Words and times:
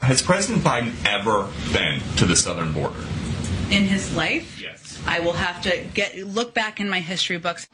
Has 0.00 0.20
President 0.22 0.62
Biden 0.62 0.92
ever 1.06 1.48
been 1.72 2.00
to 2.16 2.26
the 2.26 2.36
southern 2.36 2.72
border? 2.72 2.94
In 3.70 3.84
his 3.84 4.14
life? 4.14 4.60
Yes. 4.60 5.00
I 5.06 5.20
will 5.20 5.32
have 5.32 5.60
to 5.62 5.84
get 5.94 6.16
look 6.18 6.54
back 6.54 6.80
in 6.80 6.88
my 6.88 7.00
history 7.00 7.38
books. 7.38 7.66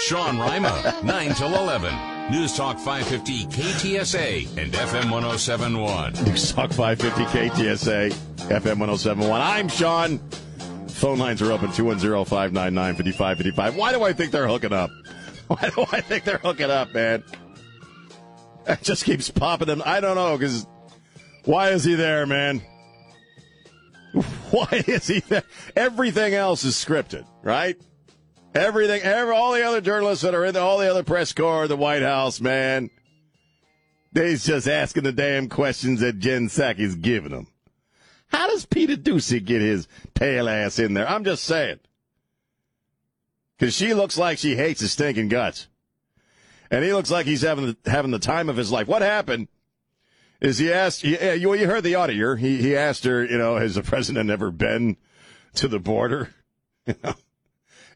Sean 0.00 0.38
Rima, 0.38 1.00
9 1.04 1.34
till 1.34 1.54
11. 1.54 2.30
News 2.30 2.54
Talk 2.56 2.78
550 2.78 3.44
KTSA 3.46 4.56
and 4.58 4.72
FM 4.72 5.10
1071. 5.10 6.12
News 6.26 6.52
Talk 6.52 6.70
550 6.72 7.24
KTSA, 7.38 8.12
FM 8.48 8.78
1071. 8.78 9.40
I'm 9.40 9.68
Sean. 9.68 10.18
Phone 10.88 11.18
lines 11.18 11.40
are 11.42 11.50
open 11.50 11.72
210 11.72 12.24
599 12.26 12.94
5555. 12.94 13.74
Why 13.76 13.92
do 13.92 14.02
I 14.04 14.12
think 14.12 14.30
they're 14.32 14.46
hooking 14.46 14.72
up? 14.72 14.90
Why 15.48 15.70
do 15.74 15.84
I 15.90 16.00
think 16.02 16.24
they're 16.24 16.38
hooking 16.38 16.70
up, 16.70 16.92
man? 16.94 17.24
That 18.66 18.82
just 18.82 19.04
keeps 19.04 19.30
popping 19.30 19.66
them. 19.66 19.82
I 19.84 20.00
don't 20.00 20.14
know, 20.14 20.36
because 20.38 20.66
why 21.50 21.70
is 21.70 21.84
he 21.84 21.96
there, 21.96 22.26
man? 22.26 22.62
Why 24.50 24.82
is 24.88 25.06
he 25.06 25.20
there? 25.20 25.44
Everything 25.76 26.34
else 26.34 26.64
is 26.64 26.74
scripted, 26.74 27.24
right? 27.42 27.80
Everything, 28.54 29.02
every, 29.02 29.32
all 29.32 29.52
the 29.52 29.62
other 29.62 29.80
journalists 29.80 30.24
that 30.24 30.34
are 30.34 30.44
in 30.44 30.54
the, 30.54 30.60
all 30.60 30.78
the 30.78 30.90
other 30.90 31.04
press 31.04 31.32
corps, 31.32 31.68
the 31.68 31.76
White 31.76 32.02
House, 32.02 32.40
man, 32.40 32.90
they's 34.12 34.44
just 34.44 34.66
asking 34.66 35.04
the 35.04 35.12
damn 35.12 35.48
questions 35.48 36.00
that 36.00 36.18
Jen 36.18 36.48
Psaki's 36.48 36.96
giving 36.96 37.30
them. 37.30 37.46
How 38.28 38.48
does 38.48 38.66
Peter 38.66 38.96
Doocy 38.96 39.44
get 39.44 39.60
his 39.60 39.86
pale 40.14 40.48
ass 40.48 40.80
in 40.80 40.94
there? 40.94 41.08
I'm 41.08 41.24
just 41.24 41.44
saying. 41.44 41.78
Because 43.56 43.74
she 43.74 43.94
looks 43.94 44.18
like 44.18 44.38
she 44.38 44.56
hates 44.56 44.80
his 44.80 44.92
stinking 44.92 45.28
guts. 45.28 45.68
And 46.70 46.84
he 46.84 46.92
looks 46.92 47.10
like 47.10 47.26
he's 47.26 47.42
having 47.42 47.66
the, 47.66 47.90
having 47.90 48.10
the 48.10 48.18
time 48.18 48.48
of 48.48 48.56
his 48.56 48.72
life. 48.72 48.88
What 48.88 49.02
happened 49.02 49.48
is 50.40 50.58
he 50.58 50.72
asked, 50.72 51.04
you, 51.04 51.18
you 51.18 51.54
you 51.54 51.66
heard 51.66 51.84
the 51.84 51.94
audio. 51.94 52.34
He, 52.34 52.62
he 52.62 52.76
asked 52.76 53.04
her, 53.04 53.24
you 53.24 53.38
know, 53.38 53.56
has 53.56 53.74
the 53.74 53.82
president 53.82 54.30
ever 54.30 54.50
been 54.50 54.96
to 55.54 55.68
the 55.68 55.78
border? 55.78 56.34
You 56.86 56.94
know? 57.04 57.14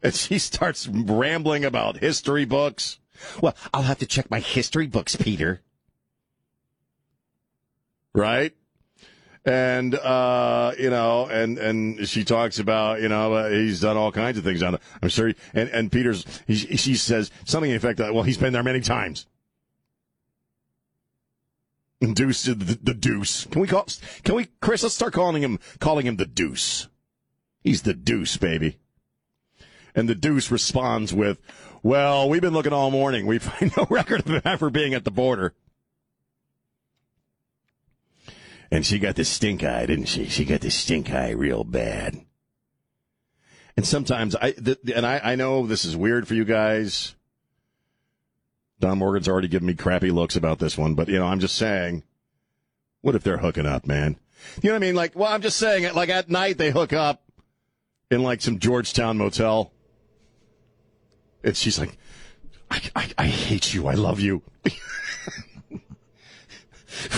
And 0.03 0.13
she 0.13 0.37
starts 0.37 0.87
rambling 0.87 1.65
about 1.65 1.97
history 1.97 2.45
books. 2.45 2.99
Well, 3.41 3.55
I'll 3.73 3.81
have 3.81 3.97
to 3.97 4.05
check 4.05 4.29
my 4.29 4.39
history 4.39 4.85
books, 4.85 5.15
Peter. 5.15 5.61
Right? 8.13 8.53
And, 9.43 9.95
uh, 9.95 10.73
you 10.77 10.91
know, 10.91 11.25
and, 11.25 11.57
and 11.57 12.07
she 12.07 12.23
talks 12.23 12.59
about, 12.59 13.01
you 13.01 13.09
know, 13.09 13.33
uh, 13.33 13.49
he's 13.49 13.81
done 13.81 13.97
all 13.97 14.11
kinds 14.11 14.37
of 14.37 14.43
things 14.43 14.61
on 14.61 14.75
it. 14.75 14.81
I'm 15.01 15.09
sure. 15.09 15.29
He, 15.29 15.35
and, 15.55 15.69
and 15.69 15.91
Peter's, 15.91 16.25
he, 16.45 16.55
she 16.55 16.95
says 16.95 17.31
something 17.45 17.71
in 17.71 17.77
effect 17.77 17.97
that, 17.97 18.13
well, 18.13 18.23
he's 18.23 18.37
been 18.37 18.53
there 18.53 18.63
many 18.63 18.81
times. 18.81 19.25
Deuce, 22.13 22.43
the, 22.43 22.53
the 22.55 22.93
Deuce. 22.93 23.45
Can 23.45 23.61
we 23.61 23.67
call, 23.67 23.87
can 24.23 24.35
we, 24.35 24.47
Chris, 24.61 24.83
let's 24.83 24.95
start 24.95 25.13
calling 25.13 25.41
him, 25.41 25.59
calling 25.79 26.05
him 26.05 26.17
the 26.17 26.25
Deuce. 26.25 26.87
He's 27.63 27.81
the 27.81 27.93
Deuce, 27.93 28.37
baby. 28.37 28.77
And 29.95 30.09
the 30.09 30.15
Deuce 30.15 30.51
responds 30.51 31.13
with, 31.13 31.39
well, 31.81 32.27
we've 32.29 32.41
been 32.41 32.53
looking 32.53 32.73
all 32.73 32.91
morning. 32.91 33.25
We 33.25 33.37
find 33.39 33.75
no 33.75 33.87
record 33.89 34.21
of 34.21 34.27
him 34.27 34.41
ever 34.43 34.69
being 34.69 34.93
at 34.93 35.03
the 35.03 35.11
border. 35.11 35.53
And 38.71 38.85
she 38.85 38.99
got 38.99 39.15
the 39.15 39.23
stink 39.23 39.63
eye, 39.63 39.85
didn't 39.85 40.05
she? 40.05 40.25
She 40.25 40.43
got 40.43 40.61
the 40.61 40.71
stink 40.71 41.11
eye 41.11 41.29
real 41.31 41.63
bad. 41.63 42.25
And 43.77 43.85
sometimes 43.85 44.35
I, 44.35 44.53
and 44.93 45.05
I, 45.05 45.19
I 45.23 45.35
know 45.35 45.65
this 45.65 45.85
is 45.85 45.95
weird 45.95 46.27
for 46.27 46.33
you 46.33 46.45
guys. 46.45 47.15
Don 48.79 48.97
Morgan's 48.97 49.27
already 49.27 49.47
given 49.47 49.67
me 49.67 49.73
crappy 49.73 50.11
looks 50.11 50.35
about 50.35 50.59
this 50.59 50.77
one, 50.77 50.95
but 50.95 51.07
you 51.07 51.17
know, 51.17 51.25
I'm 51.25 51.39
just 51.39 51.55
saying, 51.55 52.03
what 53.01 53.15
if 53.15 53.23
they're 53.23 53.37
hooking 53.37 53.65
up, 53.65 53.85
man? 53.87 54.17
You 54.61 54.69
know 54.69 54.75
what 54.75 54.83
I 54.83 54.85
mean? 54.85 54.95
Like, 54.95 55.15
well, 55.15 55.31
I'm 55.31 55.41
just 55.41 55.57
saying, 55.57 55.83
it. 55.83 55.95
like 55.95 56.09
at 56.09 56.29
night 56.29 56.57
they 56.57 56.71
hook 56.71 56.93
up 56.93 57.23
in 58.11 58.23
like 58.23 58.41
some 58.41 58.59
Georgetown 58.59 59.17
motel. 59.17 59.71
And 61.43 61.55
she's 61.55 61.79
like, 61.79 61.97
I, 62.69 62.81
I, 62.95 63.11
I 63.17 63.27
hate 63.27 63.73
you. 63.73 63.87
I 63.87 63.93
love 63.93 64.19
you. 64.19 64.41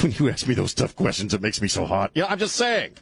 when 0.02 0.12
you 0.14 0.30
ask 0.30 0.48
me 0.48 0.54
those 0.54 0.74
tough 0.74 0.96
questions, 0.96 1.34
it 1.34 1.42
makes 1.42 1.62
me 1.62 1.68
so 1.68 1.86
hot. 1.86 2.12
Yeah, 2.14 2.26
I'm 2.26 2.40
just 2.40 2.56
saying. 2.56 2.94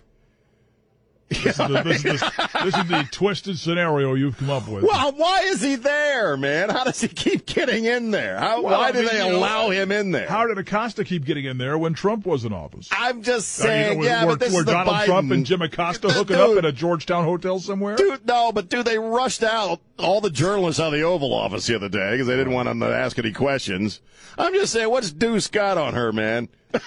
This, 1.29 1.45
is 1.47 1.57
the, 1.57 1.81
this, 1.83 2.05
is 2.05 2.19
the, 2.21 2.49
this 2.63 2.77
is 2.77 2.87
the 2.87 3.07
twisted 3.11 3.57
scenario 3.57 4.13
you've 4.13 4.37
come 4.37 4.51
up 4.51 4.67
with. 4.67 4.83
Well, 4.83 5.11
why 5.13 5.41
is 5.45 5.59
he 5.61 5.73
there, 5.75 6.37
man? 6.37 6.69
How 6.69 6.83
does 6.83 7.01
he 7.01 7.07
keep 7.07 7.47
getting 7.47 7.85
in 7.85 8.11
there? 8.11 8.37
How, 8.37 8.61
Well, 8.61 8.79
why 8.79 8.89
I 8.89 8.91
do 8.91 8.99
mean, 8.99 9.07
they 9.07 9.25
you 9.25 9.31
know, 9.31 9.37
allow 9.39 9.69
him 9.71 9.91
in 9.91 10.11
there? 10.11 10.27
How 10.29 10.45
did 10.45 10.59
Acosta 10.59 11.03
keep 11.03 11.25
getting 11.25 11.45
in 11.45 11.57
there 11.57 11.79
when 11.79 11.95
Trump 11.95 12.27
was 12.27 12.45
in 12.45 12.53
office? 12.53 12.87
I'm 12.91 13.23
just 13.23 13.59
Uh, 13.59 13.63
you 13.63 13.69
know, 13.69 13.75
saying, 13.75 14.03
yeah, 14.03 14.25
were, 14.25 14.31
but 14.33 14.39
this 14.39 14.53
is 14.55 14.65
the 14.65 14.71
Donald 14.71 14.95
Biden. 14.97 15.05
Trump 15.05 15.31
and 15.31 15.45
Jim 15.47 15.61
Acosta 15.63 16.07
Dude, 16.09 16.15
hooking 16.17 16.35
up 16.35 16.57
at 16.57 16.65
a 16.65 16.71
Georgetown 16.71 17.23
hotel 17.23 17.59
somewhere? 17.59 17.95
Dude, 17.95 18.27
no, 18.27 18.51
but 18.51 18.69
dude, 18.69 18.85
they 18.85 18.99
rushed 18.99 19.41
out 19.43 19.81
all 19.97 20.21
the 20.21 20.29
journalists 20.29 20.79
out 20.79 20.87
of 20.87 20.93
the 20.93 21.01
Oval 21.01 21.33
Office 21.33 21.65
the 21.65 21.75
other 21.75 21.89
day 21.89 22.11
because 22.11 22.27
they 22.27 22.35
didn't 22.35 22.53
want 22.53 22.67
them 22.67 22.81
to 22.81 22.85
ask 22.87 23.17
any 23.17 23.31
questions. 23.31 23.99
I'm 24.37 24.53
just 24.53 24.71
saying, 24.73 24.89
what's 24.91 25.11
Deuce 25.11 25.47
got 25.47 25.77
on 25.79 25.95
her, 25.95 26.11
man? 26.13 26.49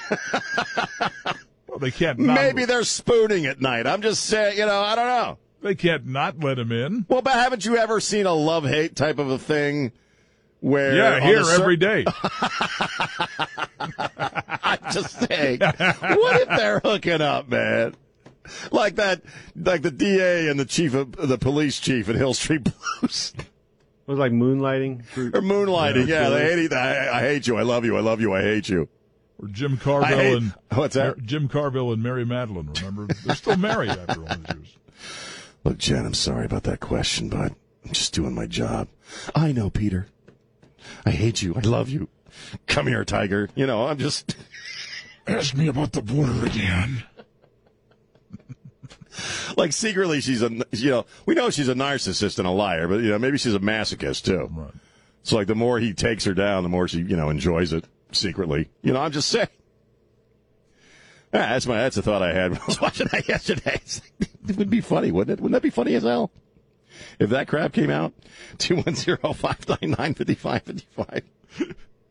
Well, 1.78 1.90
they 1.90 1.96
can't. 1.96 2.18
Not, 2.18 2.34
Maybe 2.34 2.64
they're 2.64 2.82
spooning 2.82 3.46
at 3.46 3.60
night. 3.60 3.86
I'm 3.86 4.02
just 4.02 4.24
saying, 4.24 4.58
you 4.58 4.66
know, 4.66 4.80
I 4.80 4.96
don't 4.96 5.06
know. 5.06 5.38
they 5.62 5.76
can't 5.76 6.06
not 6.06 6.40
let 6.40 6.58
him 6.58 6.72
in. 6.72 7.06
Well, 7.08 7.22
but 7.22 7.34
haven't 7.34 7.64
you 7.64 7.76
ever 7.76 8.00
seen 8.00 8.26
a 8.26 8.32
love 8.32 8.64
hate 8.64 8.96
type 8.96 9.18
of 9.20 9.30
a 9.30 9.38
thing 9.38 9.92
where 10.58 10.96
Yeah, 10.96 11.20
here 11.20 11.40
a 11.40 11.44
cer- 11.44 11.60
every 11.62 11.76
day. 11.76 12.04
I'm 13.78 14.78
just 14.92 15.20
saying, 15.28 15.60
what 15.60 16.40
if 16.40 16.48
they're 16.48 16.80
hooking 16.80 17.20
up, 17.20 17.48
man? 17.48 17.94
Like 18.72 18.96
that, 18.96 19.22
like 19.54 19.82
the 19.82 19.90
DA 19.90 20.48
and 20.48 20.58
the 20.58 20.64
chief 20.64 20.94
of 20.94 21.12
the 21.12 21.38
police 21.38 21.78
chief 21.78 22.08
at 22.08 22.14
Hill 22.16 22.34
Street 22.34 22.64
Blues. 22.64 23.34
It 23.38 23.44
was 24.10 24.18
like 24.18 24.32
moonlighting. 24.32 25.04
through- 25.04 25.28
Or 25.34 25.42
moonlighting, 25.42 26.08
yeah. 26.08 26.22
Yeah. 26.24 26.28
they 26.30 26.42
hate 26.54 26.58
each- 26.64 26.72
I, 26.72 27.18
I 27.18 27.20
hate 27.20 27.46
you. 27.46 27.56
I 27.56 27.62
love 27.62 27.84
you. 27.84 27.96
I 27.96 28.00
love 28.00 28.20
you. 28.20 28.32
I 28.34 28.40
hate 28.42 28.68
you. 28.68 28.88
Or 29.40 29.48
Jim 29.48 29.76
Carville 29.76 30.08
hate- 30.18 30.36
and 30.36 30.54
what's 30.74 30.94
that? 30.94 31.22
Jim 31.22 31.48
Carville 31.48 31.92
and 31.92 32.02
Mary 32.02 32.24
Matalin. 32.24 32.76
Remember, 32.78 33.12
they're 33.24 33.36
still 33.36 33.56
married 33.56 33.90
after 33.90 34.20
all 34.20 34.36
these 34.36 34.56
years. 34.56 34.76
Look, 35.64 35.78
Jen, 35.78 36.06
I'm 36.06 36.14
sorry 36.14 36.44
about 36.46 36.64
that 36.64 36.80
question, 36.80 37.28
but 37.28 37.52
I'm 37.84 37.92
just 37.92 38.12
doing 38.14 38.34
my 38.34 38.46
job. 38.46 38.88
I 39.34 39.52
know, 39.52 39.70
Peter. 39.70 40.08
I 41.06 41.10
hate 41.10 41.42
you. 41.42 41.54
I 41.56 41.60
love 41.60 41.88
you. 41.88 42.08
Come 42.66 42.86
here, 42.86 43.04
Tiger. 43.04 43.48
You 43.54 43.66
know, 43.66 43.86
I'm 43.86 43.98
just. 43.98 44.36
Ask 45.26 45.54
me 45.54 45.68
about 45.68 45.92
the 45.92 46.00
border 46.02 46.46
again. 46.46 47.02
like 49.56 49.72
secretly 49.72 50.20
she's 50.20 50.42
a 50.42 50.50
you 50.72 50.90
know 50.90 51.06
we 51.26 51.34
know 51.34 51.50
she's 51.50 51.68
a 51.68 51.74
narcissist 51.74 52.38
and 52.38 52.46
a 52.46 52.50
liar 52.50 52.86
but 52.86 53.00
you 53.00 53.08
know 53.10 53.18
maybe 53.18 53.36
she's 53.36 53.54
a 53.54 53.58
masochist 53.58 54.24
too 54.24 54.48
Right. 54.52 54.70
so 55.24 55.36
like 55.36 55.48
the 55.48 55.56
more 55.56 55.80
he 55.80 55.92
takes 55.92 56.24
her 56.24 56.34
down 56.34 56.62
the 56.62 56.68
more 56.68 56.86
she 56.86 56.98
you 57.00 57.16
know 57.16 57.28
enjoys 57.28 57.72
it 57.72 57.84
secretly 58.12 58.68
you 58.82 58.92
know 58.92 59.00
i'm 59.00 59.12
just 59.12 59.28
saying 59.28 59.48
Ah, 61.30 61.44
that's 61.52 61.66
my 61.66 61.76
that's 61.76 61.98
a 61.98 62.02
thought 62.02 62.22
i 62.22 62.32
had 62.32 62.50
when 62.52 62.60
i 62.60 62.64
was 62.66 62.80
watching 62.80 63.06
that 63.12 63.28
yesterday 63.28 63.78
like, 64.20 64.30
it 64.48 64.56
would 64.56 64.70
be 64.70 64.80
funny 64.80 65.10
wouldn't 65.12 65.38
it 65.38 65.42
wouldn't 65.42 65.52
that 65.54 65.62
be 65.62 65.68
funny 65.70 65.94
as 65.94 66.02
hell 66.04 66.30
if 67.18 67.28
that 67.30 67.48
crap 67.48 67.72
came 67.72 67.90
out 67.90 68.12
210-599-5555 68.58 71.22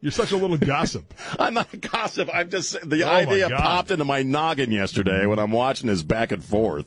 You're 0.01 0.11
such 0.11 0.31
a 0.31 0.37
little 0.37 0.57
gossip. 0.57 1.11
I'm 1.39 1.55
not 1.55 1.73
a 1.73 1.77
gossip. 1.77 2.29
I'm 2.31 2.51
just 2.51 2.77
the 2.87 3.01
Oh, 3.03 3.09
idea 3.09 3.49
popped 3.49 3.89
into 3.89 4.05
my 4.05 4.21
noggin 4.21 4.71
yesterday 4.71 5.25
when 5.25 5.39
I'm 5.39 5.49
watching 5.51 5.87
this 5.87 6.03
back 6.03 6.31
and 6.31 6.43
forth 6.43 6.85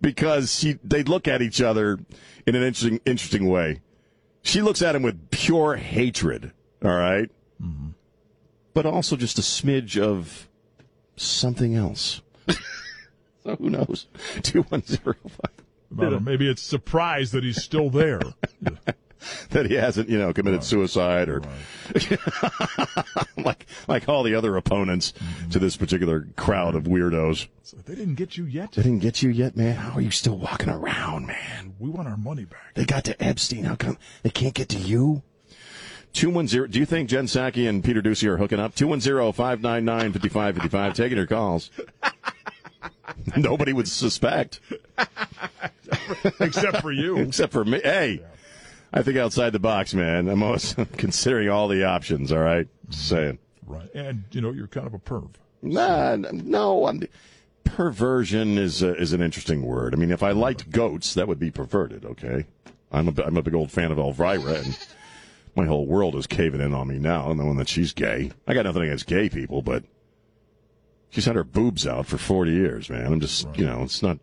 because 0.00 0.58
she 0.58 0.78
they 0.82 1.02
look 1.02 1.28
at 1.28 1.42
each 1.42 1.60
other 1.60 1.98
in 2.46 2.54
an 2.54 2.62
interesting 2.62 3.00
interesting 3.04 3.50
way. 3.50 3.82
She 4.42 4.62
looks 4.62 4.80
at 4.80 4.96
him 4.96 5.02
with 5.02 5.30
pure 5.30 5.76
hatred. 5.76 6.52
All 6.82 6.96
right? 6.96 7.30
But 8.74 8.84
also 8.84 9.16
just 9.16 9.38
a 9.38 9.42
smidge 9.42 10.00
of 10.00 10.48
something 11.16 11.74
else. 11.74 12.20
so 13.44 13.56
who 13.56 13.70
knows? 13.70 14.06
Two 14.42 14.62
one 14.62 14.82
zero 14.82 15.14
five. 15.22 15.64
I 15.96 16.02
don't 16.02 16.12
know, 16.12 16.18
maybe 16.18 16.50
it's 16.50 16.60
surprise 16.60 17.30
that 17.30 17.44
he's 17.44 17.62
still 17.62 17.88
there. 17.88 18.20
that 19.50 19.66
he 19.66 19.74
hasn't, 19.74 20.08
you 20.08 20.18
know, 20.18 20.32
committed 20.32 20.64
suicide 20.64 21.28
or 21.28 21.40
like 23.36 23.66
like 23.86 24.08
all 24.08 24.24
the 24.24 24.34
other 24.34 24.56
opponents 24.56 25.12
mm-hmm. 25.12 25.50
to 25.50 25.60
this 25.60 25.76
particular 25.76 26.26
crowd 26.36 26.74
of 26.74 26.84
weirdos. 26.84 27.46
So 27.62 27.76
they 27.76 27.94
didn't 27.94 28.16
get 28.16 28.36
you 28.36 28.44
yet. 28.44 28.72
They 28.72 28.82
didn't 28.82 28.98
get 28.98 29.22
you 29.22 29.30
yet, 29.30 29.56
man. 29.56 29.76
How 29.76 29.92
are 29.92 30.00
you 30.00 30.10
still 30.10 30.36
walking 30.36 30.68
around, 30.68 31.26
man? 31.26 31.74
We 31.78 31.90
want 31.90 32.08
our 32.08 32.16
money 32.16 32.44
back. 32.44 32.74
They 32.74 32.84
got 32.84 33.04
to 33.04 33.22
Epstein. 33.22 33.64
How 33.64 33.76
come 33.76 33.98
they 34.24 34.30
can't 34.30 34.54
get 34.54 34.68
to 34.70 34.78
you? 34.78 35.22
210. 36.14 36.70
Do 36.70 36.78
you 36.78 36.86
think 36.86 37.08
Jen 37.08 37.26
Psaki 37.26 37.68
and 37.68 37.84
Peter 37.84 38.00
Doocy 38.00 38.26
are 38.26 38.38
hooking 38.38 38.58
up? 38.58 38.74
210 38.74 39.32
599 39.32 40.12
5555. 40.12 40.94
Taking 40.94 41.18
your 41.18 41.26
calls. 41.26 41.70
Nobody 43.36 43.72
would 43.72 43.88
suspect. 43.88 44.60
Except 46.40 46.80
for 46.80 46.92
you. 46.92 47.18
Except 47.18 47.52
for 47.52 47.64
me. 47.64 47.80
Hey, 47.82 48.20
I 48.92 49.02
think 49.02 49.18
outside 49.18 49.50
the 49.50 49.58
box, 49.58 49.92
man. 49.92 50.28
I'm 50.28 50.42
always 50.42 50.74
considering 50.96 51.50
all 51.50 51.68
the 51.68 51.84
options, 51.84 52.32
all 52.32 52.38
right? 52.38 52.66
Just 52.88 53.08
saying. 53.08 53.38
Right. 53.66 53.92
And, 53.94 54.24
you 54.30 54.40
know, 54.40 54.50
you're 54.50 54.68
kind 54.68 54.86
of 54.86 54.94
a 54.94 54.98
perv. 54.98 55.30
Nah, 55.62 56.16
no, 56.16 56.86
I'm, 56.86 57.02
perversion 57.64 58.56
is 58.58 58.82
a, 58.82 58.94
is 58.96 59.12
an 59.12 59.20
interesting 59.20 59.62
word. 59.62 59.94
I 59.94 59.96
mean, 59.96 60.10
if 60.10 60.22
I 60.22 60.30
liked 60.30 60.70
goats, 60.70 61.14
that 61.14 61.26
would 61.26 61.38
be 61.38 61.50
perverted. 61.50 62.04
Okay, 62.04 62.44
I'm 62.92 63.08
a 63.08 63.22
I'm 63.22 63.36
a 63.36 63.42
big 63.42 63.54
old 63.54 63.72
fan 63.72 63.90
of 63.90 63.98
Elvira, 63.98 64.54
and 64.54 64.78
my 65.56 65.66
whole 65.66 65.86
world 65.86 66.14
is 66.16 66.26
caving 66.26 66.60
in 66.60 66.74
on 66.74 66.88
me 66.88 66.98
now, 66.98 67.32
knowing 67.32 67.56
that 67.56 67.68
she's 67.68 67.92
gay. 67.92 68.30
I 68.46 68.54
got 68.54 68.64
nothing 68.64 68.82
against 68.82 69.06
gay 69.06 69.28
people, 69.28 69.62
but 69.62 69.84
she's 71.10 71.24
had 71.26 71.36
her 71.36 71.44
boobs 71.44 71.86
out 71.86 72.06
for 72.06 72.18
40 72.18 72.52
years, 72.52 72.90
man. 72.90 73.06
I'm 73.12 73.20
just, 73.20 73.46
you 73.56 73.64
know, 73.66 73.82
it's 73.82 74.02
not 74.02 74.18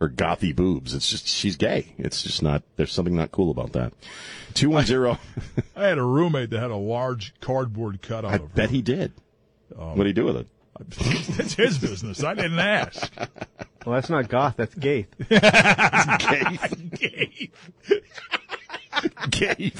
her 0.00 0.08
gothy 0.08 0.54
boobs. 0.54 0.94
It's 0.94 1.08
just 1.10 1.26
she's 1.26 1.56
gay. 1.56 1.94
It's 1.98 2.22
just 2.22 2.42
not. 2.42 2.62
There's 2.76 2.92
something 2.92 3.14
not 3.16 3.32
cool 3.32 3.50
about 3.50 3.72
that. 3.72 3.92
Two 4.54 4.70
one 4.70 4.84
zero. 4.84 5.18
I 5.76 5.86
had 5.86 5.98
a 5.98 6.02
roommate 6.04 6.50
that 6.50 6.60
had 6.60 6.70
a 6.70 6.76
large 6.76 7.34
cardboard 7.40 8.02
cutout 8.02 8.30
I 8.32 8.34
of 8.36 8.40
her. 8.42 8.46
bet 8.48 8.70
he 8.70 8.82
did. 8.82 9.12
Um, 9.78 9.96
what 9.96 10.04
do 10.04 10.06
he 10.06 10.12
do 10.12 10.24
with 10.24 10.36
it? 10.36 10.46
That's 11.36 11.54
his 11.54 11.78
business. 11.78 12.22
I 12.24 12.34
didn't 12.34 12.58
ask. 12.58 13.12
Well, 13.86 13.94
that's 13.94 14.10
not 14.10 14.28
goth. 14.28 14.56
That's 14.56 14.74
gay. 14.74 15.06
Gay. 15.28 16.58
Gay. 16.98 17.50
Gay. 19.30 19.72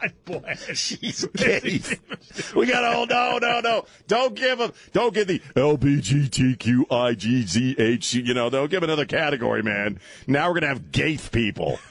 God 0.00 0.12
bless. 0.24 0.76
She's 0.76 1.24
gay. 1.26 1.80
we 2.56 2.66
got 2.66 2.80
to 2.82 2.92
hold. 2.92 3.10
No, 3.10 3.38
no, 3.40 3.60
no. 3.60 3.84
Don't 4.06 4.34
give 4.34 4.58
them. 4.58 4.72
Don't 4.92 5.14
give 5.14 5.26
the 5.26 5.40
LBGTQIGZH. 5.56 8.26
You 8.26 8.34
know, 8.34 8.50
don't 8.50 8.70
give 8.70 8.82
another 8.82 9.06
category, 9.06 9.62
man. 9.62 9.98
Now 10.26 10.48
we're 10.48 10.54
gonna 10.54 10.68
have 10.68 10.92
gaith 10.92 11.32
people. 11.32 11.78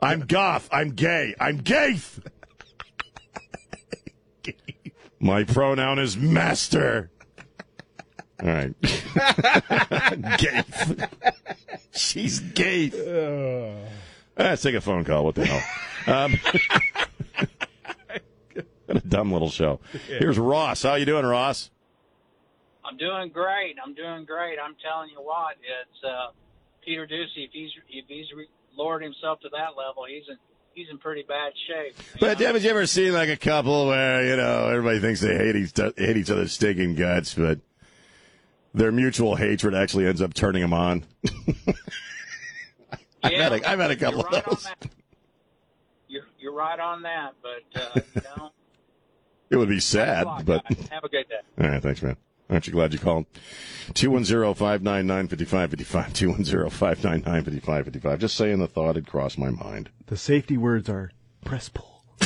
I'm 0.00 0.20
goth. 0.20 0.68
I'm 0.72 0.90
gay. 0.90 1.34
I'm 1.38 1.58
gaith. 1.58 2.20
My 5.20 5.44
pronoun 5.44 5.98
is 5.98 6.16
master. 6.16 7.10
All 8.42 8.48
right. 8.48 8.74
gaith. 10.38 11.06
She's 11.92 12.40
gaith. 12.40 12.94
Let's 14.36 14.62
take 14.62 14.74
a 14.74 14.80
phone 14.80 15.04
call. 15.04 15.24
What 15.24 15.34
the 15.34 15.46
hell? 15.46 15.62
Um, 16.06 16.38
what 18.94 19.04
a 19.04 19.08
dumb 19.08 19.32
little 19.32 19.50
show. 19.50 19.80
Here's 20.06 20.38
Ross. 20.38 20.82
How 20.82 20.94
you 20.94 21.04
doing, 21.04 21.24
Ross? 21.26 21.70
I'm 22.84 22.96
doing 22.96 23.30
great. 23.30 23.76
I'm 23.84 23.94
doing 23.94 24.24
great. 24.24 24.58
I'm 24.62 24.76
telling 24.82 25.10
you 25.10 25.20
what, 25.22 25.56
it's 25.62 26.04
uh, 26.04 26.30
Peter 26.84 27.06
Doocy. 27.06 27.46
If 27.46 27.50
he's 27.52 27.70
if 27.88 28.04
he's 28.08 28.26
re- 28.36 28.48
lowered 28.76 29.02
himself 29.02 29.40
to 29.40 29.48
that 29.50 29.76
level, 29.76 30.04
he's 30.08 30.24
in 30.28 30.36
he's 30.74 30.88
in 30.90 30.98
pretty 30.98 31.22
bad 31.26 31.52
shape. 31.66 31.96
But 32.20 32.38
know? 32.38 32.46
haven't 32.46 32.62
you 32.62 32.70
ever 32.70 32.86
seen 32.86 33.12
like 33.12 33.30
a 33.30 33.36
couple 33.36 33.86
where 33.88 34.24
you 34.28 34.36
know 34.36 34.68
everybody 34.68 35.00
thinks 35.00 35.20
they 35.20 35.34
hate 35.36 35.56
each 35.56 35.72
hate 35.96 36.16
each 36.16 36.30
other's 36.30 36.52
stinking 36.52 36.94
guts, 36.96 37.34
but 37.34 37.58
their 38.74 38.92
mutual 38.92 39.36
hatred 39.36 39.74
actually 39.74 40.06
ends 40.06 40.20
up 40.20 40.34
turning 40.34 40.60
them 40.62 40.74
on? 40.74 41.04
I've 43.22 43.32
Yeah, 43.32 43.42
had 43.44 43.52
a- 43.54 43.68
I've 43.70 43.78
had 43.78 43.90
a 43.90 43.96
couple 43.96 44.20
you're 44.30 44.38
of 44.40 44.44
those. 44.44 44.68
You're 46.08 46.24
you're 46.38 46.52
right 46.54 46.78
on 46.78 47.00
that, 47.02 47.32
but 47.42 47.80
uh, 47.80 48.00
you 48.14 48.20
know, 48.36 48.50
It 49.50 49.56
would 49.56 49.68
be 49.68 49.80
sad, 49.80 50.26
Thanks 50.26 50.48
a 50.48 50.52
lot, 50.52 50.56
but 50.64 50.64
have 50.90 51.04
a 51.04 51.08
good 51.08 51.28
day. 51.28 51.40
all 51.62 51.68
right, 51.68 51.82
thanks, 51.82 52.02
man. 52.02 52.16
Aren't 52.50 52.66
you 52.66 52.72
glad 52.72 52.92
you 52.92 52.98
called? 52.98 53.26
210-599-5555, 53.92 56.68
210-599-5555. 56.70 58.18
Just 58.18 58.36
saying 58.36 58.58
the 58.58 58.66
thought 58.66 58.96
had 58.96 59.06
crossed 59.06 59.38
my 59.38 59.50
mind. 59.50 59.90
The 60.06 60.16
safety 60.16 60.56
words 60.58 60.88
are 60.88 61.12
press 61.44 61.68
pull. 61.70 62.02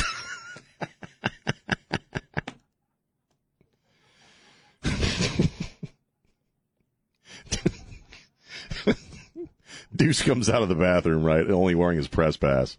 Deuce 9.95 10.21
comes 10.21 10.49
out 10.49 10.61
of 10.63 10.69
the 10.69 10.75
bathroom, 10.75 11.23
right, 11.23 11.49
only 11.49 11.75
wearing 11.75 11.97
his 11.97 12.07
press 12.07 12.37
pass. 12.37 12.77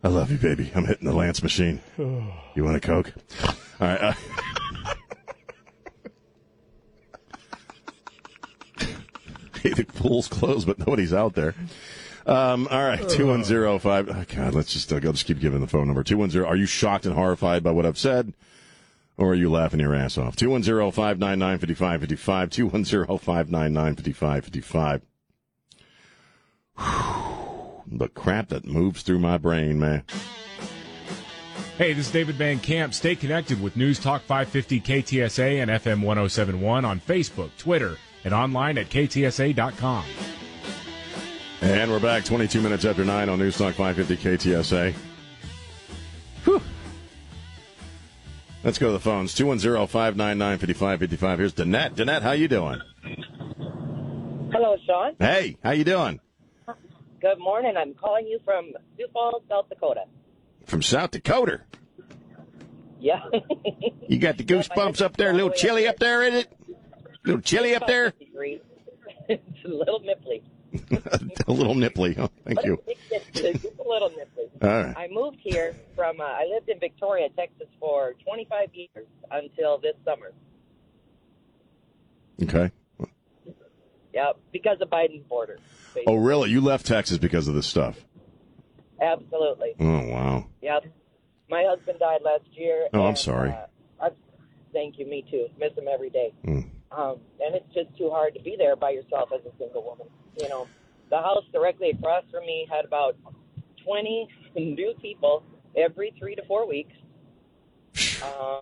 I 0.03 0.09
love 0.09 0.31
you, 0.31 0.37
baby. 0.37 0.71
I'm 0.75 0.85
hitting 0.85 1.09
the 1.09 1.14
Lance 1.14 1.43
machine. 1.43 1.81
You 1.97 2.64
want 2.64 2.76
a 2.76 2.81
Coke? 2.81 3.12
All 3.81 3.88
right. 3.88 4.00
Uh, 4.00 4.12
hey, 9.62 9.71
the 9.71 9.85
pool's 9.85 10.29
closed, 10.29 10.67
but 10.67 10.79
nobody's 10.79 11.14
out 11.14 11.35
there. 11.35 11.55
Um, 12.26 12.69
all 12.71 12.83
right, 12.83 13.09
two 13.09 13.26
one 13.29 13.43
zero 13.45 13.79
five. 13.79 14.09
Oh, 14.09 14.25
God, 14.35 14.55
let's 14.55 14.73
just 14.73 14.93
uh, 14.93 14.97
I'll 14.97 15.12
just 15.12 15.26
keep 15.26 15.41
giving 15.41 15.61
the 15.61 15.67
phone 15.67 15.87
number 15.87 16.03
two 16.03 16.19
one 16.19 16.31
zero. 16.31 16.47
Are 16.47 16.57
you 16.57 16.67
shocked 16.67 17.07
and 17.07 17.14
horrified 17.14 17.62
by 17.62 17.71
what 17.71 17.87
I've 17.87 17.99
said? 17.99 18.33
Or 19.16 19.28
are 19.28 19.35
you 19.35 19.50
laughing 19.50 19.80
your 19.80 19.94
ass 19.94 20.18
off? 20.18 20.37
210 20.37 20.90
599 20.90 21.59
5555. 21.59 22.50
210 22.50 23.18
599 23.18 23.97
5555. 23.97 25.02
The 27.87 28.09
crap 28.09 28.49
that 28.49 28.64
moves 28.64 29.02
through 29.02 29.21
my 29.21 29.38
brain, 29.38 29.78
man. 29.78 30.04
Hey, 31.78 31.92
this 31.92 32.06
is 32.06 32.12
David 32.12 32.37
Van 32.37 32.59
Camp. 32.61 32.94
Stay 32.94 33.16
connected 33.16 33.61
with 33.61 33.76
News 33.76 33.99
Talk 33.99 34.23
550 34.23 34.80
KTSA 34.80 35.61
and 35.61 35.71
FM 35.71 36.02
1071 36.02 36.85
on 36.85 37.00
Facebook, 37.00 37.50
Twitter, 37.59 37.99
and 38.25 38.33
online 38.33 38.78
at 38.78 38.88
ktsa.com. 38.88 40.04
And 41.61 41.90
we're 41.90 42.00
back 42.00 42.25
22 42.25 42.61
minutes 42.61 42.85
after 42.85 43.04
9 43.04 43.28
on 43.28 43.38
News 43.38 43.59
Talk 43.59 43.75
550 43.75 44.16
KTSA. 44.50 44.94
Let's 48.64 48.78
go 48.78 48.87
to 48.87 48.92
the 48.92 49.00
phones. 49.00 49.35
210-599-5555. 49.35 51.38
Here's 51.38 51.52
Danette. 51.52 51.94
Danette, 51.97 52.23
how 52.23 52.33
you 52.33 52.49
doing? 52.49 52.80
Hello, 54.50 54.76
Sean. 54.87 55.12
Hey, 55.18 55.59
how 55.62 55.73
you 55.73 55.85
doing? 55.85 56.18
Good 57.21 57.38
morning. 57.38 57.76
I'm 57.76 57.92
calling 57.92 58.26
you 58.26 58.38
from 58.42 58.73
Sioux 58.97 59.06
Falls, 59.12 59.42
South 59.50 59.68
Dakota. 59.68 60.04
From 60.64 60.80
South 60.80 61.11
Dakota. 61.11 61.61
Yeah. 63.00 63.21
You 64.09 64.18
got 64.18 64.38
the 64.38 64.44
goosebumps 64.44 65.02
up 65.02 65.18
there? 65.18 65.28
A 65.30 65.35
little 65.35 65.50
chilly 65.50 65.87
up 65.87 65.99
there, 65.99 66.23
is 66.23 66.33
it? 66.35 66.50
A 66.68 66.73
little 67.26 67.42
chilly 67.42 67.75
up 67.75 67.87
there? 67.87 68.14
it's 69.28 69.64
a 69.64 69.68
little 69.68 70.00
nipply. 70.00 70.40
a 71.47 71.52
little 71.52 71.75
nipply. 71.75 72.18
Oh, 72.18 72.30
thank 72.47 72.64
you. 72.64 72.83
It's 73.11 73.64
a 73.64 73.83
little 73.87 74.09
nipply. 74.11 74.34
All 74.63 74.69
right. 74.69 74.97
I 74.97 75.09
moved 75.11 75.39
here 75.41 75.75
from, 75.97 76.21
uh, 76.21 76.25
I 76.25 76.47
lived 76.53 76.69
in 76.69 76.79
Victoria, 76.79 77.29
Texas 77.37 77.67
for 77.81 78.15
25 78.25 78.69
years 78.73 79.07
until 79.31 79.79
this 79.79 79.95
summer. 80.05 80.33
Okay. 82.43 82.71
Yeah, 84.13 84.33
because 84.53 84.79
of 84.81 84.91
Biden's 84.91 85.27
border. 85.27 85.59
Oh, 86.07 86.15
really? 86.15 86.51
You 86.51 86.61
left 86.61 86.87
Texas 86.87 87.19
because 87.19 87.49
of 87.49 87.55
this 87.55 87.67
stuff? 87.67 87.97
Absolutely. 89.01 89.75
Oh, 89.81 90.07
wow. 90.07 90.47
Yep. 90.63 90.85
My 91.51 91.65
husband 91.69 91.99
died 91.99 92.21
last 92.25 92.45
year. 92.53 92.89
Oh, 92.95 93.07
I'm 93.07 93.17
sorry. 93.17 93.51
Uh, 93.51 93.67
I, 94.01 94.09
thank 94.73 94.99
you. 94.99 95.07
Me 95.07 95.25
too. 95.31 95.49
Miss 95.59 95.77
him 95.77 95.89
every 95.93 96.11
day. 96.11 96.33
Mm. 96.47 96.69
Um, 96.93 97.19
and 97.41 97.57
it's 97.57 97.75
just 97.75 97.97
too 97.99 98.09
hard 98.11 98.35
to 98.35 98.41
be 98.41 98.55
there 98.57 98.77
by 98.77 98.91
yourself 98.91 99.31
as 99.35 99.41
a 99.45 99.57
single 99.59 99.83
woman. 99.83 100.07
You 100.39 100.49
know, 100.49 100.69
the 101.11 101.17
house 101.17 101.45
directly 101.53 101.91
across 101.91 102.25
from 102.31 102.47
me 102.47 102.69
had 102.71 102.85
about 102.85 103.17
20 103.85 104.29
new 104.57 104.95
people 105.00 105.45
every 105.76 106.14
three 106.19 106.35
to 106.35 106.45
four 106.47 106.67
weeks. 106.69 106.95
Um, 108.25 108.61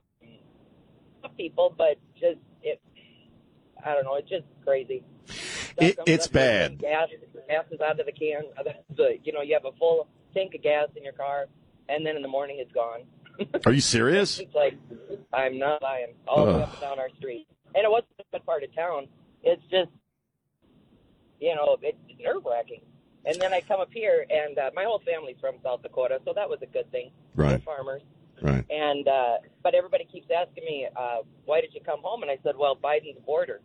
people, 1.36 1.74
but 1.76 1.98
just 2.14 2.38
it. 2.62 2.80
I 3.84 3.94
don't 3.94 4.04
know. 4.04 4.16
It's 4.16 4.28
just 4.28 4.44
crazy. 4.64 5.02
It, 5.78 5.98
it's 6.06 6.26
bad. 6.26 6.78
Gas, 6.78 7.08
gas 7.48 7.64
is 7.70 7.80
out 7.80 7.98
of 7.98 8.06
the 8.06 8.12
can. 8.12 8.42
The, 8.96 9.18
you 9.24 9.32
know, 9.32 9.40
you 9.40 9.54
have 9.54 9.64
a 9.64 9.76
full 9.78 10.08
tank 10.34 10.54
of 10.54 10.62
gas 10.62 10.88
in 10.96 11.04
your 11.04 11.12
car, 11.12 11.46
and 11.88 12.04
then 12.04 12.16
in 12.16 12.22
the 12.22 12.28
morning 12.28 12.58
it's 12.60 12.72
gone. 12.72 13.02
Are 13.64 13.72
you 13.72 13.80
serious? 13.80 14.38
It's 14.40 14.54
like 14.54 14.76
I'm 15.32 15.58
not 15.58 15.82
lying. 15.82 16.14
All 16.26 16.46
the 16.46 16.52
way 16.52 16.62
up 16.62 16.72
and 16.72 16.80
down 16.80 16.98
our 16.98 17.08
street, 17.18 17.46
and 17.74 17.84
it 17.84 17.90
wasn't 17.90 18.12
a 18.20 18.24
good 18.32 18.44
part 18.44 18.62
of 18.62 18.74
town. 18.74 19.08
It's 19.42 19.62
just, 19.70 19.90
you 21.40 21.54
know, 21.54 21.76
it's 21.82 21.98
nerve 22.20 22.42
wracking. 22.44 22.82
And 23.24 23.40
then 23.40 23.52
I 23.54 23.60
come 23.60 23.80
up 23.80 23.90
here, 23.92 24.26
and 24.30 24.58
uh, 24.58 24.70
my 24.74 24.84
whole 24.84 25.00
family's 25.06 25.36
from 25.40 25.54
South 25.62 25.82
Dakota, 25.82 26.20
so 26.24 26.32
that 26.34 26.48
was 26.48 26.58
a 26.62 26.66
good 26.66 26.90
thing. 26.90 27.10
Right. 27.36 27.52
We're 27.52 27.58
farmers. 27.58 28.02
Right. 28.40 28.64
And 28.70 29.06
uh, 29.06 29.36
but 29.62 29.74
everybody 29.74 30.04
keeps 30.10 30.26
asking 30.36 30.64
me, 30.64 30.88
uh, 30.96 31.18
why 31.44 31.60
did 31.60 31.72
you 31.74 31.80
come 31.80 32.00
home? 32.02 32.22
And 32.22 32.30
I 32.30 32.38
said, 32.42 32.56
well, 32.56 32.74
Biden's 32.74 33.20
border. 33.24 33.60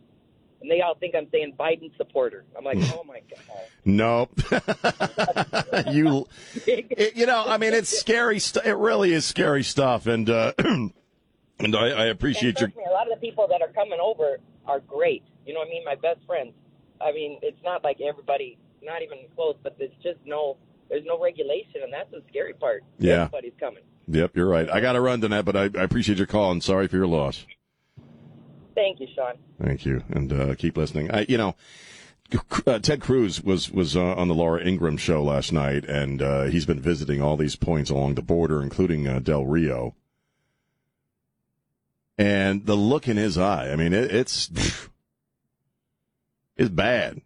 And 0.60 0.68
they 0.70 0.80
all 0.80 0.94
think 0.96 1.14
I'm 1.14 1.28
saying 1.30 1.54
Biden 1.58 1.96
supporter. 1.96 2.44
I'm 2.56 2.64
like, 2.64 2.78
oh 2.94 3.04
my 3.04 3.20
god. 3.30 3.64
Nope. 3.84 4.30
you, 5.92 6.26
it- 6.66 7.16
you 7.16 7.26
know, 7.26 7.44
I 7.46 7.58
mean, 7.58 7.72
it's 7.74 7.88
scary. 7.96 8.38
St- 8.38 8.64
it 8.66 8.74
really 8.74 9.12
is 9.12 9.24
scary 9.24 9.62
stuff, 9.64 10.06
and 10.06 10.28
uh, 10.30 10.52
and 10.58 10.92
I, 11.76 11.88
I 11.88 12.04
appreciate 12.06 12.60
your. 12.60 12.68
Me, 12.68 12.84
a 12.88 12.92
lot 12.92 13.10
of 13.10 13.18
the 13.20 13.26
people 13.26 13.48
that 13.48 13.62
are 13.62 13.68
coming 13.72 13.98
over 14.00 14.38
are 14.66 14.80
great. 14.80 15.24
You 15.46 15.54
know 15.54 15.60
what 15.60 15.68
I 15.68 15.70
mean? 15.70 15.84
My 15.84 15.94
best 15.96 16.20
friends. 16.26 16.52
I 17.00 17.12
mean, 17.12 17.38
it's 17.42 17.62
not 17.64 17.82
like 17.84 18.00
everybody, 18.00 18.58
not 18.82 19.02
even 19.02 19.18
close, 19.34 19.56
but 19.62 19.78
there's 19.78 19.90
just 20.02 20.18
no, 20.24 20.56
there's 20.88 21.04
no 21.04 21.20
regulation, 21.20 21.82
and 21.82 21.92
that's 21.92 22.10
the 22.10 22.22
scary 22.28 22.54
part. 22.54 22.84
Yeah. 22.98 23.24
Everybody's 23.24 23.52
coming. 23.58 23.82
Yep, 24.08 24.36
you're 24.36 24.48
right. 24.48 24.70
I 24.70 24.80
got 24.80 24.92
to 24.92 25.00
run, 25.00 25.20
Danette, 25.20 25.44
but 25.44 25.56
I, 25.56 25.64
I 25.64 25.82
appreciate 25.84 26.18
your 26.18 26.26
call 26.26 26.50
and 26.50 26.62
sorry 26.62 26.88
for 26.88 26.96
your 26.96 27.06
loss. 27.06 27.44
Thank 28.74 29.00
you, 29.00 29.08
Sean. 29.14 29.34
Thank 29.60 29.84
you, 29.84 30.02
and 30.08 30.32
uh, 30.32 30.54
keep 30.54 30.76
listening. 30.76 31.10
I, 31.10 31.26
you 31.28 31.36
know, 31.36 31.56
uh, 32.66 32.78
Ted 32.78 33.00
Cruz 33.00 33.42
was 33.42 33.70
was 33.70 33.96
uh, 33.96 34.14
on 34.14 34.28
the 34.28 34.34
Laura 34.34 34.62
Ingraham 34.62 34.96
show 34.96 35.22
last 35.22 35.52
night, 35.52 35.84
and 35.84 36.22
uh, 36.22 36.44
he's 36.44 36.66
been 36.66 36.80
visiting 36.80 37.20
all 37.20 37.36
these 37.36 37.56
points 37.56 37.90
along 37.90 38.14
the 38.14 38.22
border, 38.22 38.62
including 38.62 39.08
uh, 39.08 39.18
Del 39.18 39.44
Rio. 39.44 39.94
And 42.16 42.66
the 42.66 42.74
look 42.74 43.08
in 43.08 43.16
his 43.16 43.38
eye, 43.38 43.70
I 43.70 43.76
mean, 43.76 43.92
it, 43.92 44.14
it's 44.14 44.50
it's 46.56 46.70
bad. 46.70 47.20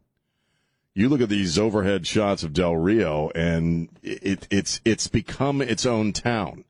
You 0.94 1.08
look 1.08 1.20
at 1.20 1.28
these 1.28 1.58
overhead 1.58 2.06
shots 2.06 2.42
of 2.42 2.52
Del 2.52 2.76
Rio, 2.76 3.30
and 3.34 3.88
it, 4.02 4.46
it's 4.50 4.80
it's 4.84 5.06
become 5.08 5.62
its 5.62 5.86
own 5.86 6.12
town. 6.12 6.64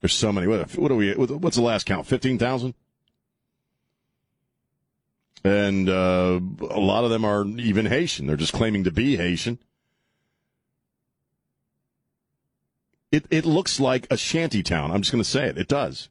There's 0.00 0.14
so 0.14 0.32
many. 0.32 0.46
What, 0.46 0.76
what 0.76 0.90
are 0.90 0.96
we? 0.96 1.12
What's 1.12 1.56
the 1.56 1.62
last 1.62 1.84
count? 1.84 2.06
Fifteen 2.06 2.38
thousand 2.38 2.74
and 5.44 5.88
uh, 5.88 6.40
a 6.60 6.80
lot 6.80 7.04
of 7.04 7.10
them 7.10 7.24
are 7.24 7.46
even 7.58 7.86
Haitian. 7.86 8.26
They're 8.26 8.36
just 8.36 8.52
claiming 8.52 8.84
to 8.84 8.90
be 8.90 9.16
Haitian. 9.16 9.58
It 13.10 13.26
it 13.30 13.44
looks 13.44 13.80
like 13.80 14.06
a 14.10 14.16
shanty 14.16 14.62
town. 14.62 14.92
I'm 14.92 15.02
just 15.02 15.12
going 15.12 15.22
to 15.22 15.28
say 15.28 15.46
it. 15.46 15.58
It 15.58 15.68
does. 15.68 16.08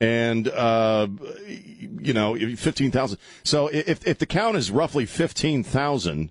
And 0.00 0.48
uh, 0.48 1.08
you 1.46 2.14
know, 2.14 2.34
fifteen 2.56 2.90
thousand. 2.90 3.18
So 3.44 3.68
if 3.68 4.06
if 4.06 4.18
the 4.18 4.26
count 4.26 4.56
is 4.56 4.70
roughly 4.70 5.04
fifteen 5.04 5.62
thousand, 5.62 6.30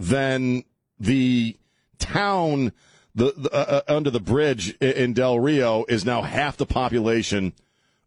then 0.00 0.64
the 0.98 1.56
town 1.98 2.72
the, 3.14 3.32
the 3.36 3.52
uh, 3.52 3.82
uh, 3.88 3.92
under 3.94 4.10
the 4.10 4.20
bridge 4.20 4.76
in 4.80 5.12
Del 5.12 5.38
Rio 5.38 5.84
is 5.88 6.04
now 6.04 6.22
half 6.22 6.56
the 6.56 6.66
population 6.66 7.52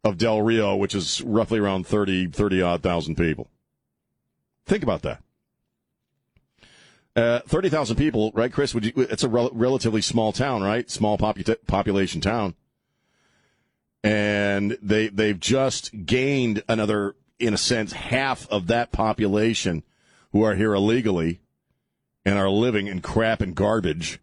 of 0.04 0.18
Del 0.18 0.42
Rio, 0.42 0.76
which 0.76 0.96
is 0.96 1.22
roughly 1.22 1.60
around 1.60 1.88
30, 1.88 2.28
30 2.28 2.62
odd 2.62 2.84
thousand 2.84 3.16
people. 3.16 3.48
Think 4.66 4.84
about 4.84 5.02
that. 5.04 5.22
Uh, 7.16 7.40
30,000 7.48 7.96
people, 7.96 8.32
right, 8.34 8.52
Chris? 8.52 8.74
Would 8.74 8.86
you, 8.86 8.92
it's 8.98 9.24
a 9.24 9.30
rel- 9.30 9.52
relatively 9.54 10.02
small 10.02 10.34
town, 10.34 10.62
right? 10.62 10.90
Small 10.90 11.18
popu- 11.18 11.56
population 11.66 12.20
town. 12.20 12.56
And 14.06 14.78
they, 14.84 15.08
they've 15.08 15.40
just 15.40 16.06
gained 16.06 16.62
another, 16.70 17.16
in 17.40 17.56
a 17.56 17.58
sense, 17.58 17.92
half 17.92 18.48
of 18.50 18.68
that 18.68 18.92
population 18.92 19.82
who 20.32 20.44
are 20.44 20.54
here 20.54 20.76
illegally 20.76 21.40
and 22.24 22.38
are 22.38 22.50
living 22.50 22.86
in 22.86 23.02
crap 23.02 23.42
and 23.42 23.56
garbage. 23.56 24.20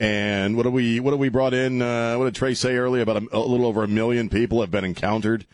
And 0.00 0.56
what 0.56 0.64
do 0.64 0.70
we 0.70 0.98
what 0.98 1.10
do 1.12 1.16
we 1.16 1.28
brought 1.28 1.54
in? 1.54 1.80
Uh, 1.80 2.16
what 2.16 2.24
did 2.24 2.34
Trey 2.34 2.54
say 2.54 2.74
earlier? 2.76 3.02
About 3.02 3.22
a, 3.22 3.36
a 3.36 3.38
little 3.38 3.66
over 3.66 3.84
a 3.84 3.88
million 3.88 4.28
people 4.28 4.60
have 4.60 4.70
been 4.70 4.84
encountered 4.84 5.46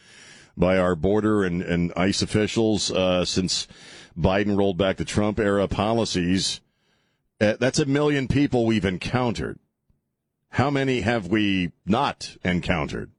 by 0.56 0.78
our 0.78 0.96
border 0.96 1.44
and, 1.44 1.62
and 1.62 1.92
ICE 1.96 2.22
officials 2.22 2.90
uh, 2.90 3.24
since 3.24 3.68
Biden 4.16 4.56
rolled 4.56 4.78
back 4.78 4.96
the 4.96 5.04
Trump 5.04 5.38
era 5.38 5.68
policies. 5.68 6.60
Uh, 7.40 7.56
that's 7.60 7.78
a 7.78 7.84
million 7.84 8.26
people 8.26 8.64
we've 8.64 8.86
encountered. 8.86 9.58
How 10.56 10.70
many 10.70 11.02
have 11.02 11.26
we 11.26 11.72
not 11.84 12.38
encountered? 12.42 13.10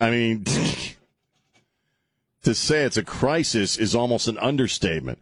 I 0.00 0.10
mean, 0.10 0.42
to 2.42 2.52
say 2.52 2.82
it's 2.82 2.96
a 2.96 3.04
crisis 3.04 3.76
is 3.76 3.94
almost 3.94 4.26
an 4.26 4.36
understatement. 4.38 5.20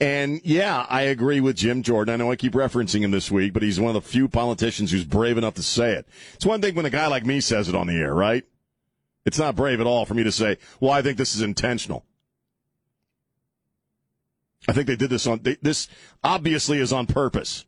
And 0.00 0.40
yeah, 0.42 0.86
I 0.88 1.02
agree 1.02 1.40
with 1.40 1.56
Jim 1.56 1.82
Jordan. 1.82 2.14
I 2.14 2.16
know 2.16 2.30
I 2.30 2.36
keep 2.36 2.54
referencing 2.54 3.00
him 3.00 3.10
this 3.10 3.30
week, 3.30 3.52
but 3.52 3.62
he's 3.62 3.78
one 3.78 3.94
of 3.94 4.02
the 4.02 4.08
few 4.08 4.26
politicians 4.26 4.92
who's 4.92 5.04
brave 5.04 5.36
enough 5.36 5.56
to 5.56 5.62
say 5.62 5.92
it. 5.92 6.08
It's 6.32 6.46
one 6.46 6.62
thing 6.62 6.74
when 6.74 6.86
a 6.86 6.90
guy 6.90 7.06
like 7.08 7.26
me 7.26 7.42
says 7.42 7.68
it 7.68 7.74
on 7.74 7.86
the 7.86 7.98
air, 7.98 8.14
right? 8.14 8.46
It's 9.26 9.38
not 9.38 9.56
brave 9.56 9.78
at 9.78 9.86
all 9.86 10.06
for 10.06 10.14
me 10.14 10.24
to 10.24 10.32
say, 10.32 10.56
well, 10.80 10.92
I 10.92 11.02
think 11.02 11.18
this 11.18 11.34
is 11.34 11.42
intentional. 11.42 12.02
I 14.66 14.72
think 14.72 14.86
they 14.86 14.96
did 14.96 15.10
this 15.10 15.26
on, 15.26 15.40
they, 15.42 15.58
this 15.60 15.86
obviously 16.22 16.78
is 16.78 16.94
on 16.94 17.06
purpose. 17.06 17.66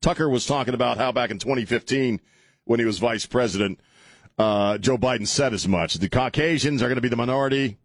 Tucker 0.00 0.28
was 0.28 0.46
talking 0.46 0.74
about 0.74 0.96
how 0.96 1.12
back 1.12 1.30
in 1.30 1.38
2015, 1.38 2.20
when 2.64 2.80
he 2.80 2.86
was 2.86 2.98
vice 2.98 3.26
president, 3.26 3.80
uh, 4.38 4.78
Joe 4.78 4.96
Biden 4.96 5.26
said 5.26 5.52
as 5.52 5.66
much. 5.66 5.94
The 5.94 6.08
Caucasians 6.08 6.82
are 6.82 6.86
going 6.86 6.96
to 6.96 7.02
be 7.02 7.08
the 7.08 7.16
minority. 7.16 7.78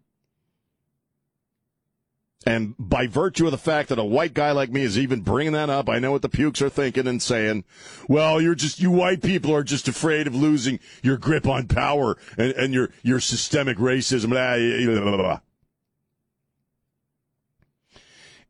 And 2.45 2.75
by 2.77 3.07
virtue 3.07 3.45
of 3.45 3.51
the 3.51 3.57
fact 3.57 3.89
that 3.89 3.97
a 3.97 4.03
white 4.03 4.33
guy 4.33 4.51
like 4.51 4.69
me 4.69 4.81
is 4.81 4.99
even 4.99 5.21
bringing 5.21 5.53
that 5.53 5.69
up, 5.69 5.89
I 5.89 5.99
know 5.99 6.11
what 6.11 6.21
the 6.21 6.29
pukes 6.29 6.61
are 6.61 6.69
thinking 6.69 7.07
and 7.07 7.21
saying, 7.21 7.63
well, 8.09 8.41
you're 8.41 8.53
just, 8.53 8.81
you 8.81 8.91
white 8.91 9.21
people 9.21 9.55
are 9.55 9.63
just 9.63 9.87
afraid 9.87 10.27
of 10.27 10.35
losing 10.35 10.79
your 11.01 11.17
grip 11.17 11.47
on 11.47 11.67
power 11.67 12.17
and, 12.37 12.51
and 12.53 12.73
your, 12.73 12.89
your 13.01 13.21
systemic 13.21 13.77
racism. 13.77 14.29
Blah, 14.29 15.01
blah, 15.01 15.17
blah. 15.17 15.39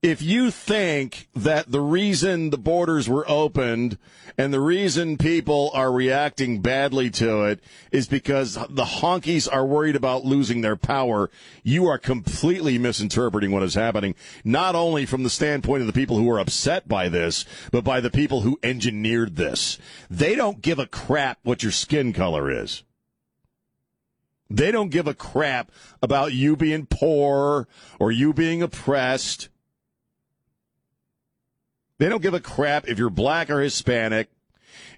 If 0.03 0.21
you 0.21 0.51
think 0.51 1.29
that 1.33 1.71
the 1.71 1.79
reason 1.79 2.49
the 2.49 2.57
borders 2.57 3.07
were 3.07 3.23
opened 3.25 3.97
and 4.37 4.53
the 4.53 4.59
reason 4.59 5.17
people 5.17 5.71
are 5.73 5.93
reacting 5.93 6.59
badly 6.59 7.09
to 7.11 7.43
it 7.43 7.61
is 7.89 8.09
because 8.09 8.55
the 8.55 8.83
honkies 8.83 9.47
are 9.49 9.65
worried 9.65 9.95
about 9.95 10.25
losing 10.25 10.59
their 10.59 10.75
power, 10.75 11.31
you 11.63 11.87
are 11.87 11.97
completely 11.97 12.77
misinterpreting 12.77 13.51
what 13.51 13.63
is 13.63 13.75
happening, 13.75 14.13
not 14.43 14.75
only 14.75 15.05
from 15.05 15.23
the 15.23 15.29
standpoint 15.29 15.79
of 15.79 15.87
the 15.87 15.93
people 15.93 16.17
who 16.17 16.29
are 16.29 16.39
upset 16.39 16.85
by 16.85 17.07
this, 17.07 17.45
but 17.71 17.85
by 17.85 18.01
the 18.01 18.11
people 18.11 18.41
who 18.41 18.59
engineered 18.61 19.37
this. 19.37 19.77
They 20.09 20.35
don't 20.35 20.61
give 20.61 20.79
a 20.79 20.85
crap 20.85 21.39
what 21.43 21.63
your 21.63 21.71
skin 21.71 22.11
color 22.11 22.51
is. 22.51 22.83
They 24.49 24.69
don't 24.69 24.91
give 24.91 25.07
a 25.07 25.13
crap 25.13 25.71
about 26.01 26.33
you 26.33 26.57
being 26.57 26.87
poor 26.87 27.69
or 27.99 28.11
you 28.11 28.33
being 28.33 28.61
oppressed. 28.61 29.47
They 31.97 32.09
don't 32.09 32.21
give 32.21 32.33
a 32.33 32.39
crap 32.39 32.87
if 32.87 32.97
you're 32.97 33.09
black 33.09 33.49
or 33.49 33.61
Hispanic. 33.61 34.29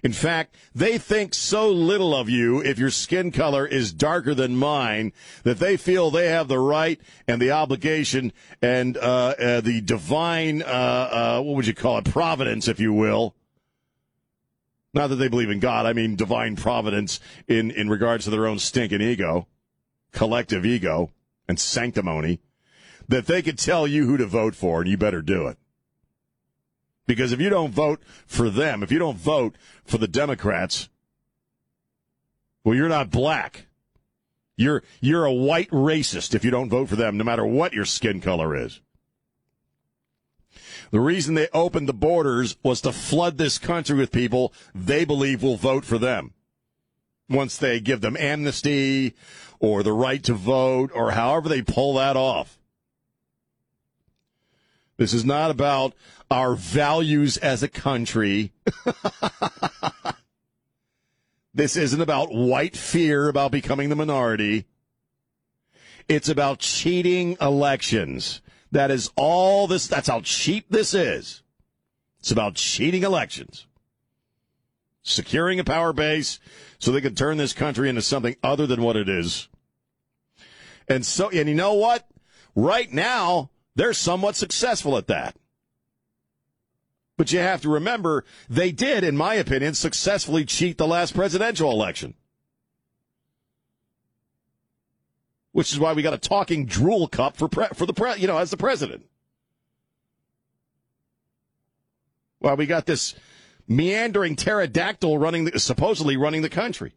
In 0.02 0.12
fact, 0.12 0.54
they 0.74 0.98
think 0.98 1.34
so 1.34 1.70
little 1.70 2.14
of 2.14 2.28
you 2.28 2.62
if 2.62 2.78
your 2.78 2.90
skin 2.90 3.30
color 3.32 3.66
is 3.66 3.92
darker 3.92 4.34
than 4.34 4.56
mine 4.56 5.12
that 5.42 5.58
they 5.58 5.76
feel 5.76 6.10
they 6.10 6.28
have 6.28 6.48
the 6.48 6.58
right 6.58 7.00
and 7.26 7.40
the 7.40 7.50
obligation 7.50 8.32
and 8.62 8.96
uh, 8.96 9.34
uh, 9.38 9.60
the 9.60 9.80
divine, 9.80 10.62
uh, 10.62 10.66
uh 10.66 11.40
what 11.42 11.56
would 11.56 11.66
you 11.66 11.74
call 11.74 11.98
it, 11.98 12.04
providence, 12.04 12.68
if 12.68 12.78
you 12.78 12.92
will. 12.92 13.34
Not 14.94 15.08
that 15.08 15.16
they 15.16 15.28
believe 15.28 15.50
in 15.50 15.60
God, 15.60 15.84
I 15.84 15.92
mean 15.92 16.16
divine 16.16 16.56
providence 16.56 17.20
in, 17.46 17.70
in 17.70 17.90
regards 17.90 18.24
to 18.24 18.30
their 18.30 18.46
own 18.46 18.58
stinking 18.58 19.02
ego, 19.02 19.46
collective 20.12 20.64
ego, 20.64 21.10
and 21.48 21.60
sanctimony, 21.60 22.40
that 23.08 23.26
they 23.26 23.42
could 23.42 23.58
tell 23.58 23.86
you 23.86 24.06
who 24.06 24.16
to 24.16 24.26
vote 24.26 24.54
for 24.54 24.80
and 24.80 24.90
you 24.90 24.96
better 24.96 25.20
do 25.20 25.48
it. 25.48 25.58
Because 27.06 27.32
if 27.32 27.40
you 27.40 27.48
don't 27.48 27.72
vote 27.72 28.02
for 28.26 28.50
them, 28.50 28.82
if 28.82 28.90
you 28.90 28.98
don't 28.98 29.16
vote 29.16 29.54
for 29.84 29.98
the 29.98 30.08
Democrats, 30.08 30.88
well, 32.64 32.74
you're 32.74 32.88
not 32.88 33.10
black. 33.10 33.66
You're 34.56 34.82
you're 35.00 35.24
a 35.24 35.32
white 35.32 35.70
racist 35.70 36.34
if 36.34 36.44
you 36.44 36.50
don't 36.50 36.70
vote 36.70 36.88
for 36.88 36.96
them, 36.96 37.16
no 37.16 37.24
matter 37.24 37.46
what 37.46 37.74
your 37.74 37.84
skin 37.84 38.20
color 38.20 38.56
is. 38.56 38.80
The 40.90 41.00
reason 41.00 41.34
they 41.34 41.48
opened 41.52 41.88
the 41.88 41.94
borders 41.94 42.56
was 42.62 42.80
to 42.82 42.92
flood 42.92 43.38
this 43.38 43.58
country 43.58 43.96
with 43.96 44.12
people 44.12 44.52
they 44.74 45.04
believe 45.04 45.42
will 45.42 45.56
vote 45.56 45.84
for 45.84 45.98
them. 45.98 46.32
Once 47.28 47.56
they 47.56 47.80
give 47.80 48.00
them 48.00 48.16
amnesty 48.16 49.14
or 49.58 49.82
the 49.82 49.92
right 49.92 50.22
to 50.24 50.34
vote 50.34 50.90
or 50.94 51.12
however 51.12 51.48
they 51.48 51.62
pull 51.62 51.94
that 51.94 52.16
off. 52.16 52.58
This 54.96 55.12
is 55.12 55.24
not 55.24 55.50
about 55.50 55.94
our 56.30 56.54
values 56.54 57.36
as 57.36 57.62
a 57.62 57.68
country. 57.68 58.52
this 61.54 61.76
isn't 61.76 62.00
about 62.00 62.32
white 62.32 62.76
fear 62.76 63.28
about 63.28 63.52
becoming 63.52 63.90
the 63.90 63.96
minority. 63.96 64.66
It's 66.08 66.28
about 66.28 66.60
cheating 66.60 67.36
elections. 67.40 68.40
That 68.72 68.90
is 68.90 69.10
all 69.16 69.66
this, 69.66 69.86
that's 69.86 70.08
how 70.08 70.20
cheap 70.20 70.66
this 70.70 70.94
is. 70.94 71.42
It's 72.20 72.30
about 72.30 72.54
cheating 72.54 73.02
elections. 73.02 73.66
Securing 75.02 75.60
a 75.60 75.64
power 75.64 75.92
base 75.92 76.40
so 76.78 76.90
they 76.90 77.00
can 77.00 77.14
turn 77.14 77.36
this 77.36 77.52
country 77.52 77.88
into 77.88 78.02
something 78.02 78.36
other 78.42 78.66
than 78.66 78.82
what 78.82 78.96
it 78.96 79.08
is. 79.08 79.48
And 80.88 81.04
so, 81.04 81.30
and 81.30 81.48
you 81.48 81.54
know 81.54 81.74
what? 81.74 82.08
Right 82.54 82.92
now, 82.92 83.50
they're 83.76 83.92
somewhat 83.92 84.34
successful 84.34 84.96
at 84.96 85.06
that. 85.06 85.36
But 87.16 87.32
you 87.32 87.38
have 87.38 87.62
to 87.62 87.68
remember, 87.68 88.24
they 88.48 88.72
did, 88.72 89.04
in 89.04 89.16
my 89.16 89.34
opinion, 89.34 89.74
successfully 89.74 90.44
cheat 90.44 90.76
the 90.76 90.86
last 90.86 91.14
presidential 91.14 91.70
election. 91.70 92.14
Which 95.52 95.72
is 95.72 95.78
why 95.78 95.94
we 95.94 96.02
got 96.02 96.12
a 96.12 96.18
talking 96.18 96.66
drool 96.66 97.08
cup 97.08 97.36
for 97.36 97.48
pre- 97.48 97.68
for 97.72 97.86
the 97.86 97.94
pre- 97.94 98.16
you 98.16 98.26
know 98.26 98.36
as 98.36 98.50
the 98.50 98.58
president. 98.58 99.06
Why 102.40 102.52
we 102.52 102.66
got 102.66 102.84
this 102.84 103.14
meandering 103.66 104.36
pterodactyl 104.36 105.16
running 105.16 105.46
the, 105.46 105.58
supposedly 105.58 106.18
running 106.18 106.42
the 106.42 106.50
country. 106.50 106.92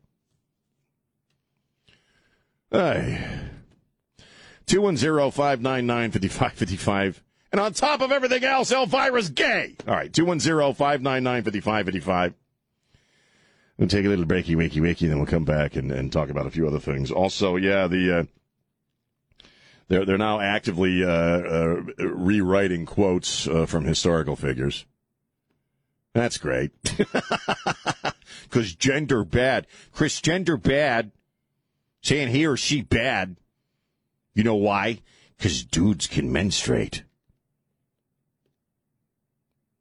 Hey. 2.69 3.48
210 4.69 5.31
599 5.31 6.11
5555. 6.11 7.23
And 7.51 7.59
on 7.59 7.73
top 7.73 8.01
of 8.01 8.11
everything 8.11 8.43
else, 8.43 8.71
Elvira's 8.71 9.29
gay. 9.29 9.75
All 9.87 9.95
right, 9.95 10.11
210 10.13 10.73
599 10.75 11.43
5555. 11.43 12.33
We'll 13.77 13.87
take 13.87 14.05
a 14.05 14.09
little 14.09 14.25
breaky, 14.25 14.55
wakey, 14.55 14.81
wakey, 14.81 15.07
then 15.07 15.17
we'll 15.17 15.25
come 15.25 15.45
back 15.45 15.75
and, 15.75 15.91
and 15.91 16.11
talk 16.11 16.29
about 16.29 16.45
a 16.45 16.51
few 16.51 16.67
other 16.67 16.79
things. 16.79 17.11
Also, 17.11 17.55
yeah, 17.55 17.87
the. 17.87 18.19
Uh, 18.19 18.23
they're, 19.87 20.05
they're 20.05 20.17
now 20.19 20.39
actively 20.39 21.03
uh, 21.03 21.09
uh, 21.09 21.81
rewriting 21.97 22.85
quotes 22.85 23.47
uh, 23.47 23.65
from 23.65 23.85
historical 23.85 24.35
figures. 24.35 24.85
That's 26.13 26.37
great. 26.37 26.71
Because 28.49 28.73
gender 28.73 29.23
bad. 29.23 29.67
Chris, 29.91 30.19
gender 30.21 30.57
bad. 30.57 31.11
Saying 32.01 32.29
he 32.29 32.45
or 32.45 32.57
she 32.57 32.81
bad. 32.81 33.35
You 34.39 34.45
know 34.45 34.55
why? 34.55 35.01
Because 35.37 35.65
dudes 35.65 36.07
can 36.07 36.31
menstruate. 36.31 37.03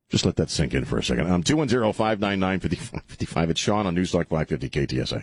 Just 0.09 0.27
let 0.27 0.35
that 0.35 0.51
sink 0.51 0.75
in 0.75 0.85
for 0.85 0.99
a 0.99 1.05
second. 1.05 1.31
Um, 1.31 1.45
210 1.45 1.93
599 1.93 2.59
5555. 2.59 3.51
It's 3.51 3.61
Sean 3.61 3.87
on 3.87 3.95
Newstalk 3.95 4.27
550 4.27 4.69
KTSA. 4.69 5.23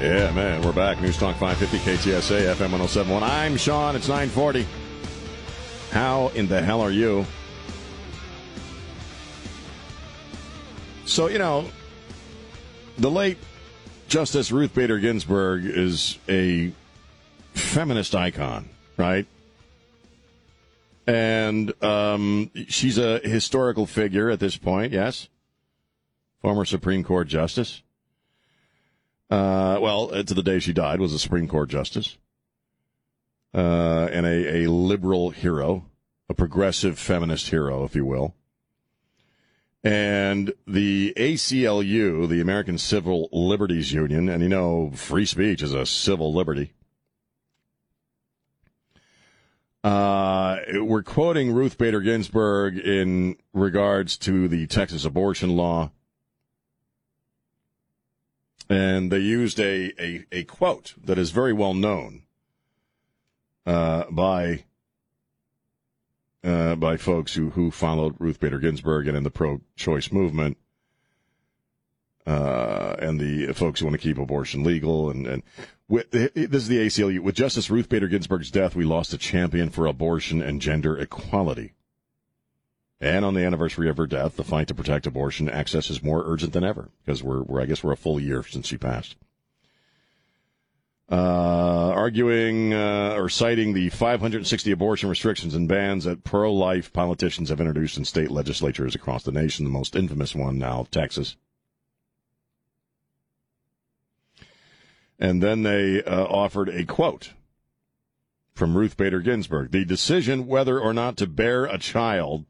Yeah, 0.00 0.30
man, 0.30 0.62
we're 0.62 0.72
back. 0.72 0.98
Newstalk 0.98 1.34
550 1.34 1.78
KTSA, 1.78 2.54
FM 2.54 2.70
1071. 2.78 3.24
I'm 3.24 3.56
Sean. 3.56 3.96
It's 3.96 4.06
940. 4.06 4.68
How 5.90 6.28
in 6.36 6.46
the 6.46 6.62
hell 6.62 6.80
are 6.80 6.92
you? 6.92 7.26
So, 11.06 11.26
you 11.26 11.38
know, 11.38 11.68
the 12.98 13.10
late 13.10 13.38
Justice 14.14 14.52
Ruth 14.52 14.72
Bader 14.72 15.00
Ginsburg 15.00 15.64
is 15.64 16.20
a 16.28 16.70
feminist 17.52 18.14
icon, 18.14 18.68
right? 18.96 19.26
And 21.04 21.74
um, 21.82 22.48
she's 22.68 22.96
a 22.96 23.18
historical 23.18 23.86
figure 23.86 24.30
at 24.30 24.38
this 24.38 24.56
point, 24.56 24.92
yes? 24.92 25.28
Former 26.42 26.64
Supreme 26.64 27.02
Court 27.02 27.26
Justice. 27.26 27.82
Uh, 29.32 29.78
well, 29.82 30.10
to 30.10 30.22
the 30.32 30.44
day 30.44 30.60
she 30.60 30.72
died, 30.72 31.00
was 31.00 31.12
a 31.12 31.18
Supreme 31.18 31.48
Court 31.48 31.68
Justice. 31.68 32.16
Uh, 33.52 34.08
and 34.12 34.26
a, 34.26 34.62
a 34.62 34.70
liberal 34.70 35.30
hero, 35.30 35.86
a 36.28 36.34
progressive 36.34 37.00
feminist 37.00 37.50
hero, 37.50 37.82
if 37.82 37.96
you 37.96 38.06
will. 38.06 38.36
And 39.84 40.54
the 40.66 41.12
ACLU, 41.14 42.26
the 42.26 42.40
American 42.40 42.78
Civil 42.78 43.28
Liberties 43.30 43.92
Union, 43.92 44.30
and 44.30 44.42
you 44.42 44.48
know, 44.48 44.90
free 44.94 45.26
speech 45.26 45.60
is 45.60 45.74
a 45.74 45.84
civil 45.84 46.32
liberty. 46.32 46.72
Uh, 49.84 50.60
we're 50.76 51.02
quoting 51.02 51.52
Ruth 51.52 51.76
Bader 51.76 52.00
Ginsburg 52.00 52.78
in 52.78 53.36
regards 53.52 54.16
to 54.16 54.48
the 54.48 54.66
Texas 54.66 55.04
abortion 55.04 55.50
law. 55.50 55.90
And 58.70 59.12
they 59.12 59.18
used 59.18 59.60
a, 59.60 59.92
a, 60.02 60.24
a 60.32 60.44
quote 60.44 60.94
that 61.04 61.18
is 61.18 61.32
very 61.32 61.52
well 61.52 61.74
known 61.74 62.22
uh, 63.66 64.04
by 64.10 64.64
uh, 66.44 66.74
by 66.76 66.96
folks 66.96 67.34
who, 67.34 67.50
who 67.50 67.70
followed 67.70 68.16
Ruth 68.18 68.38
Bader 68.38 68.58
Ginsburg 68.58 69.08
and 69.08 69.16
in 69.16 69.24
the 69.24 69.30
pro 69.30 69.60
choice 69.76 70.12
movement, 70.12 70.58
uh, 72.26 72.96
and 72.98 73.18
the 73.18 73.52
folks 73.52 73.80
who 73.80 73.86
want 73.86 73.94
to 73.94 74.06
keep 74.06 74.18
abortion 74.18 74.62
legal. 74.62 75.10
And, 75.10 75.26
and 75.26 75.42
with, 75.88 76.10
this 76.10 76.30
is 76.34 76.68
the 76.68 76.86
ACLU. 76.86 77.20
With 77.20 77.34
Justice 77.34 77.70
Ruth 77.70 77.88
Bader 77.88 78.08
Ginsburg's 78.08 78.50
death, 78.50 78.74
we 78.74 78.84
lost 78.84 79.12
a 79.12 79.18
champion 79.18 79.70
for 79.70 79.86
abortion 79.86 80.42
and 80.42 80.60
gender 80.60 80.98
equality. 80.98 81.72
And 83.00 83.24
on 83.24 83.34
the 83.34 83.44
anniversary 83.44 83.88
of 83.88 83.96
her 83.96 84.06
death, 84.06 84.36
the 84.36 84.44
fight 84.44 84.68
to 84.68 84.74
protect 84.74 85.06
abortion 85.06 85.48
access 85.48 85.90
is 85.90 86.02
more 86.02 86.22
urgent 86.24 86.52
than 86.52 86.64
ever 86.64 86.90
because 87.04 87.22
we're, 87.22 87.42
we're 87.42 87.60
I 87.60 87.66
guess 87.66 87.82
we're 87.82 87.92
a 87.92 87.96
full 87.96 88.20
year 88.20 88.42
since 88.42 88.66
she 88.66 88.78
passed. 88.78 89.16
Uh, 91.10 91.92
arguing 91.94 92.72
uh, 92.72 93.14
or 93.16 93.28
citing 93.28 93.74
the 93.74 93.90
560 93.90 94.70
abortion 94.70 95.08
restrictions 95.08 95.54
and 95.54 95.68
bans 95.68 96.04
that 96.04 96.24
pro 96.24 96.52
life 96.52 96.92
politicians 96.92 97.50
have 97.50 97.60
introduced 97.60 97.98
in 97.98 98.04
state 98.04 98.30
legislatures 98.30 98.94
across 98.94 99.22
the 99.22 99.32
nation, 99.32 99.64
the 99.64 99.70
most 99.70 99.96
infamous 99.96 100.34
one 100.34 100.58
now, 100.58 100.86
Texas. 100.90 101.36
And 105.18 105.42
then 105.42 105.62
they 105.62 106.02
uh, 106.02 106.24
offered 106.24 106.68
a 106.68 106.84
quote 106.84 107.32
from 108.54 108.76
Ruth 108.76 108.96
Bader 108.96 109.20
Ginsburg 109.20 109.70
The 109.70 109.84
decision 109.84 110.46
whether 110.46 110.80
or 110.80 110.92
not 110.92 111.16
to 111.18 111.26
bear 111.26 111.64
a 111.64 111.78
child 111.78 112.46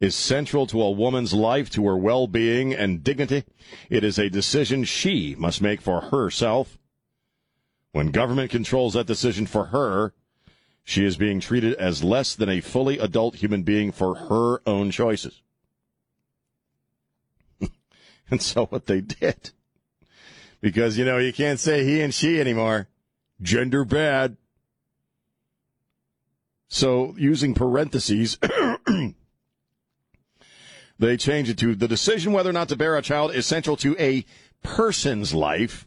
is 0.00 0.16
central 0.16 0.66
to 0.66 0.82
a 0.82 0.90
woman's 0.90 1.32
life, 1.32 1.70
to 1.70 1.86
her 1.86 1.96
well 1.96 2.26
being 2.26 2.74
and 2.74 3.04
dignity. 3.04 3.44
It 3.88 4.02
is 4.02 4.18
a 4.18 4.28
decision 4.28 4.84
she 4.84 5.36
must 5.38 5.62
make 5.62 5.80
for 5.80 6.00
herself. 6.00 6.78
When 7.92 8.10
government 8.10 8.50
controls 8.50 8.94
that 8.94 9.06
decision 9.06 9.46
for 9.46 9.66
her, 9.66 10.14
she 10.82 11.04
is 11.04 11.16
being 11.16 11.40
treated 11.40 11.74
as 11.74 12.02
less 12.02 12.34
than 12.34 12.48
a 12.48 12.60
fully 12.60 12.98
adult 12.98 13.36
human 13.36 13.62
being 13.62 13.92
for 13.92 14.14
her 14.14 14.62
own 14.66 14.90
choices. 14.90 15.42
and 18.30 18.42
so 18.42 18.66
what 18.66 18.86
they 18.86 19.00
did, 19.02 19.50
because, 20.60 20.98
you 20.98 21.04
know, 21.04 21.18
you 21.18 21.32
can't 21.32 21.60
say 21.60 21.84
he 21.84 22.00
and 22.00 22.12
she 22.12 22.40
anymore. 22.40 22.88
Gender 23.40 23.84
bad. 23.84 24.36
So 26.68 27.14
using 27.18 27.52
parentheses, 27.54 28.38
they 30.98 31.16
change 31.18 31.50
it 31.50 31.58
to 31.58 31.74
the 31.74 31.86
decision 31.86 32.32
whether 32.32 32.48
or 32.48 32.54
not 32.54 32.70
to 32.70 32.76
bear 32.76 32.96
a 32.96 33.02
child 33.02 33.34
is 33.34 33.46
central 33.46 33.76
to 33.78 33.94
a 33.98 34.24
person's 34.62 35.34
life, 35.34 35.86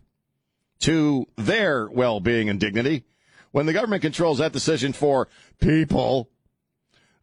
to 0.79 1.27
their 1.35 1.88
well 1.89 2.19
being 2.19 2.49
and 2.49 2.59
dignity. 2.59 3.03
When 3.51 3.65
the 3.65 3.73
government 3.73 4.01
controls 4.01 4.39
that 4.39 4.51
decision 4.51 4.91
for 4.93 5.29
people, 5.59 6.29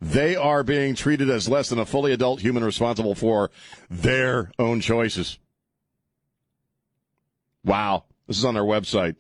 they 0.00 0.34
are 0.34 0.64
being 0.64 0.94
treated 0.94 1.30
as 1.30 1.48
less 1.48 1.68
than 1.68 1.78
a 1.78 1.86
fully 1.86 2.12
adult 2.12 2.40
human 2.40 2.64
responsible 2.64 3.14
for 3.14 3.50
their 3.90 4.50
own 4.58 4.80
choices. 4.80 5.38
Wow. 7.64 8.04
This 8.26 8.38
is 8.38 8.44
on 8.44 8.54
their 8.54 8.62
website. 8.64 9.16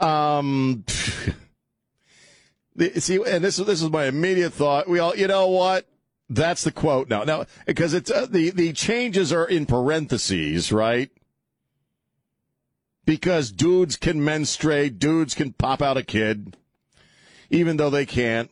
Um, 0.00 0.84
see, 2.98 3.16
and 3.26 3.44
this 3.44 3.58
is 3.58 3.66
this 3.66 3.82
is 3.82 3.90
my 3.90 4.06
immediate 4.06 4.52
thought. 4.52 4.88
We 4.88 4.98
all, 4.98 5.16
you 5.16 5.26
know 5.26 5.48
what? 5.48 5.86
That's 6.28 6.64
the 6.64 6.72
quote 6.72 7.08
now. 7.08 7.24
Now, 7.24 7.44
because 7.66 7.92
it's 7.92 8.10
uh, 8.10 8.26
the 8.28 8.50
the 8.50 8.72
changes 8.72 9.32
are 9.32 9.44
in 9.44 9.66
parentheses, 9.66 10.72
right? 10.72 11.10
Because 13.04 13.52
dudes 13.52 13.96
can 13.96 14.24
menstruate, 14.24 14.98
dudes 14.98 15.34
can 15.34 15.52
pop 15.52 15.82
out 15.82 15.98
a 15.98 16.02
kid, 16.02 16.56
even 17.50 17.76
though 17.76 17.90
they 17.90 18.06
can't. 18.06 18.50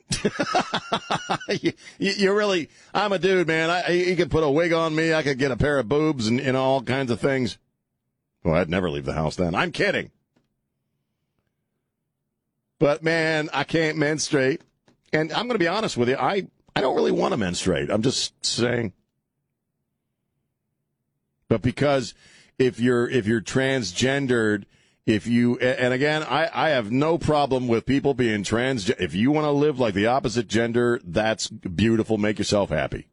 you, 1.48 1.72
you, 1.98 2.34
really, 2.34 2.68
I'm 2.92 3.12
a 3.12 3.18
dude, 3.18 3.46
man. 3.46 3.70
I, 3.70 3.88
you 3.88 4.14
could 4.14 4.30
put 4.30 4.44
a 4.44 4.50
wig 4.50 4.74
on 4.74 4.94
me. 4.94 5.14
I 5.14 5.22
could 5.22 5.38
get 5.38 5.50
a 5.50 5.56
pair 5.56 5.78
of 5.78 5.88
boobs 5.88 6.26
and, 6.26 6.38
and 6.38 6.54
all 6.54 6.82
kinds 6.82 7.10
of 7.10 7.18
things. 7.18 7.56
Well, 8.44 8.54
I'd 8.54 8.68
never 8.68 8.90
leave 8.90 9.06
the 9.06 9.14
house 9.14 9.36
then. 9.36 9.54
I'm 9.54 9.72
kidding. 9.72 10.10
But 12.78 13.02
man, 13.02 13.48
I 13.54 13.64
can't 13.64 13.96
menstruate. 13.96 14.60
And 15.12 15.32
I'm 15.32 15.46
going 15.46 15.54
to 15.54 15.58
be 15.58 15.68
honest 15.68 15.96
with 15.96 16.08
you. 16.08 16.16
I, 16.16 16.48
I 16.74 16.80
don't 16.80 16.96
really 16.96 17.12
want 17.12 17.32
to 17.32 17.36
menstruate. 17.36 17.90
I'm 17.90 18.02
just 18.02 18.44
saying. 18.44 18.92
But 21.48 21.62
because 21.62 22.14
if 22.58 22.80
you're, 22.80 23.08
if 23.08 23.26
you're 23.26 23.42
transgendered, 23.42 24.64
if 25.04 25.26
you, 25.26 25.58
and 25.58 25.92
again, 25.92 26.22
I, 26.22 26.48
I 26.52 26.68
have 26.70 26.90
no 26.90 27.18
problem 27.18 27.68
with 27.68 27.84
people 27.84 28.14
being 28.14 28.44
trans. 28.44 28.88
If 28.88 29.14
you 29.14 29.30
want 29.32 29.44
to 29.44 29.50
live 29.50 29.78
like 29.78 29.94
the 29.94 30.06
opposite 30.06 30.48
gender, 30.48 31.00
that's 31.04 31.48
beautiful. 31.48 32.18
Make 32.18 32.38
yourself 32.38 32.70
happy. 32.70 33.08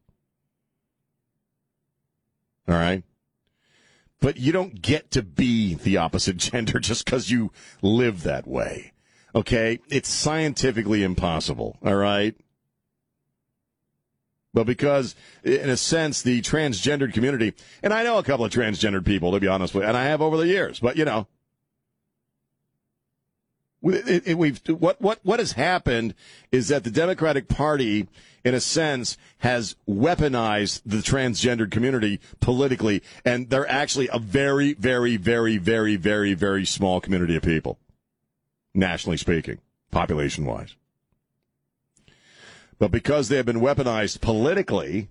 All 2.68 2.76
right. 2.76 3.04
But 4.22 4.38
you 4.38 4.52
don't 4.52 4.82
get 4.82 5.12
to 5.12 5.24
be 5.24 5.74
the 5.74 5.98
opposite 5.98 6.38
gender 6.38 6.80
just 6.80 7.06
because 7.06 7.32
you 7.32 7.52
live 7.82 8.24
that 8.24 8.48
way. 8.48 8.94
Okay? 9.34 9.80
It's 9.90 10.10
scientifically 10.10 11.04
impossible. 11.04 11.78
All 11.84 11.96
right? 11.96 12.36
But 14.54 14.66
because, 14.66 15.16
in 15.44 15.70
a 15.70 15.78
sense, 15.78 16.22
the 16.22 16.42
transgendered 16.42 17.14
community, 17.14 17.54
and 17.84 17.94
I 17.94 18.04
know 18.04 18.18
a 18.18 18.24
couple 18.24 18.46
of 18.46 18.52
transgendered 18.52 19.06
people, 19.06 19.32
to 19.32 19.40
be 19.40 19.48
honest 19.48 19.76
with 19.76 19.84
you, 19.84 19.88
and 19.88 19.98
I 19.98 20.06
have 20.06 20.22
over 20.22 20.38
the 20.38 20.48
years, 20.48 20.80
but 20.80 20.98
you 20.98 21.06
know, 21.06 21.28
we've 23.82 24.60
what 24.68 25.00
what 25.02 25.20
what 25.24 25.40
has 25.40 25.54
happened 25.54 26.14
is 26.52 26.68
that 26.68 26.84
the 26.84 26.92
Democratic 26.92 27.48
Party, 27.48 28.08
in 28.44 28.54
a 28.54 28.60
sense, 28.60 29.18
has 29.40 29.76
weaponized 29.88 30.82
the 30.86 30.98
transgendered 30.98 31.72
community 31.72 32.20
politically, 32.40 33.02
and 33.24 33.50
they're 33.50 33.70
actually 33.70 34.10
a 34.12 34.20
very, 34.20 34.74
very, 34.74 35.16
very, 35.18 35.58
very, 35.58 35.96
very, 35.96 36.34
very 36.34 36.66
small 36.66 37.00
community 37.00 37.36
of 37.36 37.44
people, 37.44 37.78
nationally 38.74 39.18
speaking, 39.18 39.60
population 39.92 40.46
wise. 40.46 40.76
But 42.80 42.92
because 42.92 43.28
they 43.28 43.38
have 43.38 43.46
been 43.46 43.60
weaponized 43.60 44.22
politically, 44.22 45.10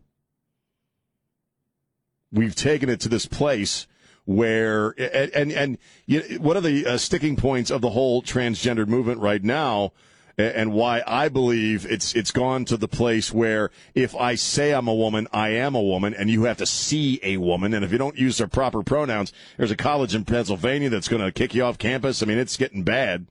we've 2.32 2.54
taken 2.54 2.88
it 2.88 3.00
to 3.00 3.08
this 3.08 3.26
place 3.26 3.86
where 4.24 4.94
and 4.98 5.30
and, 5.32 5.52
and 5.52 5.78
you 6.06 6.20
know, 6.20 6.36
one 6.38 6.56
of 6.56 6.62
the 6.62 6.86
uh, 6.86 6.96
sticking 6.96 7.36
points 7.36 7.70
of 7.70 7.80
the 7.80 7.90
whole 7.90 8.22
transgender 8.22 8.86
movement 8.86 9.20
right 9.20 9.44
now 9.44 9.92
and 10.38 10.72
why 10.72 11.02
I 11.06 11.28
believe 11.28 11.84
it's 11.90 12.14
it's 12.14 12.30
gone 12.30 12.64
to 12.66 12.76
the 12.76 12.86
place 12.86 13.32
where 13.32 13.70
if 13.94 14.14
I 14.14 14.36
say 14.36 14.72
I'm 14.72 14.86
a 14.86 14.94
woman, 14.94 15.26
I 15.32 15.48
am 15.50 15.74
a 15.74 15.82
woman, 15.82 16.14
and 16.14 16.30
you 16.30 16.44
have 16.44 16.58
to 16.58 16.66
see 16.66 17.18
a 17.24 17.38
woman, 17.38 17.74
and 17.74 17.84
if 17.84 17.90
you 17.90 17.98
don't 17.98 18.16
use 18.16 18.38
their 18.38 18.46
proper 18.46 18.82
pronouns, 18.82 19.32
there's 19.56 19.72
a 19.72 19.76
college 19.76 20.14
in 20.14 20.24
Pennsylvania 20.24 20.90
that's 20.90 21.08
going 21.08 21.22
to 21.22 21.32
kick 21.32 21.54
you 21.54 21.64
off 21.64 21.76
campus. 21.76 22.22
I 22.22 22.26
mean, 22.26 22.38
it's 22.38 22.56
getting 22.56 22.84
bad. 22.84 23.26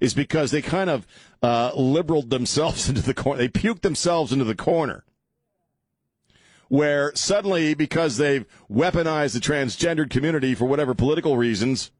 Is 0.00 0.14
because 0.14 0.50
they 0.50 0.62
kind 0.62 0.90
of 0.90 1.06
uh, 1.42 1.72
liberaled 1.74 2.30
themselves 2.30 2.88
into 2.90 3.02
the 3.02 3.14
corner. 3.14 3.38
They 3.38 3.48
puked 3.48 3.82
themselves 3.82 4.32
into 4.32 4.44
the 4.44 4.54
corner 4.54 5.04
where 6.70 7.10
suddenly, 7.16 7.74
because 7.74 8.16
they've 8.16 8.46
weaponized 8.70 9.32
the 9.34 9.40
transgendered 9.40 10.08
community 10.08 10.54
for 10.54 10.66
whatever 10.66 10.94
political 10.94 11.36
reasons, 11.36 11.90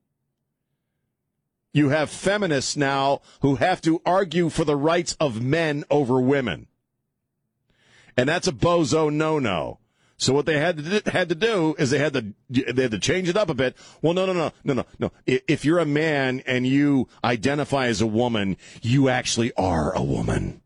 you 1.73 1.89
have 1.89 2.09
feminists 2.09 2.77
now 2.77 3.21
who 3.43 3.57
have 3.57 3.81
to 3.81 4.01
argue 4.07 4.49
for 4.49 4.65
the 4.65 4.77
rights 4.77 5.17
of 5.19 5.43
men 5.43 5.83
over 5.91 6.21
women. 6.21 6.69
And 8.17 8.29
that's 8.29 8.47
a 8.47 8.53
bozo 8.53 9.13
no-no. 9.13 9.80
So 10.21 10.35
what 10.35 10.45
they 10.45 10.59
had 10.59 10.77
to 10.77 11.11
had 11.11 11.31
to 11.31 11.35
do 11.35 11.75
is 11.79 11.89
they 11.89 11.99
had 11.99 12.13
to 12.13 12.35
they 12.51 12.83
had 12.83 12.91
to 12.91 12.99
change 12.99 13.31
it 13.31 13.39
up 13.39 13.49
a 13.49 13.55
bit. 13.55 13.75
Well, 14.03 14.13
no, 14.13 14.27
no, 14.27 14.35
no, 14.35 14.53
no, 14.65 14.75
no, 14.75 14.85
no. 14.99 15.13
If 15.27 15.65
you're 15.65 15.79
a 15.79 15.87
man 15.87 16.43
and 16.47 16.67
you 16.67 17.09
identify 17.25 17.87
as 17.87 18.03
a 18.03 18.07
woman, 18.07 18.59
you 18.83 19.09
actually 19.09 19.51
are 19.57 19.97
a 19.97 20.03
woman. 20.03 20.61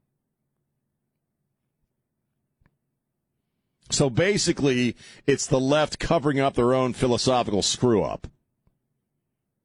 So 3.91 4.11
basically, 4.11 4.97
it's 5.25 5.47
the 5.47 5.61
left 5.61 6.01
covering 6.01 6.41
up 6.41 6.55
their 6.55 6.75
own 6.75 6.93
philosophical 6.93 7.63
screw 7.63 8.03
up 8.03 8.27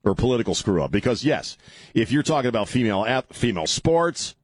or 0.03 0.13
political 0.13 0.53
screw 0.53 0.83
up. 0.83 0.91
Because 0.91 1.25
yes, 1.25 1.57
if 1.95 2.11
you're 2.11 2.21
talking 2.21 2.49
about 2.49 2.69
female 2.69 3.23
female 3.31 3.65
sports, 3.65 4.35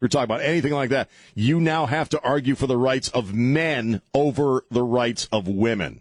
you're 0.00 0.08
talking 0.08 0.24
about 0.24 0.40
anything 0.40 0.72
like 0.72 0.90
that, 0.90 1.10
you 1.34 1.60
now 1.60 1.86
have 1.86 2.08
to 2.10 2.20
argue 2.22 2.54
for 2.54 2.66
the 2.66 2.76
rights 2.76 3.08
of 3.10 3.34
men 3.34 4.00
over 4.14 4.64
the 4.70 4.82
rights 4.82 5.28
of 5.30 5.46
women. 5.46 6.00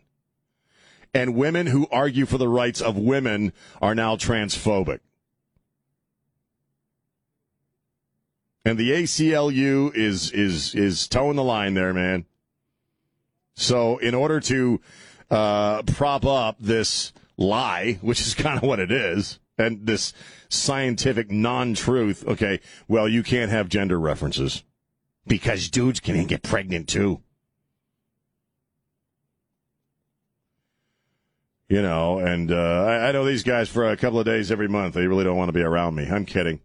And 1.13 1.35
women 1.35 1.67
who 1.67 1.87
argue 1.91 2.25
for 2.25 2.37
the 2.37 2.47
rights 2.47 2.81
of 2.81 2.95
women 2.97 3.51
are 3.81 3.95
now 3.95 4.15
transphobic. 4.15 4.99
And 8.63 8.77
the 8.77 8.91
ACLU 8.91 9.95
is 9.95 10.31
is 10.31 10.75
is 10.75 11.07
toeing 11.07 11.35
the 11.35 11.43
line 11.43 11.73
there, 11.73 11.93
man. 11.93 12.25
So, 13.55 13.97
in 13.97 14.13
order 14.13 14.39
to 14.41 14.79
uh, 15.31 15.81
prop 15.83 16.25
up 16.25 16.57
this 16.59 17.11
lie, 17.37 17.97
which 18.01 18.21
is 18.21 18.33
kind 18.35 18.57
of 18.57 18.63
what 18.63 18.79
it 18.79 18.91
is, 18.91 19.39
and 19.59 19.85
this 19.85 20.13
scientific 20.47 21.29
non 21.29 21.73
truth, 21.73 22.25
okay, 22.25 22.59
well, 22.87 23.07
you 23.07 23.21
can't 23.21 23.51
have 23.51 23.69
gender 23.69 23.99
references 23.99 24.63
because 25.27 25.69
dudes 25.69 25.99
can 25.99 26.25
get 26.25 26.41
pregnant 26.41 26.87
too. 26.87 27.21
You 31.67 31.83
know, 31.83 32.17
and 32.17 32.51
uh, 32.51 32.55
I, 32.55 33.09
I 33.09 33.11
know 33.11 33.25
these 33.25 33.43
guys 33.43 33.69
for 33.69 33.87
a 33.87 33.97
couple 33.97 34.19
of 34.19 34.25
days 34.25 34.51
every 34.51 34.67
month. 34.67 34.95
They 34.95 35.05
really 35.05 35.23
don't 35.23 35.37
want 35.37 35.49
to 35.49 35.53
be 35.53 35.61
around 35.61 35.93
me. 35.93 36.07
I'm 36.09 36.25
kidding. 36.25 36.61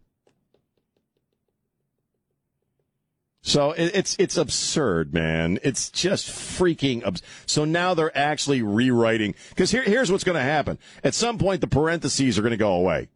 So 3.45 3.73
it, 3.73 3.91
it's 3.93 4.15
it's 4.17 4.37
absurd, 4.37 5.13
man. 5.13 5.59
It's 5.61 5.91
just 5.91 6.27
freaking. 6.27 7.05
Abs- 7.05 7.21
so 7.45 7.63
now 7.63 7.93
they're 7.93 8.17
actually 8.17 8.63
rewriting 8.63 9.35
because 9.49 9.69
here 9.69 9.83
here's 9.83 10.11
what's 10.11 10.23
going 10.23 10.35
to 10.35 10.41
happen. 10.41 10.79
At 11.03 11.13
some 11.13 11.37
point, 11.37 11.61
the 11.61 11.67
parentheses 11.67 12.39
are 12.39 12.41
going 12.41 12.51
to 12.51 12.57
go 12.57 12.73
away, 12.73 13.07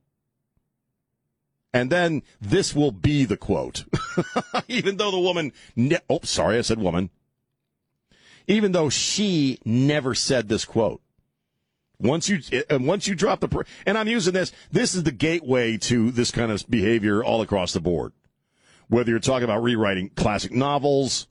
and 1.73 1.91
then 1.91 2.21
this 2.39 2.75
will 2.75 2.91
be 2.91 3.25
the 3.25 3.37
quote. 3.37 3.85
Even 4.67 4.97
though 4.97 5.09
the 5.09 5.19
woman, 5.19 5.51
ne- 5.75 5.97
oh, 6.07 6.19
sorry, 6.21 6.59
I 6.59 6.61
said 6.61 6.77
woman. 6.77 7.09
Even 8.47 8.71
though 8.71 8.89
she 8.89 9.57
never 9.65 10.13
said 10.13 10.47
this 10.47 10.63
quote. 10.63 11.01
Once 11.99 12.29
you 12.29 12.39
and 12.69 12.85
once 12.85 13.07
you 13.07 13.15
drop 13.15 13.39
the 13.39 13.65
and 13.83 13.97
I'm 13.97 14.07
using 14.07 14.33
this. 14.33 14.51
This 14.71 14.93
is 14.93 15.03
the 15.03 15.11
gateway 15.11 15.77
to 15.77 16.11
this 16.11 16.29
kind 16.29 16.51
of 16.51 16.69
behavior 16.69 17.23
all 17.23 17.41
across 17.41 17.73
the 17.73 17.81
board 17.81 18.13
whether 18.89 19.11
you're 19.11 19.19
talking 19.19 19.45
about 19.45 19.63
rewriting 19.63 20.09
classic 20.09 20.51
novels, 20.51 21.27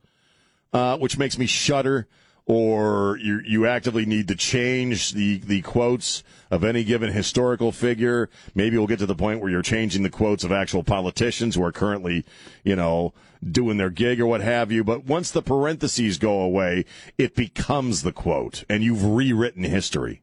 uh, 0.73 0.97
which 0.97 1.19
makes 1.19 1.37
me 1.39 1.47
shudder, 1.47 2.07
or 2.47 3.19
you 3.21 3.41
you 3.45 3.67
actively 3.67 4.07
need 4.07 4.27
to 4.29 4.35
change 4.35 5.13
the 5.13 5.39
the 5.39 5.61
quotes 5.61 6.23
of 6.51 6.65
any 6.65 6.83
given 6.83 7.13
historical 7.13 7.73
figure. 7.73 8.31
Maybe 8.55 8.79
we'll 8.79 8.87
get 8.87 9.01
to 9.01 9.07
the 9.07 9.15
point 9.15 9.41
where 9.41 9.51
you're 9.51 9.61
changing 9.61 10.03
the 10.03 10.11
quotes 10.11 10.45
of 10.45 10.53
actual 10.53 10.83
politicians 10.83 11.57
who 11.57 11.65
are 11.65 11.73
currently, 11.73 12.25
you 12.65 12.75
know, 12.75 13.13
doing 13.47 13.77
their 13.77 13.91
gig 13.91 14.21
or 14.21 14.27
what 14.27 14.41
have 14.41 14.73
you. 14.73 14.83
But 14.83 15.05
once 15.05 15.31
the 15.31 15.43
parentheses 15.43 16.17
go 16.17 16.41
away, 16.41 16.87
it 17.19 17.35
becomes 17.35 18.03
the 18.03 18.13
quote, 18.13 18.65
and 18.69 18.83
you've 18.83 19.05
rewritten 19.05 19.65
history. 19.65 20.23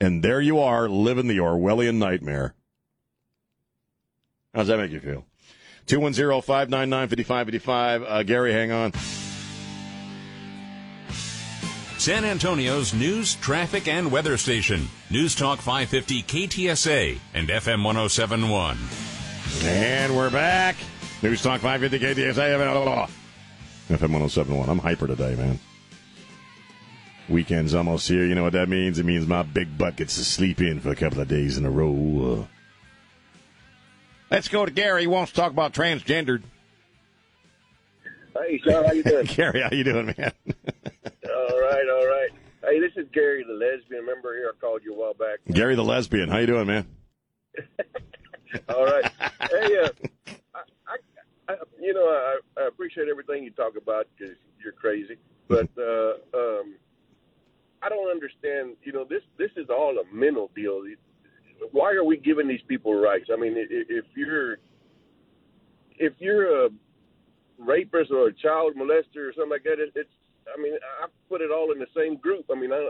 And 0.00 0.22
there 0.22 0.40
you 0.40 0.58
are, 0.58 0.88
living 0.88 1.28
the 1.28 1.38
Orwellian 1.38 1.96
nightmare. 1.96 2.54
How 4.52 4.60
does 4.60 4.68
that 4.68 4.78
make 4.78 4.90
you 4.90 5.00
feel? 5.00 5.24
210-599-5555. 5.92 8.04
Uh, 8.08 8.22
Gary, 8.22 8.52
hang 8.52 8.72
on. 8.72 8.92
San 11.98 12.24
Antonio's 12.24 12.94
news, 12.94 13.34
traffic, 13.36 13.86
and 13.86 14.10
weather 14.10 14.38
station. 14.38 14.88
News 15.10 15.34
Talk 15.34 15.60
550 15.60 16.22
KTSA 16.22 17.18
and 17.34 17.48
FM 17.48 17.84
1071. 17.84 18.78
And 19.64 20.16
we're 20.16 20.30
back. 20.30 20.76
News 21.22 21.42
Talk 21.42 21.60
550 21.60 22.22
KTSA. 22.22 23.08
FM 23.88 24.00
1071. 24.00 24.70
I'm 24.70 24.78
hyper 24.78 25.06
today, 25.06 25.34
man. 25.34 25.58
Weekend's 27.28 27.74
almost 27.74 28.08
here. 28.08 28.24
You 28.24 28.34
know 28.34 28.44
what 28.44 28.54
that 28.54 28.70
means? 28.70 28.98
It 28.98 29.04
means 29.04 29.26
my 29.26 29.42
big 29.42 29.76
butt 29.76 29.96
gets 29.96 30.16
to 30.16 30.24
sleep 30.24 30.62
in 30.62 30.80
for 30.80 30.90
a 30.90 30.96
couple 30.96 31.20
of 31.20 31.28
days 31.28 31.58
in 31.58 31.66
a 31.66 31.70
row. 31.70 32.48
Let's 34.32 34.48
go 34.48 34.64
to 34.64 34.72
Gary. 34.72 35.02
He 35.02 35.06
wants 35.06 35.32
to 35.32 35.36
talk 35.36 35.52
about 35.52 35.74
transgendered. 35.74 36.42
Hey, 38.34 38.58
Sean, 38.64 38.82
how 38.86 38.92
you 38.92 39.02
doing? 39.02 39.26
Gary, 39.26 39.60
how 39.60 39.68
you 39.70 39.84
doing, 39.84 40.06
man? 40.06 40.16
all 40.46 41.60
right, 41.60 41.86
all 41.90 42.06
right. 42.06 42.30
Hey, 42.62 42.80
this 42.80 42.92
is 42.96 43.06
Gary, 43.12 43.44
the 43.46 43.52
lesbian. 43.52 44.06
Remember 44.06 44.32
here, 44.32 44.50
I 44.50 44.58
called 44.58 44.80
you 44.84 44.94
a 44.94 44.98
while 44.98 45.12
back. 45.12 45.40
Gary 45.52 45.74
the 45.74 45.84
lesbian. 45.84 46.30
How 46.30 46.38
you 46.38 46.46
doing, 46.46 46.66
man? 46.66 46.86
all 48.70 48.86
right. 48.86 49.04
Hey, 49.50 49.76
uh, 49.84 49.90
I, 50.54 50.60
I, 50.88 50.96
I, 51.50 51.56
you 51.78 51.92
know, 51.92 52.06
I, 52.06 52.38
I 52.56 52.68
appreciate 52.68 53.08
everything 53.08 53.44
you 53.44 53.50
talk 53.50 53.76
about 53.76 54.06
because 54.16 54.34
you're 54.64 54.72
crazy, 54.72 55.18
but 55.46 55.68
uh, 55.76 56.14
um, 56.32 56.76
I 57.82 57.90
don't 57.90 58.10
understand. 58.10 58.76
You 58.82 58.92
know, 58.92 59.04
this 59.04 59.24
this 59.36 59.50
is 59.56 59.68
all 59.68 59.98
a 59.98 60.14
mental 60.14 60.50
deal. 60.56 60.84
Why 61.70 61.92
are 61.92 62.04
we 62.04 62.16
giving 62.16 62.48
these 62.48 62.62
people 62.66 63.00
rights? 63.00 63.28
I 63.32 63.36
mean, 63.36 63.54
if 63.56 64.04
you're 64.16 64.58
if 65.98 66.12
you're 66.18 66.66
a 66.66 66.70
rapist 67.58 68.10
or 68.10 68.28
a 68.28 68.32
child 68.32 68.74
molester 68.76 69.28
or 69.28 69.32
something 69.34 69.50
like 69.50 69.64
that, 69.64 69.78
it, 69.78 69.92
it's. 69.94 70.10
I 70.52 70.60
mean, 70.60 70.74
I 70.74 71.06
put 71.28 71.40
it 71.40 71.50
all 71.52 71.70
in 71.70 71.78
the 71.78 71.86
same 71.96 72.16
group. 72.16 72.46
I 72.50 72.58
mean, 72.58 72.72
I, 72.72 72.88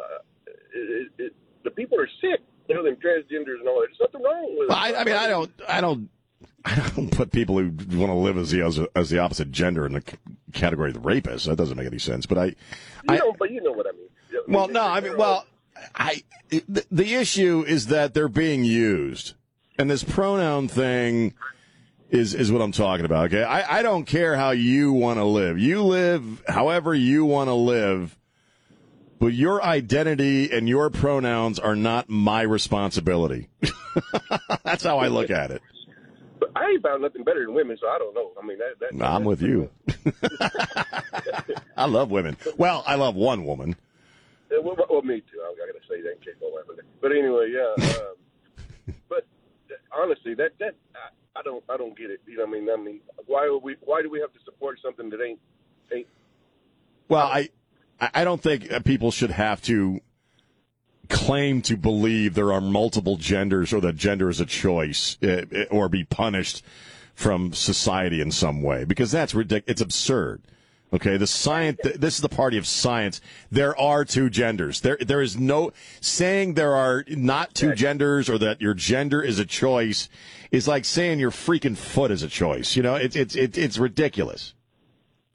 it, 0.75 1.09
it, 1.19 1.33
the 1.65 1.71
people 1.71 2.01
are 2.01 2.09
sick. 2.21 2.41
You 2.69 2.77
know, 2.77 2.83
them 2.83 2.97
transgenders 2.97 3.59
and 3.59 3.69
all 3.69 3.81
that. 3.81 3.89
There's 3.89 4.01
nothing 4.01 4.23
wrong 4.25 4.57
with 4.57 4.71
it. 4.71 4.75
I, 4.75 5.01
I 5.01 5.05
mean, 5.05 5.17
I 5.17 5.27
don't, 5.27 5.51
I 5.69 5.81
don't, 5.81 6.09
I 6.65 6.93
don't 6.97 7.11
put 7.11 7.31
people 7.31 7.59
who 7.59 7.71
want 7.99 8.11
to 8.11 8.15
live 8.15 8.39
as 8.39 8.53
the 8.53 8.63
as, 8.63 8.81
as 8.97 9.11
the 9.11 9.19
opposite 9.19 9.51
gender 9.53 9.85
in 9.85 9.93
the 9.93 10.01
c- 10.01 10.17
category 10.53 10.89
of 10.91 10.95
the 10.95 11.01
rapist. 11.01 11.47
That 11.47 11.57
doesn't 11.57 11.77
make 11.77 11.87
any 11.87 11.99
sense. 11.99 12.25
But 12.25 12.39
I, 12.39 12.45
You 12.47 12.55
I 13.11 13.17
know, 13.19 13.35
but 13.39 13.51
you 13.51 13.61
know 13.63 13.73
what 13.73 13.87
I 13.87 13.93
mean. 13.93 14.09
Well, 14.49 14.69
no, 14.69 14.83
I 14.83 15.01
mean, 15.01 15.17
well, 15.17 15.45
I 15.95 16.23
the, 16.51 16.85
the 16.91 17.15
issue 17.15 17.65
is 17.67 17.87
that 17.87 18.15
they're 18.15 18.29
being 18.29 18.65
used, 18.65 19.35
and 19.79 19.91
this 19.91 20.05
pronoun 20.05 20.69
thing 20.69 21.35
is 22.11 22.35
is 22.35 22.53
what 22.53 22.63
I'm 22.63 22.73
talking 22.73 23.05
about. 23.05 23.27
Okay, 23.27 23.43
I, 23.43 23.79
I 23.79 23.83
don't 23.83 24.05
care 24.05 24.37
how 24.37 24.51
you 24.51 24.93
want 24.93 25.19
to 25.19 25.25
live. 25.25 25.59
You 25.59 25.83
live 25.83 26.43
however 26.47 26.95
you 26.95 27.25
want 27.25 27.49
to 27.49 27.55
live. 27.55 28.17
But 29.19 29.35
your 29.35 29.63
identity 29.63 30.51
and 30.51 30.69
your 30.69 30.91
pronouns 30.91 31.61
are 31.61 31.77
not 31.77 32.09
my 32.09 32.43
responsibility. 32.43 33.51
That's 34.65 34.83
how 34.83 34.99
I 34.99 35.07
look 35.07 35.31
at 35.31 35.53
it. 35.53 35.63
But 36.41 36.51
I 36.57 36.71
ain't 36.71 36.83
found 36.83 37.03
nothing 37.03 37.23
better 37.23 37.45
than 37.47 37.55
women, 37.55 37.79
so 37.81 37.87
I 37.87 37.99
don't 37.99 38.13
know. 38.17 38.33
I 38.37 38.45
mean, 38.45 38.59
that. 38.59 38.81
that 38.81 39.07
I'm 39.09 39.23
with 39.23 39.41
you. 39.41 39.71
I 41.77 41.85
love 41.87 42.11
women. 42.11 42.37
Well, 42.57 42.83
I 42.85 42.97
love 42.97 43.15
one 43.15 43.45
woman. 43.45 43.77
Well, 44.61 44.77
well, 44.91 45.03
me 45.03 45.21
too. 45.21 45.41
I'm 45.41 45.57
not 45.57 45.69
going 45.69 45.81
to 45.81 45.88
say 45.88 46.03
that 46.03 46.12
in 46.12 46.19
case 46.19 46.35
my 46.41 46.49
wife. 46.53 46.65
was 46.69 46.77
there. 46.77 46.87
But 47.01 47.12
anyway, 47.12 47.53
yeah. 47.53 47.75
Um, 48.03 48.95
but 49.09 49.27
uh, 49.71 50.03
honestly, 50.03 50.35
that 50.35 50.53
that 50.59 50.75
I, 50.95 51.41
I 51.41 51.43
don't 51.43 51.62
I 51.69 51.77
don't 51.77 51.97
get 51.97 52.11
it. 52.11 52.21
You 52.27 52.38
know, 52.38 52.47
what 52.47 52.57
I 52.57 52.61
mean, 52.61 52.71
I 52.71 52.77
mean, 52.77 53.01
why 53.27 53.45
are 53.45 53.59
we 53.59 53.77
why 53.81 54.03
do 54.03 54.11
we 54.11 54.21
have 54.21 54.33
to 54.33 54.41
support 54.45 54.79
something 54.83 55.09
that 55.11 55.21
ain't 55.23 55.38
ain't? 55.95 56.07
Well, 57.09 57.27
I 57.27 57.51
I 58.01 58.25
don't 58.25 58.43
think 58.43 58.73
uh, 58.73 58.81
people 58.81 59.11
should 59.11 59.31
have 59.31 59.62
to 59.62 60.01
claim 61.09 61.62
to 61.62 61.77
believe 61.77 62.35
there 62.35 62.53
are 62.53 62.61
multiple 62.61 63.17
genders 63.17 63.73
or 63.73 63.81
that 63.83 63.97
gender 63.97 64.31
is 64.31 64.41
a 64.41 64.47
choice 64.47 65.19
uh, 65.23 65.45
or 65.71 65.88
be 65.88 66.05
punished 66.05 66.65
from 67.15 67.53
society 67.53 68.21
in 68.21 68.31
some 68.31 68.62
way 68.62 68.85
because 68.85 69.12
that's 69.12 69.35
ridiculous. 69.35 69.71
It's 69.71 69.81
absurd. 69.81 70.43
Okay, 70.95 71.17
the 71.17 71.27
science. 71.27 71.81
This 71.83 72.17
is 72.17 72.21
the 72.21 72.29
party 72.29 72.59
of 72.59 72.67
science. 72.67 73.23
There 73.51 73.79
are 73.79 74.05
two 74.05 74.29
genders. 74.29 74.83
There, 74.83 74.99
there 75.01 75.23
is 75.23 75.39
no 75.39 75.73
saying 76.03 76.55
there 76.55 76.77
are 76.77 77.03
not 77.09 77.55
two 77.55 77.75
genders 77.75 78.29
or 78.29 78.37
that 78.39 78.61
your 78.61 78.75
gender 78.75 79.23
is 79.23 79.39
a 79.39 79.47
choice. 79.47 80.11
Is 80.51 80.69
like 80.69 80.85
saying 80.85 81.19
your 81.19 81.31
freaking 81.31 81.79
foot 81.79 82.11
is 82.11 82.23
a 82.23 82.29
choice. 82.29 82.77
You 82.77 82.83
know, 82.83 82.97
it's 82.97 83.17
it's 83.17 83.35
it's 83.35 83.57
it's 83.57 83.79
ridiculous. 83.79 84.53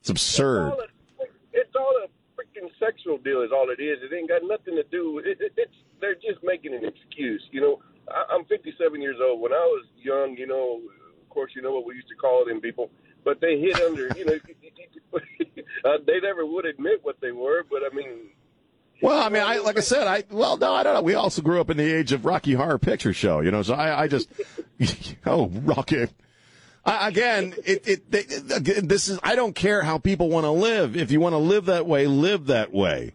It's 0.02 0.12
absurd. 0.12 0.74
All 0.74 0.80
a, 0.80 1.26
it's 1.54 1.76
all 1.76 1.94
a 2.06 2.08
freaking 2.38 2.70
sexual 2.80 3.18
deal. 3.18 3.42
Is 3.42 3.50
all 3.52 3.72
it 3.72 3.82
is. 3.82 3.98
It 4.04 4.16
ain't 4.16 4.30
got 4.30 4.44
nothing 4.44 4.76
to 4.76 4.84
do. 4.92 5.18
It, 5.26 5.26
it, 5.42 5.54
it's 5.58 5.74
they're 6.00 6.16
just 6.16 6.44
making 6.44 6.76
an 6.76 6.86
excuse. 6.86 7.42
You 7.50 7.62
know, 7.62 7.82
I, 8.10 8.26
I'm 8.36 8.46
57 8.46 9.02
years 9.02 9.18
old. 9.20 9.42
When 9.42 9.54
I 9.54 9.66
was 9.66 9.88
young, 9.98 10.36
you 10.38 10.46
know, 10.46 10.82
of 11.20 11.30
course, 11.30 11.54
you 11.56 11.64
know 11.64 11.72
what 11.72 11.88
we 11.88 11.96
used 11.96 12.10
to 12.10 12.16
call 12.16 12.46
them 12.46 12.62
people. 12.62 12.92
But 13.24 13.42
they 13.42 13.60
hit 13.60 13.76
under. 13.82 14.10
You 14.16 14.26
know, 14.26 14.34
uh, 15.86 15.98
they 16.06 16.20
never 16.20 16.46
would 16.46 16.66
admit 16.66 17.00
what 17.04 17.20
they 17.22 17.32
were. 17.32 17.64
But 17.70 17.82
I 17.90 17.96
mean, 17.96 18.30
Well, 19.02 19.22
I 19.22 19.30
mean, 19.30 19.44
I 19.44 19.58
like 19.58 19.78
I 19.78 19.82
said, 19.82 20.08
I 20.08 20.24
well, 20.30 20.58
no, 20.58 20.74
I 20.74 20.84
don't 20.84 20.94
know. 20.94 21.02
We 21.02 21.16
also 21.16 21.42
grew 21.42 21.62
up 21.62 21.70
in 21.70 21.78
the 21.78 21.94
age 21.94 22.12
of 22.12 22.26
Rocky 22.26 22.54
Horror 22.54 22.80
Picture 22.80 23.14
Show, 23.14 23.42
you 23.42 23.52
know. 23.52 23.62
So 23.62 23.74
I, 23.74 24.04
I 24.04 24.08
just, 24.08 24.30
oh, 25.26 25.48
Rocky. 25.48 26.08
I, 26.86 27.10
again, 27.10 27.54
it, 27.66 27.88
it, 27.88 28.12
they, 28.12 28.22
this 28.24 29.10
is. 29.10 29.20
I 29.22 29.36
don't 29.36 29.54
care 29.54 29.82
how 29.82 29.98
people 29.98 30.30
want 30.30 30.46
to 30.46 30.52
live. 30.52 30.96
If 30.96 31.12
you 31.12 31.20
want 31.20 31.34
to 31.34 31.38
live 31.38 31.66
that 31.66 31.86
way, 31.86 32.08
live 32.08 32.48
that 32.48 32.72
way. 32.72 33.14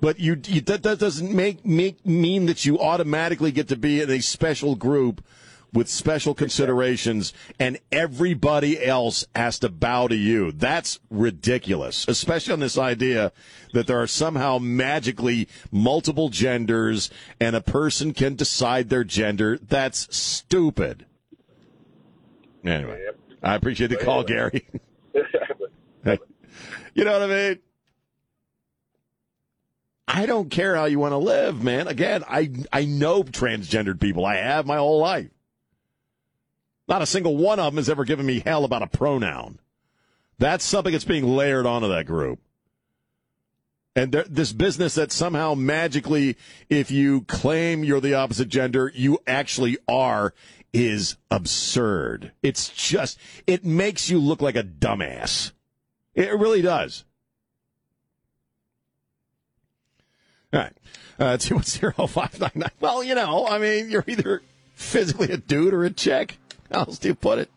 But 0.00 0.18
you, 0.18 0.40
you 0.46 0.60
that, 0.62 0.82
that 0.82 0.98
doesn't 0.98 1.32
make, 1.32 1.64
make 1.64 2.04
mean 2.04 2.46
that 2.46 2.64
you 2.64 2.80
automatically 2.80 3.52
get 3.52 3.68
to 3.68 3.76
be 3.76 4.00
in 4.00 4.10
a 4.10 4.20
special 4.20 4.74
group 4.74 5.24
with 5.72 5.88
special 5.88 6.34
considerations 6.34 7.32
and 7.58 7.78
everybody 7.90 8.84
else 8.84 9.24
has 9.34 9.58
to 9.60 9.68
bow 9.68 10.06
to 10.08 10.16
you. 10.16 10.52
That's 10.52 11.00
ridiculous, 11.10 12.06
especially 12.08 12.52
on 12.52 12.60
this 12.60 12.76
idea 12.76 13.32
that 13.72 13.86
there 13.86 14.00
are 14.00 14.06
somehow 14.06 14.58
magically 14.58 15.48
multiple 15.70 16.28
genders 16.28 17.10
and 17.40 17.56
a 17.56 17.60
person 17.60 18.12
can 18.12 18.34
decide 18.34 18.90
their 18.90 19.04
gender. 19.04 19.58
That's 19.58 20.14
stupid. 20.14 21.06
Anyway, 22.64 23.02
I 23.42 23.54
appreciate 23.54 23.88
the 23.88 23.96
call, 23.96 24.22
Gary. 24.22 24.66
you 26.94 27.04
know 27.04 27.12
what 27.12 27.22
I 27.22 27.26
mean? 27.26 27.58
I 30.06 30.26
don't 30.26 30.50
care 30.50 30.76
how 30.76 30.84
you 30.84 30.98
want 30.98 31.12
to 31.12 31.18
live, 31.18 31.62
man. 31.62 31.88
Again, 31.88 32.22
I 32.28 32.50
I 32.70 32.84
know 32.84 33.22
transgendered 33.22 33.98
people. 33.98 34.26
I 34.26 34.36
have 34.36 34.66
my 34.66 34.76
whole 34.76 35.00
life. 35.00 35.30
Not 36.92 37.00
a 37.00 37.06
single 37.06 37.38
one 37.38 37.58
of 37.58 37.72
them 37.72 37.78
has 37.78 37.88
ever 37.88 38.04
given 38.04 38.26
me 38.26 38.40
hell 38.40 38.66
about 38.66 38.82
a 38.82 38.86
pronoun. 38.86 39.58
That's 40.38 40.62
something 40.62 40.92
that's 40.92 41.06
being 41.06 41.26
layered 41.26 41.64
onto 41.64 41.88
that 41.88 42.04
group. 42.04 42.38
And 43.96 44.12
there, 44.12 44.24
this 44.28 44.52
business 44.52 44.96
that 44.96 45.10
somehow 45.10 45.54
magically, 45.54 46.36
if 46.68 46.90
you 46.90 47.22
claim 47.22 47.82
you're 47.82 48.02
the 48.02 48.12
opposite 48.12 48.50
gender, 48.50 48.92
you 48.94 49.18
actually 49.26 49.78
are, 49.88 50.34
is 50.74 51.16
absurd. 51.30 52.32
It's 52.42 52.68
just, 52.68 53.18
it 53.46 53.64
makes 53.64 54.10
you 54.10 54.18
look 54.18 54.42
like 54.42 54.56
a 54.56 54.62
dumbass. 54.62 55.52
It 56.14 56.38
really 56.38 56.60
does. 56.60 57.04
All 60.52 60.60
right. 60.60 60.76
Uh, 61.18 61.24
210-599. 61.38 62.68
Well, 62.80 63.02
you 63.02 63.14
know, 63.14 63.46
I 63.46 63.56
mean, 63.56 63.88
you're 63.88 64.04
either 64.06 64.42
physically 64.74 65.30
a 65.30 65.38
dude 65.38 65.72
or 65.72 65.84
a 65.84 65.90
chick. 65.90 66.36
How 66.72 66.80
else 66.80 66.98
do 66.98 67.08
you 67.08 67.14
put 67.14 67.38
it? 67.38 67.50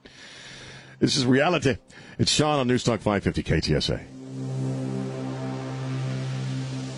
This 0.99 1.15
is 1.15 1.25
reality. 1.25 1.77
It's 2.19 2.31
Sean 2.31 2.59
on 2.59 2.67
News 2.67 2.83
Talk 2.83 2.99
550 2.99 3.43
KTSA. 3.43 3.99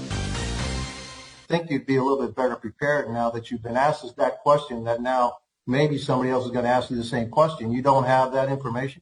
I 0.10 1.48
think 1.48 1.70
you'd 1.70 1.86
be 1.86 1.96
a 1.96 2.04
little 2.04 2.26
bit 2.26 2.36
better 2.36 2.56
prepared 2.56 3.10
now 3.10 3.30
that 3.32 3.52
you've 3.52 3.64
been 3.64 3.78
asked 3.78 4.16
that 4.18 4.40
question 4.40 4.84
that 4.86 5.02
now 5.02 5.38
maybe 5.66 5.98
somebody 5.98 6.32
else 6.32 6.46
is 6.46 6.52
going 6.52 6.66
to 6.66 6.72
ask 6.72 6.90
you 6.90 6.98
the 6.98 7.04
same 7.04 7.30
question. 7.30 7.72
You 7.72 7.82
don't 7.82 8.04
have 8.06 8.34
that 8.34 8.50
information? 8.50 9.02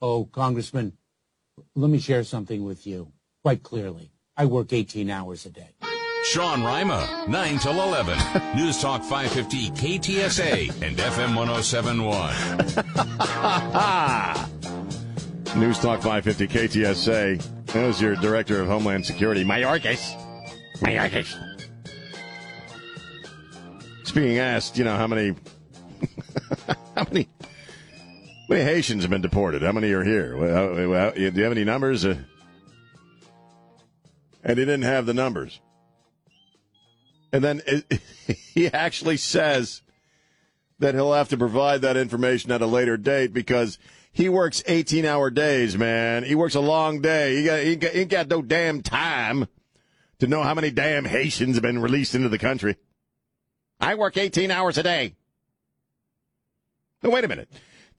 Oh, 0.00 0.24
Congressman, 0.24 0.94
let 1.74 1.90
me 1.90 1.98
share 1.98 2.24
something 2.24 2.64
with 2.64 2.86
you 2.86 3.12
quite 3.42 3.62
clearly. 3.62 4.10
I 4.36 4.46
work 4.46 4.72
18 4.72 5.10
hours 5.10 5.46
a 5.46 5.50
day. 5.50 5.70
Sean 6.32 6.64
Rima, 6.64 7.24
9 7.28 7.58
till 7.60 7.80
11. 7.80 8.18
News 8.56 8.80
Talk 8.80 9.04
550 9.04 9.70
KTSA 9.70 10.82
and 10.82 10.96
FM 10.96 11.36
1071. 11.36 12.34
News 15.60 15.78
Talk 15.78 16.02
550 16.02 16.48
KTSA. 16.48 17.40
There's 17.66 18.02
your 18.02 18.16
Director 18.16 18.60
of 18.60 18.66
Homeland 18.66 19.06
Security, 19.06 19.44
Mayorkas. 19.44 20.20
Mayorkas. 20.80 21.32
It's 24.00 24.10
being 24.10 24.40
asked, 24.40 24.76
you 24.76 24.82
know, 24.82 24.96
how 24.96 25.06
many, 25.06 25.28
how 26.96 27.04
many, 27.04 27.28
how 27.40 27.48
many 28.48 28.64
Haitians 28.64 29.04
have 29.04 29.10
been 29.10 29.22
deported? 29.22 29.62
How 29.62 29.70
many 29.70 29.92
are 29.92 30.02
here? 30.02 30.36
Well, 30.36 30.88
well, 30.88 31.12
Do 31.12 31.20
you 31.20 31.30
have 31.44 31.52
any 31.52 31.62
numbers? 31.62 32.04
Uh, 32.04 32.16
and 34.42 34.58
he 34.58 34.64
didn't 34.64 34.82
have 34.82 35.06
the 35.06 35.14
numbers. 35.14 35.60
And 37.36 37.44
then 37.44 37.60
it, 37.66 38.00
he 38.54 38.68
actually 38.68 39.18
says 39.18 39.82
that 40.78 40.94
he'll 40.94 41.12
have 41.12 41.28
to 41.28 41.36
provide 41.36 41.82
that 41.82 41.94
information 41.94 42.50
at 42.50 42.62
a 42.62 42.66
later 42.66 42.96
date 42.96 43.34
because 43.34 43.78
he 44.10 44.30
works 44.30 44.62
18 44.66 45.04
hour 45.04 45.28
days, 45.28 45.76
man. 45.76 46.24
He 46.24 46.34
works 46.34 46.54
a 46.54 46.60
long 46.60 47.02
day. 47.02 47.36
He, 47.36 47.44
got, 47.44 47.60
he, 47.60 47.76
got, 47.76 47.92
he 47.92 48.00
ain't 48.00 48.10
got 48.10 48.28
no 48.28 48.40
damn 48.40 48.80
time 48.80 49.48
to 50.18 50.26
know 50.26 50.42
how 50.42 50.54
many 50.54 50.70
damn 50.70 51.04
Haitians 51.04 51.56
have 51.56 51.62
been 51.62 51.78
released 51.78 52.14
into 52.14 52.30
the 52.30 52.38
country. 52.38 52.76
I 53.78 53.96
work 53.96 54.16
18 54.16 54.50
hours 54.50 54.78
a 54.78 54.82
day. 54.82 55.14
No, 57.02 57.10
wait 57.10 57.24
a 57.24 57.28
minute. 57.28 57.50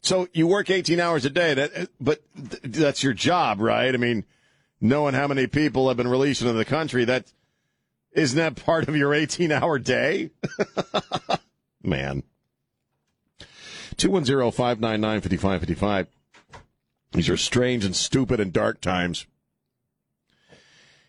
So 0.01 0.27
you 0.33 0.47
work 0.47 0.71
18 0.71 0.99
hours 0.99 1.25
a 1.25 1.29
day, 1.29 1.53
that, 1.53 1.89
but 2.01 2.23
that's 2.63 3.03
your 3.03 3.13
job, 3.13 3.61
right? 3.61 3.93
I 3.93 3.97
mean, 3.97 4.25
knowing 4.81 5.13
how 5.13 5.27
many 5.27 5.45
people 5.45 5.89
have 5.89 5.97
been 5.97 6.07
released 6.07 6.41
into 6.41 6.53
the 6.53 6.65
country, 6.65 7.05
that 7.05 7.31
isn't 8.11 8.37
that 8.37 8.63
part 8.63 8.87
of 8.87 8.95
your 8.95 9.13
18 9.13 9.51
hour 9.51 9.79
day? 9.79 10.31
Man. 11.83 12.23
210 13.97 14.51
599 14.51 15.21
5555. 15.21 16.07
These 17.13 17.29
are 17.29 17.37
strange 17.37 17.85
and 17.85 17.95
stupid 17.95 18.39
and 18.39 18.53
dark 18.53 18.81
times. 18.81 19.25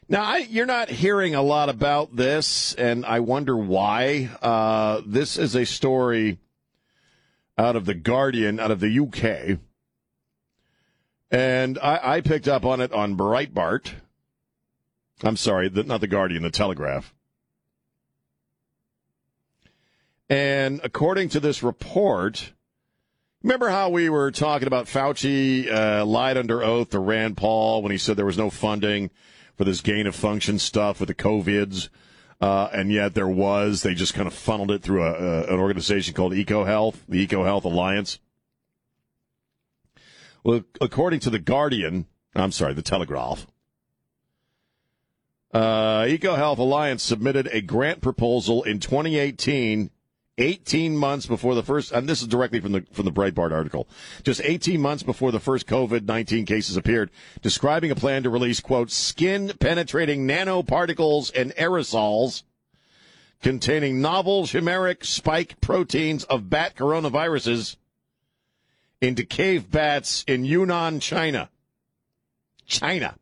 Now, 0.09 0.23
I, 0.23 0.39
you're 0.39 0.65
not 0.65 0.89
hearing 0.89 1.35
a 1.35 1.43
lot 1.43 1.69
about 1.69 2.17
this, 2.17 2.73
and 2.75 3.05
I 3.05 3.21
wonder 3.21 3.55
why. 3.55 4.31
Uh, 4.41 5.03
this 5.05 5.37
is 5.37 5.55
a 5.55 5.67
story 5.67 6.39
out 7.59 7.77
of 7.77 7.85
The 7.85 7.95
Guardian, 7.95 8.59
out 8.59 8.71
of 8.71 8.81
the 8.81 9.01
UK. 9.01 9.59
And 11.31 11.79
I, 11.79 12.01
I 12.17 12.21
picked 12.23 12.49
up 12.49 12.65
on 12.65 12.81
it 12.81 12.91
on 12.93 13.19
Breitbart. 13.19 13.93
I'm 15.23 15.37
sorry, 15.37 15.69
the, 15.69 15.83
not 15.83 16.01
The 16.01 16.07
Guardian, 16.07 16.43
The 16.43 16.51
Telegraph. 16.51 17.13
And 20.29 20.81
according 20.85 21.31
to 21.31 21.41
this 21.41 21.63
report, 21.63 22.53
remember 23.43 23.71
how 23.71 23.89
we 23.89 24.11
were 24.11 24.31
talking 24.31 24.69
about 24.69 24.87
Fauci 24.87 25.71
uh, 25.73 26.05
lied 26.05 26.37
under 26.37 26.63
oath 26.63 26.91
to 26.91 26.99
Rand 26.99 27.37
Paul 27.37 27.83
when 27.83 27.93
he 27.93 27.99
said 27.99 28.17
there 28.17 28.27
was 28.27 28.39
no 28.39 28.51
funding 28.51 29.11
for 29.57 29.65
this 29.65 29.81
gain 29.81 30.07
of 30.07 30.15
function 30.15 30.59
stuff 30.59 31.01
with 31.01 31.09
the 31.09 31.15
COVIDs? 31.15 31.89
Uh, 32.41 32.69
and 32.73 32.93
yet 32.93 33.15
there 33.15 33.27
was. 33.27 33.83
They 33.83 33.95
just 33.95 34.15
kind 34.15 34.29
of 34.29 34.35
funneled 34.35 34.71
it 34.71 34.83
through 34.83 35.03
a, 35.03 35.13
a, 35.13 35.55
an 35.55 35.59
organization 35.59 36.15
called 36.15 36.33
EcoHealth, 36.33 36.97
the 37.09 37.27
EcoHealth 37.27 37.65
Alliance. 37.65 38.21
Well, 40.45 40.63
according 40.81 41.21
to 41.21 41.31
the 41.31 41.41
Guardian, 41.41 42.07
I'm 42.37 42.53
sorry, 42.53 42.75
the 42.75 42.83
Telegraph, 42.83 43.47
uh, 45.53 46.03
EcoHealth 46.03 46.59
Alliance 46.59 47.03
submitted 47.03 47.49
a 47.53 47.61
grant 47.61 48.01
proposal 48.01 48.63
in 48.65 48.81
2018, 48.81 49.91
18 50.37 50.97
months 50.97 51.27
before 51.27 51.55
the 51.55 51.63
first, 51.63 51.91
and 51.91 52.09
this 52.09 52.21
is 52.21 52.29
directly 52.29 52.61
from 52.61 52.73
the 52.73 52.85
from 52.93 53.05
the 53.05 53.13
Breitbart 53.13 53.51
article, 53.51 53.89
just 54.23 54.41
18 54.45 54.81
months 54.81 55.03
before 55.03 55.33
the 55.33 55.41
first 55.41 55.67
COVID-19 55.67 56.47
cases 56.47 56.77
appeared, 56.77 57.11
describing 57.43 57.91
a 57.91 57.97
plan 57.97 58.23
to 58.23 58.31
release 58.31 58.61
quote 58.61 58.91
skin-penetrating 58.91 60.29
nanoparticles 60.29 61.35
and 61.35 61.53
aerosols 61.57 62.43
containing 63.43 64.01
novel 64.01 64.45
chimeric 64.45 65.05
spike 65.05 65.61
proteins 65.61 66.25
of 66.25 66.51
bat 66.51 66.77
coronaviruses 66.77 67.77
into 69.01 69.25
cave 69.25 69.71
bats 69.71 70.25
in 70.27 70.45
Yunnan, 70.45 71.01
China. 71.01 71.49
China. 72.67 73.17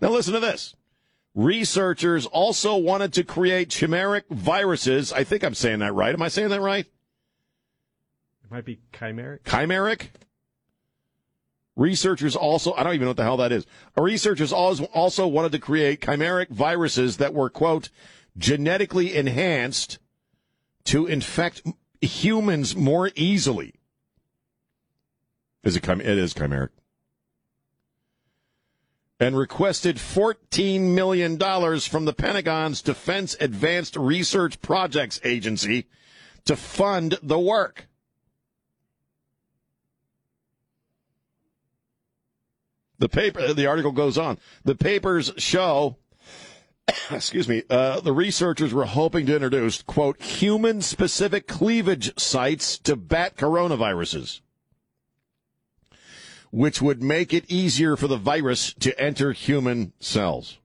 Now 0.00 0.10
listen 0.10 0.34
to 0.34 0.40
this. 0.40 0.74
Researchers 1.34 2.24
also 2.24 2.76
wanted 2.76 3.12
to 3.14 3.24
create 3.24 3.68
chimeric 3.68 4.22
viruses. 4.30 5.12
I 5.12 5.22
think 5.22 5.44
I'm 5.44 5.54
saying 5.54 5.80
that 5.80 5.92
right. 5.92 6.14
Am 6.14 6.22
I 6.22 6.28
saying 6.28 6.48
that 6.48 6.62
right? 6.62 6.86
It 8.44 8.50
might 8.50 8.64
be 8.64 8.80
chimeric. 8.92 9.42
Chimeric? 9.42 10.08
Researchers 11.76 12.34
also, 12.36 12.72
I 12.72 12.82
don't 12.82 12.94
even 12.94 13.04
know 13.04 13.10
what 13.10 13.18
the 13.18 13.22
hell 13.22 13.36
that 13.36 13.52
is. 13.52 13.66
Researchers 13.98 14.50
also 14.50 15.26
wanted 15.26 15.52
to 15.52 15.58
create 15.58 16.00
chimeric 16.00 16.48
viruses 16.48 17.18
that 17.18 17.34
were, 17.34 17.50
quote, 17.50 17.90
genetically 18.38 19.14
enhanced 19.14 19.98
to 20.84 21.04
infect 21.04 21.62
humans 22.00 22.74
more 22.74 23.10
easily. 23.14 23.74
Is 25.64 25.76
it, 25.76 25.82
chim- 25.82 26.00
it 26.00 26.16
is 26.16 26.32
chimeric 26.32 26.70
and 29.18 29.36
requested 29.36 29.96
$14 29.96 30.80
million 30.94 31.38
from 31.80 32.04
the 32.04 32.12
Pentagon's 32.12 32.82
Defense 32.82 33.36
Advanced 33.40 33.96
Research 33.96 34.60
Projects 34.60 35.20
Agency 35.24 35.86
to 36.44 36.54
fund 36.54 37.18
the 37.22 37.38
work. 37.38 37.88
The 42.98 43.08
paper, 43.08 43.52
the 43.52 43.66
article 43.66 43.92
goes 43.92 44.16
on. 44.16 44.38
The 44.64 44.74
papers 44.74 45.32
show, 45.36 45.96
excuse 47.10 47.48
me, 47.48 47.62
uh, 47.68 48.00
the 48.00 48.12
researchers 48.12 48.72
were 48.72 48.86
hoping 48.86 49.26
to 49.26 49.34
introduce, 49.34 49.82
quote, 49.82 50.20
human 50.22 50.82
specific 50.82 51.46
cleavage 51.46 52.18
sites 52.18 52.78
to 52.78 52.96
bat 52.96 53.36
coronaviruses 53.36 54.40
which 56.56 56.80
would 56.80 57.02
make 57.02 57.34
it 57.34 57.44
easier 57.48 57.98
for 57.98 58.08
the 58.08 58.16
virus 58.16 58.72
to 58.72 58.98
enter 58.98 59.32
human 59.32 59.92
cells. 60.00 60.56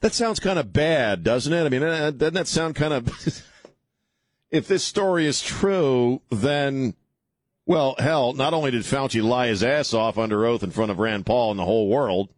That 0.00 0.12
sounds 0.12 0.40
kind 0.40 0.58
of 0.58 0.72
bad, 0.72 1.22
doesn't 1.22 1.52
it? 1.52 1.64
I 1.64 1.68
mean, 1.68 1.84
uh, 1.84 2.10
doesn't 2.10 2.34
that 2.34 2.48
sound 2.48 2.74
kind 2.74 2.92
of. 2.92 3.06
if 4.50 4.66
this 4.66 4.82
story 4.82 5.26
is 5.26 5.40
true, 5.40 6.22
then, 6.28 6.94
well, 7.64 7.94
hell, 8.00 8.32
not 8.32 8.52
only 8.52 8.72
did 8.72 8.82
Fauci 8.82 9.22
lie 9.22 9.46
his 9.46 9.62
ass 9.62 9.94
off 9.94 10.18
under 10.18 10.44
oath 10.44 10.64
in 10.64 10.72
front 10.72 10.90
of 10.90 10.98
Rand 10.98 11.24
Paul 11.24 11.52
and 11.52 11.60
the 11.60 11.64
whole 11.64 11.88
world, 11.88 12.34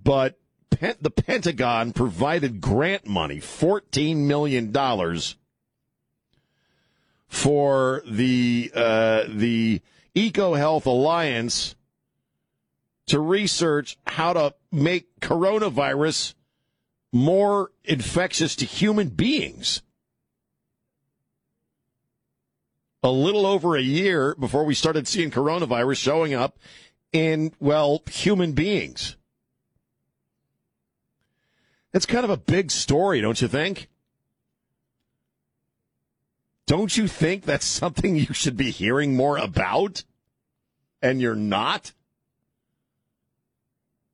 but 0.00 0.38
the 0.70 1.10
Pentagon 1.10 1.92
provided 1.92 2.60
grant 2.60 3.08
money, 3.08 3.38
$14 3.38 4.18
million 4.18 4.70
for 7.28 8.02
the 8.06 8.70
uh, 8.74 9.24
the 9.28 9.80
EcoHealth 10.16 10.86
Alliance 10.86 11.76
to 13.06 13.20
research 13.20 13.96
how 14.06 14.32
to 14.32 14.54
make 14.72 15.20
coronavirus 15.20 16.34
more 17.12 17.70
infectious 17.84 18.56
to 18.56 18.64
human 18.64 19.08
beings. 19.08 19.82
a 23.02 23.10
little 23.10 23.46
over 23.46 23.76
a 23.76 23.82
year 23.82 24.34
before 24.38 24.64
we 24.64 24.74
started 24.74 25.06
seeing 25.06 25.30
coronavirus 25.30 25.96
showing 25.96 26.34
up 26.34 26.58
in, 27.12 27.52
well, 27.60 28.02
human 28.10 28.52
beings. 28.52 29.16
That's 31.92 32.06
kind 32.06 32.24
of 32.24 32.30
a 32.30 32.36
big 32.36 32.70
story, 32.70 33.20
don't 33.20 33.40
you 33.40 33.48
think? 33.48 33.88
Don't 36.68 36.94
you 36.98 37.08
think 37.08 37.44
that's 37.44 37.64
something 37.64 38.14
you 38.14 38.34
should 38.34 38.58
be 38.58 38.70
hearing 38.70 39.16
more 39.16 39.38
about? 39.38 40.04
And 41.00 41.18
you're 41.18 41.34
not? 41.34 41.94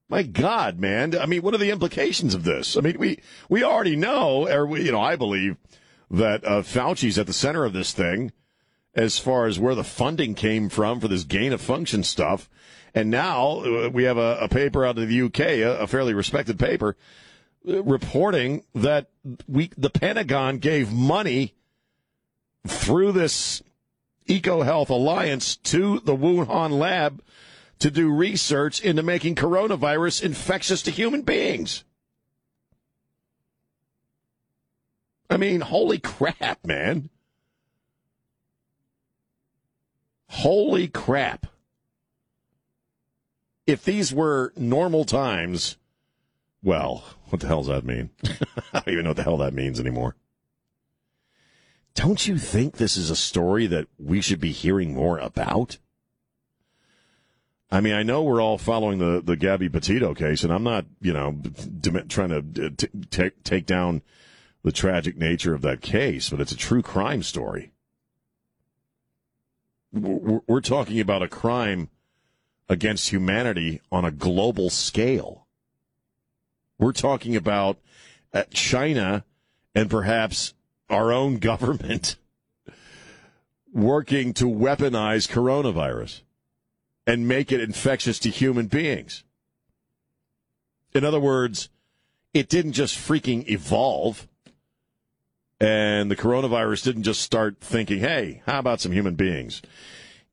My 0.08 0.22
God, 0.22 0.78
man. 0.78 1.18
I 1.18 1.26
mean, 1.26 1.42
what 1.42 1.54
are 1.54 1.58
the 1.58 1.72
implications 1.72 2.32
of 2.32 2.44
this? 2.44 2.76
I 2.76 2.80
mean, 2.80 2.96
we, 2.96 3.18
we 3.48 3.64
already 3.64 3.96
know, 3.96 4.48
or 4.48 4.66
we, 4.66 4.84
you 4.84 4.92
know, 4.92 5.00
I 5.00 5.16
believe 5.16 5.56
that 6.08 6.44
uh, 6.44 6.62
Fauci's 6.62 7.18
at 7.18 7.26
the 7.26 7.32
center 7.32 7.64
of 7.64 7.72
this 7.72 7.92
thing 7.92 8.30
as 8.94 9.18
far 9.18 9.46
as 9.46 9.58
where 9.58 9.74
the 9.74 9.82
funding 9.82 10.36
came 10.36 10.68
from 10.68 11.00
for 11.00 11.08
this 11.08 11.24
gain 11.24 11.52
of 11.52 11.60
function 11.60 12.04
stuff. 12.04 12.48
And 12.94 13.10
now 13.10 13.64
uh, 13.64 13.90
we 13.92 14.04
have 14.04 14.18
a, 14.18 14.38
a 14.40 14.48
paper 14.48 14.86
out 14.86 14.96
of 14.96 15.08
the 15.08 15.22
UK, 15.22 15.40
a, 15.40 15.80
a 15.80 15.86
fairly 15.88 16.14
respected 16.14 16.60
paper, 16.60 16.96
uh, 17.68 17.82
reporting 17.82 18.62
that 18.76 19.10
we, 19.48 19.72
the 19.76 19.90
Pentagon 19.90 20.58
gave 20.58 20.92
money 20.92 21.54
through 22.66 23.12
this 23.12 23.62
EcoHealth 24.28 24.88
Alliance 24.88 25.56
to 25.56 26.00
the 26.00 26.16
Wuhan 26.16 26.70
lab 26.70 27.22
to 27.78 27.90
do 27.90 28.10
research 28.10 28.80
into 28.80 29.02
making 29.02 29.34
coronavirus 29.34 30.22
infectious 30.22 30.82
to 30.82 30.90
human 30.90 31.22
beings. 31.22 31.84
I 35.28 35.36
mean, 35.36 35.60
holy 35.62 35.98
crap, 35.98 36.64
man. 36.64 37.10
Holy 40.28 40.88
crap. 40.88 41.46
If 43.66 43.84
these 43.84 44.12
were 44.12 44.52
normal 44.56 45.04
times, 45.04 45.76
well, 46.62 47.04
what 47.28 47.40
the 47.40 47.46
hell 47.46 47.62
does 47.62 47.68
that 47.68 47.84
mean? 47.84 48.10
I 48.72 48.80
don't 48.80 48.88
even 48.88 49.04
know 49.04 49.10
what 49.10 49.16
the 49.16 49.22
hell 49.22 49.38
that 49.38 49.54
means 49.54 49.80
anymore. 49.80 50.16
Don't 51.94 52.26
you 52.26 52.38
think 52.38 52.76
this 52.76 52.96
is 52.96 53.10
a 53.10 53.16
story 53.16 53.66
that 53.68 53.86
we 53.98 54.20
should 54.20 54.40
be 54.40 54.52
hearing 54.52 54.94
more 54.94 55.18
about? 55.18 55.78
I 57.70 57.80
mean, 57.80 57.94
I 57.94 58.02
know 58.02 58.22
we're 58.22 58.42
all 58.42 58.58
following 58.58 58.98
the, 58.98 59.22
the 59.24 59.36
Gabby 59.36 59.68
Petito 59.68 60.14
case, 60.14 60.44
and 60.44 60.52
I'm 60.52 60.62
not, 60.62 60.86
you 61.00 61.12
know, 61.12 61.40
trying 62.08 62.28
to 62.28 62.70
t- 62.70 62.88
take 63.10 63.42
take 63.42 63.66
down 63.66 64.02
the 64.62 64.72
tragic 64.72 65.16
nature 65.16 65.54
of 65.54 65.62
that 65.62 65.80
case, 65.80 66.30
but 66.30 66.40
it's 66.40 66.52
a 66.52 66.56
true 66.56 66.82
crime 66.82 67.22
story. 67.22 67.72
We're, 69.92 70.40
we're 70.46 70.60
talking 70.60 71.00
about 71.00 71.22
a 71.22 71.28
crime 71.28 71.90
against 72.68 73.10
humanity 73.10 73.80
on 73.92 74.04
a 74.04 74.10
global 74.10 74.70
scale. 74.70 75.46
We're 76.78 76.92
talking 76.92 77.36
about 77.36 77.78
uh, 78.32 78.44
China 78.52 79.24
and 79.74 79.90
perhaps 79.90 80.54
our 80.94 81.12
own 81.12 81.38
government 81.38 82.16
working 83.72 84.32
to 84.34 84.44
weaponize 84.44 85.28
coronavirus 85.28 86.22
and 87.06 87.28
make 87.28 87.52
it 87.52 87.60
infectious 87.60 88.18
to 88.20 88.30
human 88.30 88.66
beings. 88.66 89.24
In 90.94 91.04
other 91.04 91.20
words, 91.20 91.68
it 92.32 92.48
didn't 92.48 92.72
just 92.72 92.96
freaking 92.96 93.48
evolve. 93.48 94.28
And 95.60 96.10
the 96.10 96.16
coronavirus 96.16 96.84
didn't 96.84 97.02
just 97.04 97.20
start 97.20 97.58
thinking, 97.60 98.00
hey, 98.00 98.42
how 98.46 98.58
about 98.58 98.80
some 98.80 98.92
human 98.92 99.14
beings? 99.14 99.62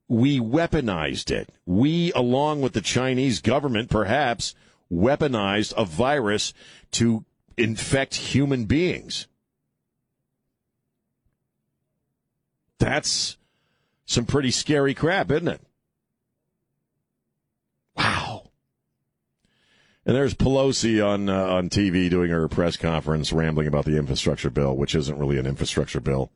We 0.07 0.39
weaponized 0.39 1.31
it. 1.31 1.49
We, 1.65 2.11
along 2.13 2.61
with 2.61 2.73
the 2.73 2.81
Chinese 2.81 3.39
government, 3.39 3.89
perhaps 3.89 4.55
weaponized 4.91 5.73
a 5.77 5.85
virus 5.85 6.53
to 6.91 7.23
infect 7.57 8.15
human 8.15 8.65
beings. 8.65 9.27
That's 12.81 13.37
some 14.07 14.25
pretty 14.25 14.49
scary 14.49 14.95
crap, 14.95 15.29
isn't 15.29 15.47
it? 15.47 15.61
Wow. 17.95 18.49
And 20.03 20.15
there's 20.15 20.33
Pelosi 20.33 21.05
on 21.05 21.29
uh, 21.29 21.45
on 21.45 21.69
TV 21.69 22.09
doing 22.09 22.31
her 22.31 22.47
press 22.47 22.77
conference, 22.77 23.31
rambling 23.31 23.67
about 23.67 23.85
the 23.85 23.97
infrastructure 23.97 24.49
bill, 24.49 24.75
which 24.75 24.95
isn't 24.95 25.19
really 25.19 25.37
an 25.37 25.45
infrastructure 25.45 25.99
bill. 25.99 26.31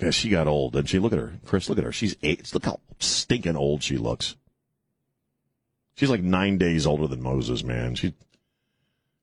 Yeah, 0.00 0.10
she 0.10 0.28
got 0.28 0.46
old, 0.46 0.76
and 0.76 0.88
she 0.88 1.00
look 1.00 1.12
at 1.12 1.18
her, 1.18 1.32
Chris. 1.44 1.68
Look 1.68 1.78
at 1.78 1.84
her. 1.84 1.90
She's 1.90 2.14
eight. 2.22 2.54
Look 2.54 2.66
how 2.66 2.78
stinking 3.00 3.56
old 3.56 3.82
she 3.82 3.96
looks. 3.96 4.36
She's 5.96 6.08
like 6.08 6.22
nine 6.22 6.56
days 6.56 6.86
older 6.86 7.08
than 7.08 7.20
Moses, 7.20 7.64
man. 7.64 7.96
She, 7.96 8.14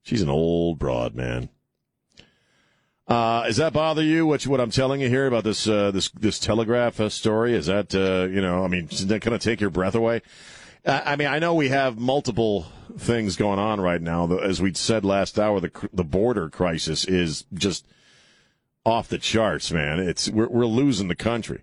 she's 0.04 0.22
an 0.22 0.28
old 0.28 0.80
broad, 0.80 1.16
man. 1.16 1.48
Uh, 3.08 3.44
does 3.46 3.58
that 3.58 3.72
bother 3.72 4.02
you? 4.02 4.26
What 4.26 4.48
what 4.48 4.60
I'm 4.60 4.72
telling 4.72 5.00
you 5.00 5.10
here 5.10 5.28
about 5.28 5.44
this 5.44 5.68
uh, 5.68 5.92
this 5.92 6.10
this 6.10 6.40
telegraph 6.40 7.00
uh, 7.00 7.10
story? 7.10 7.54
Is 7.54 7.68
that 7.68 7.94
uh, 7.94 8.28
you 8.34 8.42
know? 8.42 8.64
I 8.64 8.68
mean, 8.68 8.88
is 8.92 9.06
that 9.06 9.22
going 9.22 9.38
to 9.38 9.44
take 9.44 9.62
your 9.62 9.70
breath 9.70 9.96
away? 9.96 10.22
I 10.88 11.16
mean, 11.16 11.28
I 11.28 11.40
know 11.40 11.56
we 11.56 11.70
have 11.70 11.98
multiple 11.98 12.68
things 12.98 13.36
going 13.36 13.58
on 13.58 13.82
right 13.82 14.02
now. 14.02 14.32
As 14.38 14.62
we 14.62 14.74
said 14.74 15.04
last 15.04 15.40
hour, 15.40 15.60
the 15.60 15.72
the 15.94 16.04
border 16.04 16.50
crisis 16.50 17.06
is 17.06 17.46
just 17.54 17.88
off 18.86 19.08
the 19.08 19.18
charts, 19.18 19.72
man. 19.72 20.00
It's 20.00 20.30
we're 20.30 20.48
we're 20.48 20.66
losing 20.66 21.08
the 21.08 21.16
country. 21.16 21.62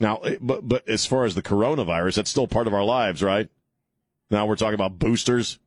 Now, 0.00 0.20
but 0.40 0.68
but 0.68 0.88
as 0.88 1.06
far 1.06 1.24
as 1.24 1.34
the 1.34 1.42
coronavirus, 1.42 2.16
that's 2.16 2.30
still 2.30 2.48
part 2.48 2.66
of 2.66 2.74
our 2.74 2.84
lives, 2.84 3.22
right? 3.22 3.48
Now 4.30 4.46
we're 4.46 4.56
talking 4.56 4.74
about 4.74 4.98
boosters. 4.98 5.58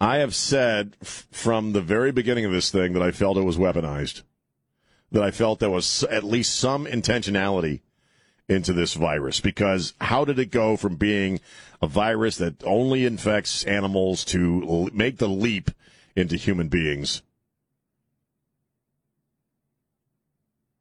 I 0.00 0.18
have 0.18 0.34
said 0.34 0.96
f- 1.00 1.26
from 1.30 1.72
the 1.72 1.80
very 1.80 2.12
beginning 2.12 2.44
of 2.44 2.52
this 2.52 2.70
thing 2.70 2.92
that 2.92 3.02
I 3.02 3.10
felt 3.10 3.36
it 3.36 3.42
was 3.42 3.56
weaponized, 3.56 4.22
that 5.12 5.22
I 5.22 5.30
felt 5.30 5.60
there 5.60 5.70
was 5.70 6.02
at 6.04 6.24
least 6.24 6.56
some 6.56 6.86
intentionality 6.86 7.80
into 8.48 8.72
this 8.72 8.94
virus 8.94 9.40
because 9.40 9.94
how 10.00 10.24
did 10.24 10.38
it 10.38 10.50
go 10.50 10.76
from 10.76 10.96
being 10.96 11.40
a 11.80 11.86
virus 11.86 12.36
that 12.36 12.62
only 12.64 13.04
infects 13.04 13.64
animals 13.64 14.24
to 14.26 14.62
l- 14.68 14.88
make 14.92 15.18
the 15.18 15.28
leap 15.28 15.70
into 16.14 16.36
human 16.36 16.68
beings? 16.68 17.22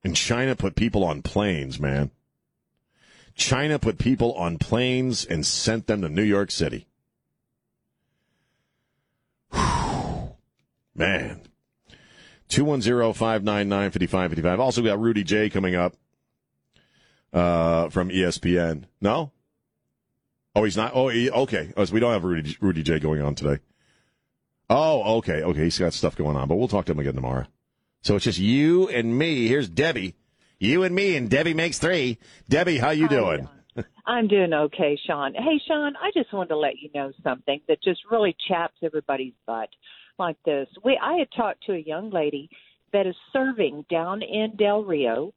And 0.03 0.15
China 0.15 0.55
put 0.55 0.75
people 0.75 1.03
on 1.03 1.21
planes, 1.21 1.79
man. 1.79 2.11
China 3.35 3.79
put 3.79 3.97
people 3.97 4.33
on 4.33 4.57
planes 4.57 5.23
and 5.23 5.45
sent 5.45 5.87
them 5.87 6.01
to 6.01 6.09
New 6.09 6.23
York 6.23 6.51
City. 6.51 6.87
Man. 10.95 11.41
210-599-5555. 12.49 14.59
Also, 14.59 14.81
we 14.81 14.89
got 14.89 14.99
Rudy 14.99 15.23
J 15.23 15.49
coming 15.49 15.75
up 15.75 15.95
uh, 17.31 17.87
from 17.89 18.09
ESPN. 18.09 18.83
No? 19.01 19.31
Oh, 20.55 20.63
he's 20.63 20.77
not. 20.77 20.91
Oh, 20.93 21.07
he, 21.07 21.31
okay. 21.31 21.73
Oh, 21.75 21.85
so 21.85 21.93
we 21.93 21.99
don't 21.99 22.13
have 22.13 22.23
Rudy, 22.23 22.55
Rudy 22.61 22.83
J 22.83 22.99
going 22.99 23.23
on 23.23 23.33
today. 23.33 23.59
Oh, 24.69 25.17
okay. 25.17 25.41
Okay. 25.41 25.63
He's 25.63 25.79
got 25.79 25.93
stuff 25.93 26.15
going 26.15 26.37
on, 26.37 26.47
but 26.47 26.55
we'll 26.55 26.67
talk 26.67 26.85
to 26.85 26.91
him 26.91 26.99
again 26.99 27.15
tomorrow. 27.15 27.47
So 28.01 28.15
it's 28.15 28.25
just 28.25 28.39
you 28.39 28.87
and 28.89 29.17
me. 29.17 29.47
Here's 29.47 29.69
Debbie. 29.69 30.15
You 30.59 30.83
and 30.83 30.93
me, 30.95 31.17
and 31.17 31.29
Debbie 31.29 31.53
makes 31.53 31.79
three. 31.79 32.19
Debbie, 32.47 32.77
how 32.77 32.91
you 32.91 33.09
doing? 33.09 33.49
I'm 34.05 34.27
doing 34.27 34.53
okay, 34.53 34.97
Sean. 35.05 35.33
Hey, 35.33 35.59
Sean, 35.67 35.93
I 36.01 36.11
just 36.13 36.33
wanted 36.33 36.49
to 36.49 36.57
let 36.57 36.79
you 36.79 36.89
know 36.93 37.11
something 37.23 37.59
that 37.67 37.83
just 37.83 38.01
really 38.09 38.35
chaps 38.47 38.75
everybody's 38.83 39.33
butt 39.45 39.69
like 40.19 40.37
this. 40.45 40.67
We 40.83 40.99
I 41.01 41.17
had 41.17 41.27
talked 41.35 41.63
to 41.65 41.73
a 41.73 41.79
young 41.79 42.09
lady 42.09 42.49
that 42.91 43.07
is 43.07 43.15
serving 43.31 43.85
down 43.89 44.21
in 44.21 44.55
Del 44.57 44.83
Rio 44.83 45.33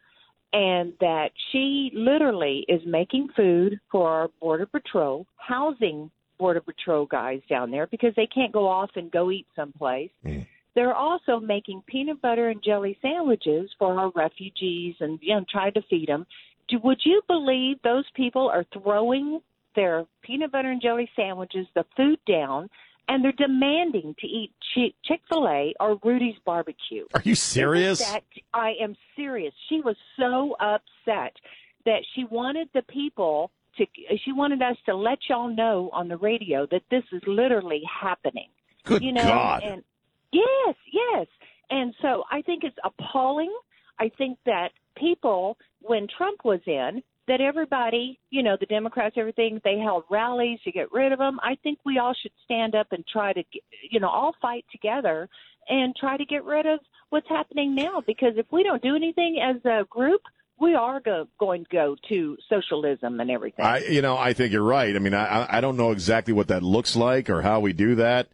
and 0.53 0.93
that 1.01 1.31
she 1.51 1.91
literally 1.95 2.65
is 2.69 2.81
making 2.87 3.29
food 3.37 3.79
for 3.91 4.09
our 4.09 4.29
border 4.41 4.67
patrol, 4.67 5.27
housing 5.37 6.11
border 6.39 6.61
patrol 6.61 7.07
guys 7.07 7.41
down 7.49 7.71
there 7.71 7.87
because 7.87 8.13
they 8.17 8.27
can't 8.27 8.53
go 8.53 8.69
off 8.69 8.91
and 8.97 9.11
go 9.11 9.31
eat 9.31 9.47
someplace. 9.57 10.11
Mm. 10.25 10.47
They're 10.75 10.95
also 10.95 11.41
making 11.41 11.83
peanut 11.87 12.21
butter 12.21 12.51
and 12.51 12.63
jelly 12.63 12.99
sandwiches 13.01 13.71
for 13.79 13.99
our 13.99 14.13
refugees 14.15 14.95
and 15.01 15.19
you 15.23 15.35
know 15.35 15.45
trying 15.51 15.73
to 15.73 15.83
feed 15.89 16.09
them. 16.09 16.27
Do, 16.69 16.79
would 16.83 17.01
you 17.05 17.23
believe 17.29 17.77
those 17.83 18.07
people 18.15 18.49
are 18.49 18.65
throwing 18.73 19.41
their 19.77 20.07
peanut 20.23 20.51
butter 20.51 20.71
and 20.71 20.83
jelly 20.83 21.09
sandwiches, 21.15 21.67
the 21.75 21.85
food 21.97 22.19
down, 22.27 22.69
and 23.09 23.23
they're 23.23 23.33
demanding 23.33 24.17
to 24.19 24.27
eat 24.27 24.53
Chick 24.75 25.21
fil 25.29 25.47
A 25.47 25.75
or 25.79 25.99
Rudy's 26.03 26.35
barbecue. 26.45 27.05
Are 27.15 27.23
you 27.23 27.37
serious? 27.37 28.01
That, 28.01 28.25
I 28.53 28.75
am 28.81 28.97
serious. 29.15 29.55
She 29.69 29.81
was 29.81 29.97
so 30.19 30.57
upset 30.59 31.37
that 31.85 32.01
she 32.15 32.25
wanted 32.25 32.69
the 32.75 32.83
people 32.83 33.53
to, 33.79 33.87
she 34.25 34.33
wanted 34.33 34.61
us 34.61 34.77
to 34.87 34.97
let 34.97 35.19
y'all 35.29 35.55
know 35.55 35.91
on 35.93 36.09
the 36.09 36.17
radio 36.17 36.67
that 36.73 36.83
this 36.91 37.05
is 37.13 37.23
literally 37.27 37.83
happening. 37.89 38.49
Good 38.85 39.03
you 39.03 39.13
know, 39.13 39.23
God. 39.23 39.63
and 39.63 39.85
yes, 40.33 40.75
yes. 40.93 41.27
And 41.71 41.95
so 42.03 42.25
I 42.31 42.43
think 42.43 42.65
it's 42.65 42.77
appalling. 42.85 43.55
I 43.99 44.11
think 44.17 44.39
that 44.47 44.71
people, 44.97 45.57
when 45.81 46.09
Trump 46.17 46.45
was 46.45 46.61
in, 46.67 47.03
that 47.29 47.41
everybody, 47.41 48.19
you 48.31 48.43
know, 48.43 48.57
the 48.59 48.67
Democrats, 48.67 49.17
everything, 49.19 49.61
they 49.65 49.79
held 49.79 50.05
rallies 50.11 50.61
to 50.65 50.73
get 50.73 50.93
rid 50.93 51.13
of 51.13 51.19
them. 51.19 51.39
I 51.43 51.57
think 51.63 51.79
we 51.85 51.99
all 51.99 52.15
should 52.15 52.33
stand 52.45 52.75
up 52.75 52.89
and 52.93 53.05
try 53.07 53.33
to, 53.33 53.43
you 53.91 54.01
know, 54.01 54.09
all 54.09 54.35
fight 54.41 54.65
together 54.71 55.29
and 55.69 55.95
try 55.97 56.17
to 56.17 56.25
get 56.25 56.45
rid 56.45 56.67
of 56.67 56.79
what's 57.11 57.29
happening 57.29 57.75
now. 57.75 58.01
Because 58.07 58.35
if 58.37 58.47
we 58.53 58.63
don't 58.63 58.83
do 58.83 58.95
anything 58.95 59.41
as 59.43 59.65
a 59.65 59.85
group, 59.91 60.21
we 60.59 60.75
are 60.75 61.01
go, 61.01 61.27
going 61.39 61.65
to 61.65 61.71
go 61.71 61.97
to 62.09 62.37
socialism 62.49 63.21
and 63.21 63.31
everything. 63.31 63.65
I, 63.65 63.79
you 63.79 64.03
know, 64.03 64.17
I 64.17 64.33
think 64.33 64.53
you're 64.53 64.63
right. 64.63 64.95
I 64.95 64.99
mean, 64.99 65.13
I, 65.15 65.59
I 65.59 65.61
don't 65.61 65.77
know 65.77 65.91
exactly 65.91 66.33
what 66.33 66.49
that 66.49 66.63
looks 66.63 66.97
like 66.97 67.29
or 67.29 67.43
how 67.43 67.61
we 67.61 67.73
do 67.73 67.97
that. 67.97 68.29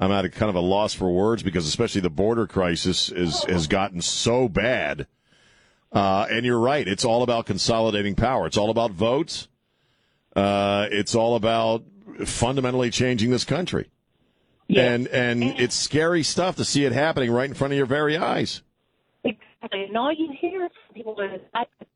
I'm 0.00 0.12
at 0.12 0.24
a 0.24 0.28
kind 0.28 0.50
of 0.50 0.54
a 0.54 0.60
loss 0.60 0.92
for 0.92 1.10
words 1.10 1.42
because 1.42 1.66
especially 1.66 2.00
the 2.00 2.10
border 2.10 2.46
crisis 2.46 3.10
is 3.10 3.42
has 3.44 3.66
gotten 3.66 4.00
so 4.00 4.48
bad. 4.48 5.08
Uh, 5.92 6.26
and 6.30 6.44
you're 6.44 6.58
right. 6.58 6.86
It's 6.86 7.04
all 7.04 7.22
about 7.22 7.46
consolidating 7.46 8.14
power. 8.14 8.46
It's 8.46 8.56
all 8.56 8.70
about 8.70 8.90
votes. 8.90 9.48
Uh, 10.36 10.86
it's 10.90 11.14
all 11.14 11.34
about 11.34 11.84
fundamentally 12.24 12.90
changing 12.90 13.30
this 13.30 13.44
country. 13.44 13.90
And 14.76 15.08
and 15.08 15.42
it's 15.42 15.74
scary 15.74 16.22
stuff 16.22 16.56
to 16.56 16.64
see 16.64 16.84
it 16.84 16.92
happening 16.92 17.30
right 17.30 17.48
in 17.48 17.54
front 17.54 17.72
of 17.72 17.78
your 17.78 17.86
very 17.86 18.18
eyes. 18.18 18.60
Exactly. 19.24 19.84
And 19.84 19.96
all 19.96 20.12
you 20.12 20.30
hear 20.38 20.68
from 20.68 20.94
people 20.94 21.18
is, 21.20 21.40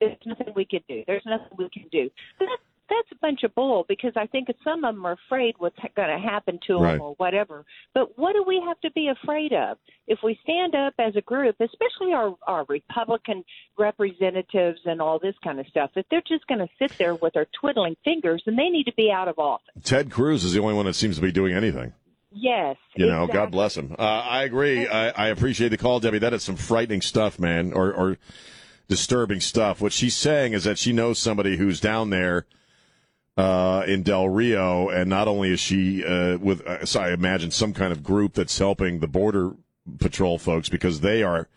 "There's 0.01 0.17
nothing 0.25 0.53
we 0.57 0.65
can 0.65 0.81
do. 0.89 1.05
There's 1.07 1.23
nothing 1.27 1.49
we 1.59 1.69
can 1.69 1.85
do." 1.93 2.11
But 2.39 2.47
that's 2.47 2.63
that's 2.93 3.11
a 3.13 3.19
bunch 3.23 3.43
of 3.43 3.55
bull 3.55 3.85
because 3.89 4.13
I 4.17 4.27
think 4.27 4.49
some 4.63 4.85
of 4.85 4.95
them 4.95 5.05
are 5.07 5.13
afraid 5.27 5.55
what's 5.59 5.77
going 5.97 6.09
to 6.11 6.19
happen 6.19 6.59
to 6.67 6.75
them 6.75 6.83
Right. 6.83 7.01
or 7.01 7.15
whatever. 7.15 7.65
But 7.95 8.19
what 8.19 8.35
do 8.35 8.45
we 8.47 8.63
have 8.67 8.79
to 8.83 8.91
be 8.93 9.09
afraid 9.09 9.53
of? 9.53 9.79
If 10.07 10.19
we 10.23 10.39
stand 10.43 10.75
up 10.75 10.95
as 10.99 11.17
a 11.17 11.21
group, 11.23 11.57
especially 11.61 12.13
our 12.13 12.35
our 12.47 12.65
Republican 12.69 13.45
representatives 13.79 14.81
and 14.85 15.01
all 15.01 15.19
this 15.19 15.35
kind 15.45 15.59
of 15.61 15.67
stuff, 15.69 15.91
if 15.97 16.07
they're 16.11 16.23
just 16.27 16.47
going 16.47 16.61
to 16.61 16.69
sit 16.79 16.97
there 16.99 17.15
with 17.15 17.33
their 17.35 17.47
twiddling 17.61 17.97
fingers, 18.05 18.43
then 18.47 18.57
they 18.57 18.69
need 18.69 18.85
to 18.85 18.95
be 18.95 19.11
out 19.11 19.29
of 19.29 19.39
office. 19.39 19.67
Ted 19.85 20.11
Cruz 20.11 20.45
is 20.45 20.53
the 20.53 20.61
only 20.61 20.75
one 20.75 20.87
that 20.87 20.95
seems 20.95 21.17
to 21.17 21.23
be 21.23 21.33
doing 21.33 21.55
anything. 21.55 21.93
Yes. 22.35 22.77
You 22.97 23.07
know, 23.07 23.25
exactly. 23.25 23.35
God 23.35 23.51
bless 23.51 23.77
him. 23.77 23.95
Uh, 23.99 24.03
I 24.03 24.45
agree. 24.45 24.87
I, 24.89 25.11
I 25.11 25.29
appreciate 25.29 25.69
the 25.69 25.77
call, 25.77 26.01
Debbie. 26.01 26.19
That 26.19 26.33
is 26.33 26.43
some 26.43 26.57
frightening 26.57 27.03
stuff, 27.03 27.39
man, 27.39 27.75
or, 27.75 27.93
or 27.93 28.17
disturbing 28.89 29.41
stuff. 29.41 29.81
What 29.83 29.93
she's 29.93 30.17
saying 30.17 30.55
is 30.55 30.65
that 30.65 30.79
she 30.79 30.93
knows 30.93 31.19
somebody 31.19 31.57
who's 31.59 31.79
down 31.81 32.09
there 32.11 32.47
uh, 33.37 33.85
in 33.87 34.03
Del 34.03 34.29
Rio, 34.29 34.89
and 34.89 35.09
not 35.09 35.29
only 35.29 35.51
is 35.51 35.61
she 35.61 36.05
uh, 36.05 36.39
with, 36.39 36.67
uh, 36.67 36.85
so 36.85 37.01
I 37.01 37.13
imagine 37.13 37.51
some 37.51 37.73
kind 37.73 37.93
of 37.93 38.03
group 38.03 38.35
that's 38.35 38.59
helping 38.59 39.01
the 39.01 39.09
border 39.09 39.53
patrol 39.99 40.39
folks 40.39 40.69
because 40.69 41.01
they 41.01 41.23
are 41.23 41.49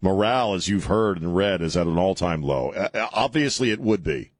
morale, 0.00 0.54
as 0.54 0.68
you've 0.68 0.86
heard 0.86 1.18
and 1.20 1.34
read, 1.34 1.62
is 1.62 1.76
at 1.76 1.86
an 1.86 1.98
all-time 1.98 2.42
low. 2.42 2.70
Uh, 2.70 3.08
obviously, 3.12 3.70
it 3.70 3.80
would 3.80 4.02
be 4.02 4.32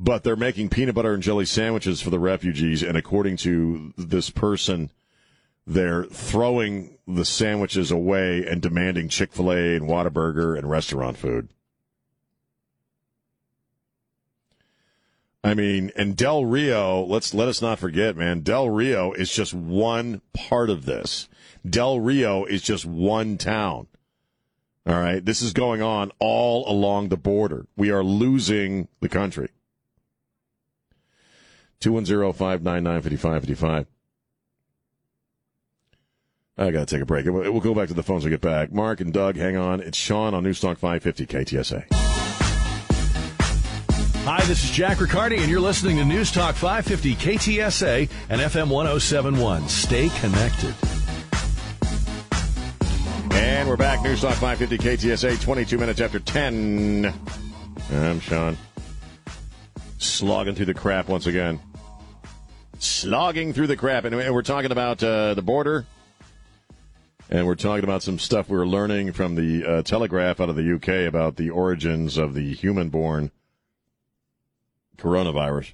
but 0.00 0.24
they're 0.24 0.34
making 0.34 0.70
peanut 0.70 0.94
butter 0.94 1.12
and 1.12 1.22
jelly 1.22 1.44
sandwiches 1.44 2.00
for 2.00 2.08
the 2.08 2.18
refugees. 2.18 2.82
And 2.82 2.96
according 2.96 3.36
to 3.38 3.92
this 3.98 4.30
person, 4.30 4.90
they're 5.66 6.04
throwing 6.04 6.96
the 7.06 7.26
sandwiches 7.26 7.90
away 7.90 8.46
and 8.46 8.62
demanding 8.62 9.10
Chick 9.10 9.32
fil 9.32 9.52
A 9.52 9.76
and 9.76 9.86
Whataburger 9.86 10.56
and 10.56 10.68
restaurant 10.70 11.18
food. 11.18 11.48
I 15.42 15.54
mean, 15.54 15.90
and 15.96 16.16
Del 16.16 16.44
Rio, 16.44 17.02
let's 17.02 17.32
let 17.32 17.48
us 17.48 17.62
not 17.62 17.78
forget, 17.78 18.16
man, 18.16 18.40
Del 18.40 18.68
Rio 18.68 19.12
is 19.12 19.32
just 19.32 19.54
one 19.54 20.20
part 20.34 20.68
of 20.68 20.84
this. 20.84 21.28
Del 21.68 22.00
Rio 22.00 22.44
is 22.44 22.62
just 22.62 22.84
one 22.84 23.38
town. 23.38 23.86
All 24.86 25.00
right. 25.00 25.24
This 25.24 25.42
is 25.42 25.52
going 25.52 25.82
on 25.82 26.10
all 26.18 26.70
along 26.70 27.08
the 27.08 27.16
border. 27.16 27.66
We 27.76 27.90
are 27.90 28.02
losing 28.02 28.88
the 29.00 29.08
country. 29.08 29.50
210-599-5555. 31.80 33.86
I 36.58 36.70
got 36.70 36.88
to 36.88 36.94
take 36.94 37.02
a 37.02 37.06
break. 37.06 37.26
We'll 37.26 37.60
go 37.60 37.74
back 37.74 37.88
to 37.88 37.94
the 37.94 38.02
phones 38.02 38.24
when 38.24 38.32
we 38.32 38.34
get 38.34 38.42
back. 38.42 38.72
Mark 38.72 39.00
and 39.00 39.12
Doug, 39.12 39.36
hang 39.36 39.56
on. 39.56 39.80
It's 39.80 39.96
Sean 39.96 40.34
on 40.34 40.44
Newstalk 40.44 40.76
550 40.76 41.26
KTSA. 41.26 42.09
Hi, 44.24 44.38
this 44.44 44.62
is 44.62 44.70
Jack 44.70 45.00
Riccardi, 45.00 45.38
and 45.38 45.50
you're 45.50 45.60
listening 45.60 45.96
to 45.96 46.04
News 46.04 46.30
Talk 46.30 46.54
550 46.54 47.14
KTSA 47.14 48.10
and 48.28 48.40
FM 48.42 48.68
1071. 48.68 49.66
Stay 49.66 50.10
connected. 50.20 50.74
And 53.32 53.66
we're 53.66 53.78
back. 53.78 54.00
Newstalk 54.00 54.34
550 54.34 54.76
KTSA, 54.76 55.40
22 55.40 55.78
minutes 55.78 56.02
after 56.02 56.20
10. 56.20 57.14
I'm 57.92 58.20
Sean. 58.20 58.58
Slogging 59.96 60.54
through 60.54 60.66
the 60.66 60.74
crap 60.74 61.08
once 61.08 61.26
again. 61.26 61.58
Slogging 62.78 63.54
through 63.54 63.68
the 63.68 63.76
crap. 63.76 64.04
And 64.04 64.14
we're 64.14 64.42
talking 64.42 64.70
about 64.70 65.02
uh, 65.02 65.32
the 65.32 65.42
border. 65.42 65.86
And 67.30 67.46
we're 67.46 67.54
talking 67.54 67.84
about 67.84 68.02
some 68.02 68.18
stuff 68.18 68.50
we're 68.50 68.66
learning 68.66 69.14
from 69.14 69.34
the 69.34 69.64
uh, 69.64 69.82
Telegraph 69.82 70.40
out 70.40 70.50
of 70.50 70.56
the 70.56 70.74
UK 70.74 71.08
about 71.08 71.36
the 71.36 71.48
origins 71.48 72.18
of 72.18 72.34
the 72.34 72.52
human 72.52 72.90
born 72.90 73.30
coronavirus. 75.00 75.72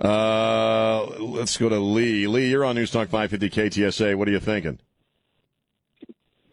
Uh, 0.00 1.04
let's 1.18 1.56
go 1.56 1.68
to 1.68 1.78
Lee. 1.78 2.26
Lee, 2.26 2.48
you're 2.48 2.64
on 2.64 2.76
Newstalk 2.76 3.08
550 3.08 3.50
KTSA. 3.50 4.14
What 4.16 4.28
are 4.28 4.30
you 4.30 4.40
thinking? 4.40 4.78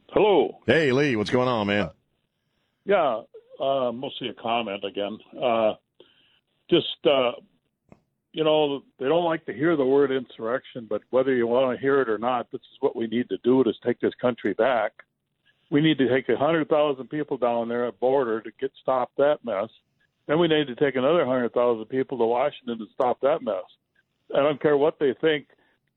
Hello. 0.10 0.60
Hey, 0.66 0.92
Lee, 0.92 1.16
what's 1.16 1.30
going 1.30 1.48
on, 1.48 1.68
man? 1.68 1.90
Yeah, 2.86 3.22
uh, 3.60 3.92
mostly 3.92 4.30
a 4.30 4.34
comment 4.34 4.84
again. 4.84 5.18
Uh, 5.42 5.74
just, 6.70 7.06
uh, 7.06 7.34
you 8.34 8.44
know, 8.44 8.82
they 9.00 9.06
don't 9.06 9.26
like 9.26 9.46
to 9.46 9.54
hear 9.54 9.76
the 9.76 9.86
word 9.86 10.12
insurrection, 10.12 10.86
but 10.90 11.02
whether 11.10 11.34
you 11.34 11.48
want 11.48 11.76
to 11.76 11.82
hear 11.82 12.02
it 12.02 12.10
or 12.10 12.18
not, 12.18 12.52
this 12.52 12.62
is 12.62 12.78
what 12.82 12.96
we 12.96 13.08
need 13.08 13.30
to 13.30 13.38
do 13.44 13.64
to 13.64 13.72
take 13.86 14.00
this 14.00 14.14
country 14.22 14.54
back. 14.54 14.92
We 15.70 15.82
need 15.82 15.98
to 15.98 16.10
take 16.10 16.30
a 16.30 16.34
100,000 16.34 17.10
people 17.10 17.38
down 17.38 17.68
there 17.68 17.88
at 17.88 18.00
border 18.00 18.42
to 18.42 18.52
get 18.60 18.72
stop 18.82 19.12
that 19.18 19.40
mess. 19.44 19.70
Then 20.28 20.40
we 20.40 20.48
need 20.48 20.68
to 20.68 20.76
take 20.76 20.96
another 20.96 21.26
100,000 21.26 21.86
people 21.86 22.18
to 22.18 22.26
Washington 22.26 22.78
to 22.80 22.86
stop 22.94 23.20
that 23.22 23.42
mess. 23.42 23.64
I 24.36 24.40
don't 24.40 24.62
care 24.62 24.78
what 24.78 25.00
they 25.00 25.16
think, 25.22 25.48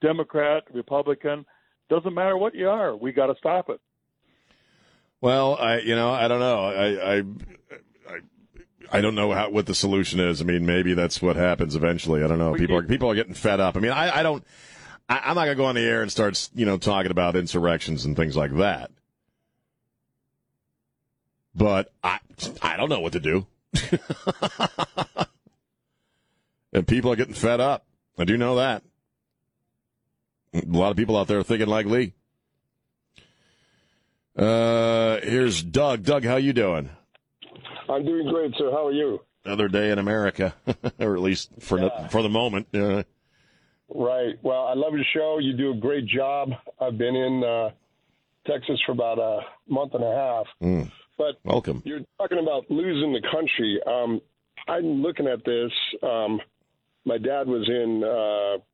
Democrat, 0.00 0.64
Republican, 0.72 1.44
doesn't 1.88 2.14
matter 2.14 2.36
what 2.36 2.54
you 2.54 2.68
are. 2.68 2.96
We 2.96 3.12
got 3.12 3.26
to 3.26 3.34
stop 3.38 3.68
it. 3.68 3.80
Well, 5.20 5.56
I 5.56 5.78
you 5.80 5.94
know 5.94 6.10
I 6.10 6.28
don't 6.28 6.40
know 6.40 6.64
I 6.64 7.16
I 7.16 7.16
I, 8.08 8.20
I 8.90 9.00
don't 9.00 9.14
know 9.14 9.32
how 9.32 9.50
what 9.50 9.66
the 9.66 9.74
solution 9.74 10.18
is. 10.18 10.40
I 10.40 10.44
mean, 10.44 10.64
maybe 10.64 10.94
that's 10.94 11.20
what 11.20 11.36
happens 11.36 11.76
eventually. 11.76 12.24
I 12.24 12.26
don't 12.26 12.38
know. 12.38 12.54
People 12.54 12.76
are 12.76 12.82
people 12.82 13.10
are 13.10 13.14
getting 13.14 13.34
fed 13.34 13.60
up. 13.60 13.76
I 13.76 13.80
mean, 13.80 13.92
I 13.92 14.20
I 14.20 14.22
don't. 14.22 14.44
I, 15.08 15.20
I'm 15.24 15.34
not 15.34 15.44
gonna 15.44 15.56
go 15.56 15.66
on 15.66 15.74
the 15.74 15.82
air 15.82 16.00
and 16.02 16.10
start 16.10 16.48
you 16.54 16.64
know 16.64 16.78
talking 16.78 17.10
about 17.10 17.36
insurrections 17.36 18.06
and 18.06 18.16
things 18.16 18.34
like 18.34 18.56
that. 18.56 18.90
But 21.54 21.92
I 22.02 22.20
I 22.62 22.78
don't 22.78 22.88
know 22.88 23.00
what 23.00 23.12
to 23.12 23.20
do. 23.20 23.46
and 26.72 26.86
people 26.86 27.12
are 27.12 27.16
getting 27.16 27.34
fed 27.34 27.60
up. 27.60 27.86
I 28.18 28.24
do 28.24 28.36
know 28.36 28.56
that. 28.56 28.82
A 30.54 30.62
lot 30.66 30.90
of 30.90 30.96
people 30.96 31.16
out 31.16 31.28
there 31.28 31.38
are 31.38 31.44
thinking 31.44 31.68
like 31.68 31.86
Lee. 31.86 32.12
Uh, 34.36 35.18
here's 35.22 35.62
Doug. 35.62 36.02
Doug, 36.02 36.24
how 36.24 36.36
you 36.36 36.52
doing? 36.52 36.90
I'm 37.88 38.04
doing 38.04 38.28
great, 38.28 38.52
sir. 38.56 38.70
How 38.70 38.86
are 38.88 38.92
you? 38.92 39.20
Another 39.44 39.68
day 39.68 39.90
in 39.90 39.98
America, 39.98 40.54
or 40.98 41.14
at 41.14 41.22
least 41.22 41.50
for 41.60 41.78
the, 41.80 41.90
for 42.10 42.22
the 42.22 42.28
moment. 42.28 42.68
Uh, 42.74 43.02
Right. 43.92 44.38
Well, 44.42 44.68
I 44.68 44.74
love 44.74 44.92
your 44.94 45.04
show. 45.12 45.38
You 45.40 45.52
do 45.56 45.72
a 45.72 45.76
great 45.76 46.06
job. 46.06 46.50
I've 46.80 46.96
been 46.96 47.16
in 47.16 47.42
uh, 47.42 47.70
Texas 48.46 48.80
for 48.86 48.92
about 48.92 49.18
a 49.18 49.40
month 49.68 49.94
and 49.94 50.04
a 50.04 50.14
half. 50.14 50.46
mm, 50.62 50.90
But 51.20 51.36
welcome. 51.44 51.82
you're 51.84 52.00
talking 52.16 52.38
about 52.38 52.70
losing 52.70 53.12
the 53.12 53.20
country. 53.20 53.78
Um, 53.86 54.22
I'm 54.66 55.02
looking 55.02 55.26
at 55.26 55.44
this. 55.44 55.70
Um, 56.02 56.40
my 57.04 57.18
dad 57.18 57.46
was 57.46 57.68
in, 57.68 58.02
uh, 58.02 58.64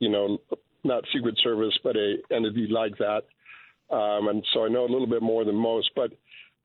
you 0.00 0.08
know, 0.08 0.38
not 0.82 1.04
Secret 1.14 1.38
Service, 1.40 1.78
but 1.84 1.94
a 1.94 2.16
entity 2.32 2.66
like 2.68 2.98
that, 2.98 3.22
um, 3.94 4.26
and 4.26 4.44
so 4.52 4.64
I 4.64 4.68
know 4.68 4.80
a 4.84 4.90
little 4.90 5.06
bit 5.06 5.22
more 5.22 5.44
than 5.44 5.54
most. 5.54 5.92
But 5.94 6.10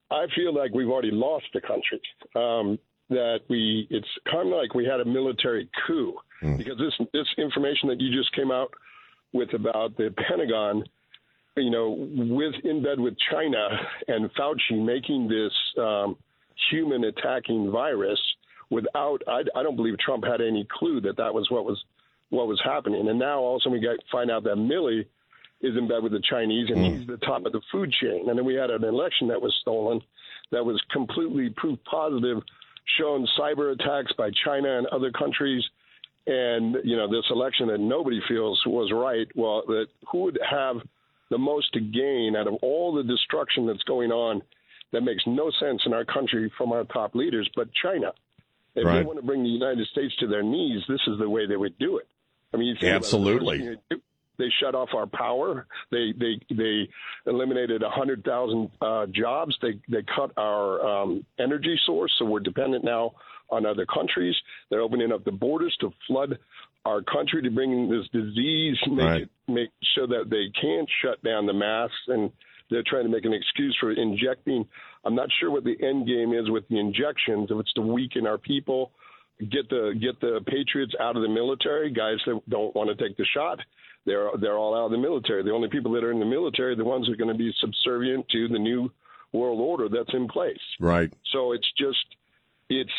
I 0.10 0.26
feel 0.36 0.52
like 0.52 0.74
we've 0.74 0.90
already 0.90 1.12
lost 1.12 1.46
the 1.54 1.62
country. 1.62 2.02
Um, 2.36 2.80
that 3.12 3.42
we, 3.50 3.88
it's 3.92 4.08
kind 4.32 4.52
of 4.52 4.60
like 4.60 4.74
we 4.74 4.86
had 4.86 5.00
a 5.00 5.06
military 5.06 5.70
coup 5.86 6.16
because 6.58 6.80
this 6.80 7.08
this 7.14 7.28
information 7.38 7.90
that 7.90 8.02
you 8.02 8.12
just 8.12 8.34
came 8.36 8.50
out 8.50 8.74
with 9.34 9.54
about 9.54 9.96
the 9.96 10.12
Pentagon, 10.28 10.84
you 11.60 11.70
know, 11.70 11.96
with 12.00 12.56
in 12.64 12.84
bed 12.84 13.00
with 13.00 13.16
China 13.32 13.68
and 14.08 14.30
Fauci 14.34 14.84
making 14.84 15.28
this 15.28 15.52
um, 15.78 16.16
human 16.70 17.04
attacking 17.06 17.72
virus 17.72 18.20
without, 18.70 19.22
I, 19.28 19.42
I 19.56 19.64
don't 19.64 19.76
believe 19.76 19.98
Trump 20.00 20.24
had 20.26 20.42
any 20.42 20.68
clue 20.72 21.02
that 21.02 21.18
that 21.18 21.34
was 21.34 21.50
what 21.50 21.66
was 21.66 21.84
what 22.30 22.48
was 22.48 22.62
happening. 22.64 23.08
And 23.10 23.18
now 23.18 23.40
all 23.40 23.56
of 23.56 23.62
a 23.62 23.64
sudden 23.64 23.80
we 23.80 23.86
got 23.86 23.98
find 24.12 24.30
out 24.30 24.44
that 24.44 24.56
Milley 24.56 25.06
is 25.62 25.76
in 25.76 25.88
bed 25.88 26.04
with 26.04 26.12
the 26.12 26.22
Chinese 26.30 26.70
and 26.70 26.78
Mm. 26.78 27.00
he's 27.00 27.08
the 27.08 27.18
top 27.18 27.46
of 27.46 27.52
the 27.52 27.62
food 27.72 27.92
chain. 27.92 28.30
And 28.30 28.38
then 28.38 28.46
we 28.46 28.54
had 28.56 28.70
an 28.70 28.84
election 28.84 29.28
that 29.30 29.42
was 29.42 29.54
stolen 29.62 30.02
that 30.52 30.64
was 30.64 30.82
completely 30.92 31.50
proof 31.58 31.78
positive, 31.90 32.38
showing 32.98 33.28
cyber 33.38 33.74
attacks 33.74 34.12
by 34.14 34.30
China 34.46 34.78
and 34.78 34.88
other 34.88 35.12
countries. 35.12 35.64
And, 36.28 36.78
you 36.84 36.96
know, 36.96 37.08
this 37.10 37.26
election 37.32 37.68
that 37.68 37.80
nobody 37.80 38.20
feels 38.28 38.62
was 38.66 38.92
right. 38.92 39.28
Well, 39.36 39.64
that 39.68 39.88
who 40.12 40.24
would 40.24 40.40
have 40.48 40.78
the 41.30 41.38
most 41.38 41.74
to 41.74 41.80
gain 41.80 42.36
out 42.38 42.48
of 42.48 42.56
all 42.62 42.94
the 42.94 43.04
destruction 43.04 43.66
that's 43.66 43.84
going 43.84 44.12
on 44.12 44.42
that 44.92 45.02
makes 45.02 45.24
no 45.28 45.52
sense 45.60 45.82
in 45.86 45.94
our 45.94 46.06
country 46.06 46.52
from 46.58 46.72
our 46.72 46.84
top 46.86 47.16
leaders, 47.16 47.50
but 47.56 47.68
China. 47.74 48.12
If 48.76 48.86
they 48.86 49.04
want 49.04 49.20
to 49.20 49.26
bring 49.26 49.44
the 49.44 49.50
United 49.50 49.88
States 49.88 50.16
to 50.20 50.28
their 50.28 50.44
knees, 50.44 50.82
this 50.88 51.02
is 51.08 51.20
the 51.20 51.30
way 51.30 51.46
they 51.48 51.58
would 51.58 51.78
do 51.80 51.98
it. 51.98 52.08
I 52.54 52.58
mean, 52.58 52.68
you 52.68 52.76
think 52.76 52.84
about 52.84 52.96
it, 52.96 53.00
the 53.00 53.02
first 53.02 53.14
Absolutely. 53.14 53.78
they 53.90 53.96
They 54.40 54.50
shut 54.62 54.74
off 54.74 54.90
our 54.96 55.06
power. 55.06 55.68
They 55.92 56.14
they 56.18 56.40
they 56.56 56.90
eliminated 57.28 57.84
a 57.84 57.90
hundred 57.90 58.24
thousand 58.24 58.70
uh, 58.82 59.06
jobs. 59.08 59.56
They 59.62 59.80
they 59.90 60.04
cut 60.16 60.32
our 60.38 61.02
um, 61.02 61.26
energy 61.38 61.78
source, 61.86 62.16
so 62.18 62.26
we're 62.26 62.40
dependent 62.40 62.86
now 62.86 63.12
on 63.50 63.66
other 63.66 63.86
countries. 63.86 64.36
They're 64.70 64.82
opening 64.82 65.12
up 65.12 65.26
the 65.26 65.34
borders 65.34 65.76
to 65.82 65.92
flood 66.08 66.38
our 66.86 67.02
country 67.02 67.42
to 67.42 67.52
bring 67.52 67.90
this 67.90 68.08
disease, 68.10 68.78
make 68.88 69.00
Right. 69.06 69.22
it 69.24 69.30
make 69.48 69.70
sure 69.96 70.08
that 70.08 70.30
they 70.30 70.50
can't 70.60 70.90
shut 71.02 71.22
down 71.24 71.46
the 71.46 71.54
masks 71.54 72.08
and 72.08 72.32
they're 72.70 72.84
trying 72.84 73.04
to 73.04 73.10
make 73.10 73.26
an 73.26 73.34
excuse 73.34 73.76
for 73.80 73.92
injecting. 73.92 74.68
I'm 75.04 75.16
not 75.16 75.30
sure 75.40 75.50
what 75.52 75.64
the 75.64 75.76
end 75.82 76.06
game 76.08 76.34
is 76.34 76.50
with 76.50 76.68
the 76.70 76.78
injections. 76.80 77.50
If 77.50 77.60
it's 77.60 77.74
to 77.74 77.82
weaken 77.82 78.28
our 78.28 78.38
people, 78.38 78.92
get 79.50 79.70
the 79.70 79.96
get 80.00 80.20
the 80.22 80.42
patriots 80.46 80.94
out 81.00 81.16
of 81.16 81.22
the 81.24 81.30
military, 81.30 81.90
guys 81.92 82.18
that 82.26 82.42
don't 82.50 82.76
want 82.76 82.90
to 82.90 82.96
take 82.96 83.18
the 83.18 83.26
shot. 83.26 83.60
They're 84.06 84.30
they're 84.40 84.58
all 84.58 84.76
out 84.76 84.86
of 84.86 84.92
the 84.92 84.98
military. 84.98 85.44
The 85.44 85.52
only 85.52 85.68
people 85.70 85.92
that 85.94 86.04
are 86.04 86.12
in 86.12 86.20
the 86.20 86.26
military 86.26 86.74
are 86.74 86.76
the 86.76 86.86
ones 86.86 87.08
that 87.08 87.14
are 87.14 87.18
going 87.18 87.32
to 87.36 87.38
be 87.38 87.52
subservient 87.60 88.28
to 88.30 88.48
the 88.48 88.60
new 88.60 88.92
world 89.34 89.60
order 89.60 89.90
that's 89.90 90.14
in 90.14 90.28
place. 90.28 90.58
Right. 90.80 91.12
So 91.32 91.52
it's 91.54 91.68
just 91.78 92.06
it's 92.70 92.92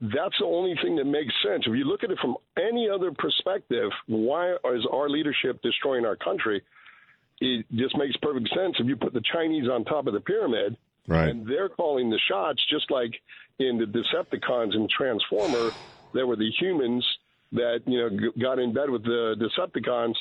that's 0.00 0.34
the 0.38 0.46
only 0.46 0.74
thing 0.82 0.96
that 0.96 1.04
makes 1.06 1.34
sense. 1.42 1.64
If 1.66 1.74
you 1.76 1.84
look 1.84 2.04
at 2.04 2.10
it 2.10 2.18
from 2.20 2.36
any 2.56 2.88
other 2.88 3.10
perspective, 3.12 3.90
why 4.06 4.52
is 4.52 4.86
our 4.92 5.08
leadership 5.08 5.60
destroying 5.62 6.04
our 6.06 6.16
country? 6.16 6.62
It 7.40 7.66
just 7.74 7.96
makes 7.96 8.16
perfect 8.22 8.48
sense 8.54 8.76
if 8.78 8.86
you 8.86 8.96
put 8.96 9.12
the 9.12 9.22
Chinese 9.32 9.68
on 9.68 9.84
top 9.84 10.06
of 10.06 10.14
the 10.14 10.20
pyramid 10.20 10.76
Right. 11.06 11.30
and 11.30 11.46
they're 11.46 11.70
calling 11.70 12.10
the 12.10 12.18
shots, 12.28 12.62
just 12.70 12.90
like 12.90 13.12
in 13.58 13.78
the 13.78 13.86
Decepticons 13.86 14.74
and 14.74 14.90
Transformer, 14.90 15.74
there 16.12 16.26
were 16.26 16.36
the 16.36 16.50
humans 16.60 17.04
that 17.52 17.80
you 17.86 17.98
know 17.98 18.10
g- 18.10 18.40
got 18.40 18.58
in 18.58 18.74
bed 18.74 18.90
with 18.90 19.04
the 19.04 19.34
Decepticons, 19.40 20.14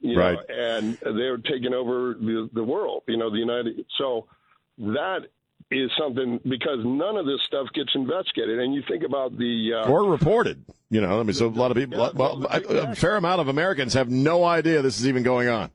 you 0.00 0.16
Right. 0.16 0.34
know, 0.34 0.42
and 0.48 0.96
they're 1.18 1.36
taking 1.38 1.74
over 1.74 2.14
the 2.14 2.48
the 2.52 2.62
world. 2.62 3.02
You 3.08 3.16
know, 3.16 3.28
the 3.28 3.38
United. 3.38 3.84
So 3.98 4.28
that 4.78 5.26
is 5.70 5.90
something 5.98 6.40
because 6.42 6.78
none 6.84 7.16
of 7.16 7.26
this 7.26 7.40
stuff 7.46 7.68
gets 7.74 7.90
investigated. 7.94 8.58
And 8.58 8.74
you 8.74 8.82
think 8.88 9.04
about 9.04 9.36
the 9.36 9.82
uh, 9.84 9.88
or 9.90 10.04
reported. 10.10 10.64
You 10.90 11.00
know, 11.00 11.20
I 11.20 11.22
mean, 11.22 11.34
so 11.34 11.46
a 11.46 11.48
lot 11.48 11.70
of 11.70 11.76
people, 11.76 12.10
well, 12.14 12.44
a, 12.50 12.60
a 12.90 12.94
fair 12.96 13.16
amount 13.16 13.40
of 13.40 13.48
Americans 13.48 13.94
have 13.94 14.10
no 14.10 14.44
idea 14.44 14.82
this 14.82 14.98
is 14.98 15.06
even 15.06 15.22
going 15.22 15.48
on. 15.48 15.70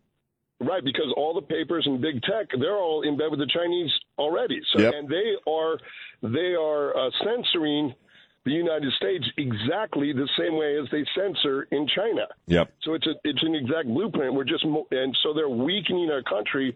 Right, 0.59 0.83
because 0.83 1.13
all 1.17 1.33
the 1.33 1.41
papers 1.41 1.83
and 1.85 2.01
big 2.01 2.21
tech, 2.21 2.47
they're 2.59 2.77
all 2.77 3.01
in 3.01 3.17
bed 3.17 3.27
with 3.29 3.39
the 3.39 3.47
Chinese 3.53 3.91
already. 4.17 4.61
So, 4.73 4.81
Yep. 4.81 4.93
and 4.95 5.09
they 5.09 5.33
are 5.49 5.77
they 6.21 6.55
are 6.55 6.95
uh, 6.97 7.09
censoring 7.23 7.93
the 8.45 8.51
United 8.51 8.91
States 8.93 9.25
exactly 9.37 10.13
the 10.13 10.29
same 10.39 10.55
way 10.55 10.77
as 10.81 10.87
they 10.91 11.03
censor 11.15 11.63
in 11.71 11.87
China. 11.87 12.27
Yep. 12.47 12.71
So 12.83 12.93
it's 12.93 13.05
a 13.07 13.15
it's 13.23 13.43
an 13.43 13.55
exact 13.55 13.87
blueprint. 13.87 14.33
We're 14.33 14.43
just 14.45 14.65
mo- 14.65 14.87
and 14.91 15.15
so 15.23 15.33
they're 15.33 15.49
weakening 15.49 16.09
our 16.11 16.21
country 16.23 16.75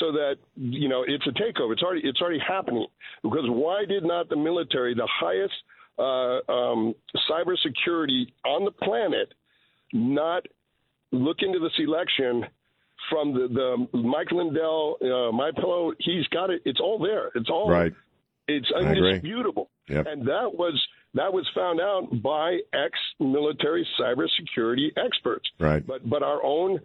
so 0.00 0.12
that 0.12 0.36
you 0.56 0.88
know 0.88 1.04
it's 1.06 1.26
a 1.26 1.30
takeover. 1.30 1.72
It's 1.72 1.82
already 1.82 2.02
it's 2.04 2.20
already 2.20 2.40
happening 2.46 2.86
because 3.22 3.44
why 3.48 3.84
did 3.86 4.04
not 4.04 4.28
the 4.28 4.36
military, 4.36 4.94
the 4.94 5.08
highest 5.10 5.54
uh, 5.98 6.52
um, 6.52 6.94
cybersecurity 7.30 8.26
on 8.44 8.64
the 8.64 8.70
planet, 8.70 9.32
not 9.92 10.46
look 11.12 11.38
into 11.40 11.58
this 11.58 11.72
election 11.78 12.46
from 13.10 13.32
the 13.34 13.86
the 13.92 13.98
Mike 13.98 14.32
Lindell, 14.32 14.96
uh, 15.02 15.32
my 15.32 15.50
pillow? 15.54 15.92
He's 15.98 16.26
got 16.28 16.50
it. 16.50 16.62
It's 16.64 16.80
all 16.80 16.98
there. 16.98 17.30
It's 17.34 17.48
all 17.50 17.70
Right. 17.70 17.92
It's 18.48 18.70
I 18.76 18.80
agree. 18.92 19.08
undisputable. 19.14 19.70
Yep. 19.88 20.06
And 20.06 20.26
that 20.28 20.54
was 20.54 20.80
that 21.14 21.32
was 21.32 21.48
found 21.54 21.80
out 21.80 22.22
by 22.22 22.58
ex-military 22.72 23.86
cybersecurity 23.98 24.88
experts. 24.96 25.48
Right. 25.58 25.84
But 25.84 26.08
but 26.08 26.22
our 26.22 26.44
own 26.44 26.80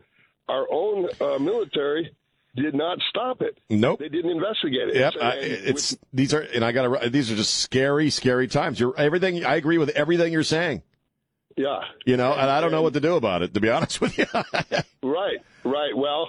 our 0.48 0.68
own 0.72 1.08
uh, 1.20 1.38
military 1.40 2.16
did 2.56 2.74
not 2.76 2.98
stop 3.10 3.42
it. 3.42 3.58
Nope. 3.70 4.00
They 4.00 4.10
didn't 4.10 4.32
investigate 4.32 4.90
it. 4.90 4.96
Yep, 4.96 5.14
So- 5.14 5.20
I, 5.22 5.32
and 5.36 5.68
it's 5.68 5.98
these 6.14 6.34
are, 6.34 6.42
and 6.42 6.64
I 6.66 6.72
got 6.72 7.02
to. 7.02 7.10
These 7.10 7.32
are 7.32 7.36
just 7.36 7.60
scary, 7.60 8.10
scary 8.10 8.48
times. 8.48 8.80
You're 8.80 8.94
everything. 8.98 9.46
I 9.46 9.56
agree 9.56 9.78
with 9.78 9.90
everything 9.90 10.34
you're 10.34 10.44
saying. 10.44 10.84
yeah. 11.58 11.80
You 12.06 12.18
know, 12.18 12.32
and 12.34 12.50
I 12.50 12.62
don't 12.62 12.72
know 12.72 12.82
what 12.82 12.94
to 12.94 13.00
do 13.02 13.16
about 13.16 13.42
it. 13.42 13.54
To 13.54 13.60
be 13.62 13.70
honest 13.70 14.02
with 14.02 14.18
you, 14.18 14.26
Right, 15.04 15.38
right. 15.64 15.96
Well, 15.96 16.28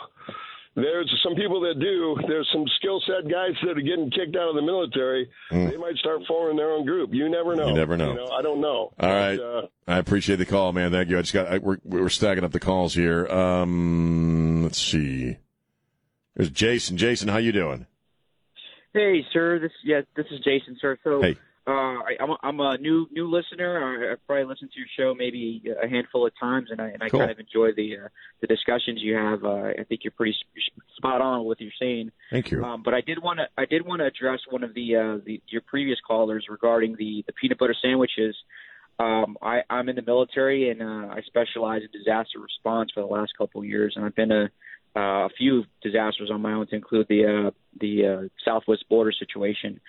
there's 0.75 1.13
some 1.23 1.35
people 1.35 1.61
that 1.63 1.79
do. 1.79 2.17
There's 2.27 2.49
some 2.53 2.65
skill 2.79 3.03
set 3.07 3.31
guys 3.31 3.53
that 3.63 3.77
are 3.77 3.81
getting 3.83 4.11
kicked 4.11 4.35
out 4.37 4.49
of 4.49 4.55
the 4.55 4.63
military. 4.63 5.29
They 5.51 5.77
might 5.77 5.97
start 5.97 6.21
forming 6.27 6.57
their 6.57 6.71
own 6.71 6.87
group. 6.87 7.11
You 7.13 7.29
never 7.29 7.55
know. 7.55 7.69
You 7.69 7.75
never 7.75 7.97
know. 7.97 8.11
You 8.11 8.15
know 8.17 8.29
I 8.29 8.41
don't 8.43 8.61
know. 8.63 8.93
All 8.99 9.11
right. 9.13 9.37
But, 9.37 9.45
uh, 9.45 9.67
I 9.87 9.99
appreciate 9.99 10.37
the 10.37 10.47
call, 10.47 10.73
man. 10.73 10.91
Thank 10.93 11.11
you. 11.11 11.19
I 11.19 11.23
just 11.23 11.35
got. 11.35 11.47
I, 11.49 11.59
we're 11.59 11.79
we're 11.85 12.09
stacking 12.09 12.45
up 12.45 12.53
the 12.53 12.61
calls 12.61 12.95
here. 12.95 13.27
Um, 13.29 14.63
let's 14.63 14.81
see. 14.81 15.37
There's 16.37 16.51
Jason. 16.51 16.97
Jason, 16.97 17.29
how 17.29 17.39
you 17.39 17.53
doing? 17.53 17.87
Hey, 18.95 19.25
sir. 19.33 19.59
This 19.59 19.73
yeah, 19.85 20.03
this 20.17 20.27
is 20.31 20.41
Jason, 20.41 20.77
sir. 20.81 20.99
So, 21.03 21.23
Hey. 21.23 21.37
uh, 21.67 21.71
I, 21.71 22.17
I'm 22.21 22.31
a, 22.31 22.37
I'm 22.43 22.61
a 22.61 22.79
new 22.79 23.07
new 23.11 23.29
listener. 23.31 24.09
I, 24.09 24.13
I've 24.13 24.27
probably 24.27 24.45
listened 24.45 24.71
to 24.73 24.79
your 24.79 24.89
show 24.99 25.15
maybe 25.15 25.63
a 25.83 25.89
handful 25.89 26.27
of 26.27 26.33
times, 26.39 26.69
and 26.71 26.81
I 26.81 26.89
and 26.89 27.03
I 27.03 27.09
Cool. 27.09 27.21
kind 27.21 27.31
of 27.31 27.39
enjoy 27.39 27.73
the 27.75 27.97
uh, 28.05 28.09
the 28.41 28.47
discussions 28.47 29.01
you 29.03 29.15
have. 29.15 29.45
Uh, 29.45 29.71
I 29.79 29.85
think 29.89 30.03
you're 30.05 30.11
pretty 30.13 30.35
spot 30.97 31.21
on 31.23 31.41
with 31.41 31.47
what 31.47 31.61
you're 31.61 31.71
saying. 31.81 32.11
Thank 32.31 32.51
you. 32.51 32.63
Um, 32.65 32.83
but 32.83 32.93
I 32.95 33.01
did 33.01 33.23
want 33.23 33.39
to 33.39 33.47
I 33.57 33.65
did 33.67 33.87
want 33.87 34.01
to 34.01 34.07
address 34.07 34.41
one 34.51 34.63
of 34.63 34.75
the, 34.75 34.97
uh, 34.97 35.19
the 35.25 35.41
your 35.49 35.63
previous 35.63 35.99
callers 36.07 36.47
regarding 36.51 36.97
the 36.97 37.25
the 37.27 37.33
peanut 37.33 37.59
butter 37.59 37.77
sandwiches. 37.81 38.37
Um, 38.99 39.39
I, 39.41 39.63
I'm 39.71 39.89
in 39.89 39.97
the 39.97 40.03
military 40.03 40.69
and 40.71 40.83
uh, 40.83 41.13
I 41.13 41.23
specialize 41.27 41.81
in 41.83 41.89
disaster 41.99 42.39
response 42.39 42.91
for 42.95 43.01
the 43.01 43.07
last 43.07 43.33
couple 43.39 43.63
of 43.63 43.67
years, 43.67 43.95
and 43.97 44.05
I've 44.05 44.15
been 44.15 44.29
to 44.29 44.51
uh, 44.97 45.27
a 45.27 45.29
few 45.37 45.65
disasters 45.83 46.31
on 46.33 46.41
my 46.43 46.53
own, 46.53 46.67
to 46.69 46.75
include 46.75 47.07
the 47.09 47.25
uh, 47.25 47.51
the 47.81 48.07
uh, 48.07 48.29
Southwest 48.45 48.85
border 48.89 49.13
situation. 49.13 49.81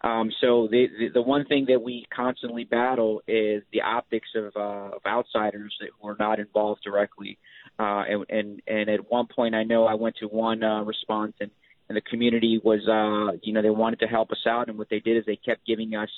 Um, 0.00 0.30
so 0.40 0.68
the, 0.70 0.86
the 0.98 1.08
the 1.14 1.22
one 1.22 1.44
thing 1.44 1.66
that 1.68 1.82
we 1.82 2.06
constantly 2.14 2.64
battle 2.64 3.20
is 3.26 3.62
the 3.72 3.82
optics 3.82 4.28
of, 4.36 4.52
uh, 4.56 4.96
of 4.96 5.02
outsiders 5.06 5.76
that 5.80 5.90
who 6.00 6.08
are 6.08 6.16
not 6.18 6.38
involved 6.38 6.82
directly. 6.84 7.38
Uh, 7.78 8.02
and, 8.08 8.26
and 8.28 8.62
and 8.66 8.88
at 8.88 9.10
one 9.10 9.26
point, 9.26 9.54
I 9.54 9.64
know 9.64 9.86
I 9.86 9.94
went 9.94 10.16
to 10.16 10.26
one 10.26 10.62
uh, 10.62 10.82
response, 10.82 11.34
and 11.40 11.50
and 11.88 11.96
the 11.96 12.02
community 12.02 12.60
was, 12.62 12.80
uh, 12.86 13.38
you 13.42 13.52
know, 13.52 13.62
they 13.62 13.70
wanted 13.70 14.00
to 14.00 14.06
help 14.06 14.30
us 14.30 14.44
out, 14.46 14.68
and 14.68 14.76
what 14.76 14.90
they 14.90 15.00
did 15.00 15.16
is 15.16 15.24
they 15.24 15.36
kept 15.36 15.66
giving 15.66 15.94
us 15.94 16.10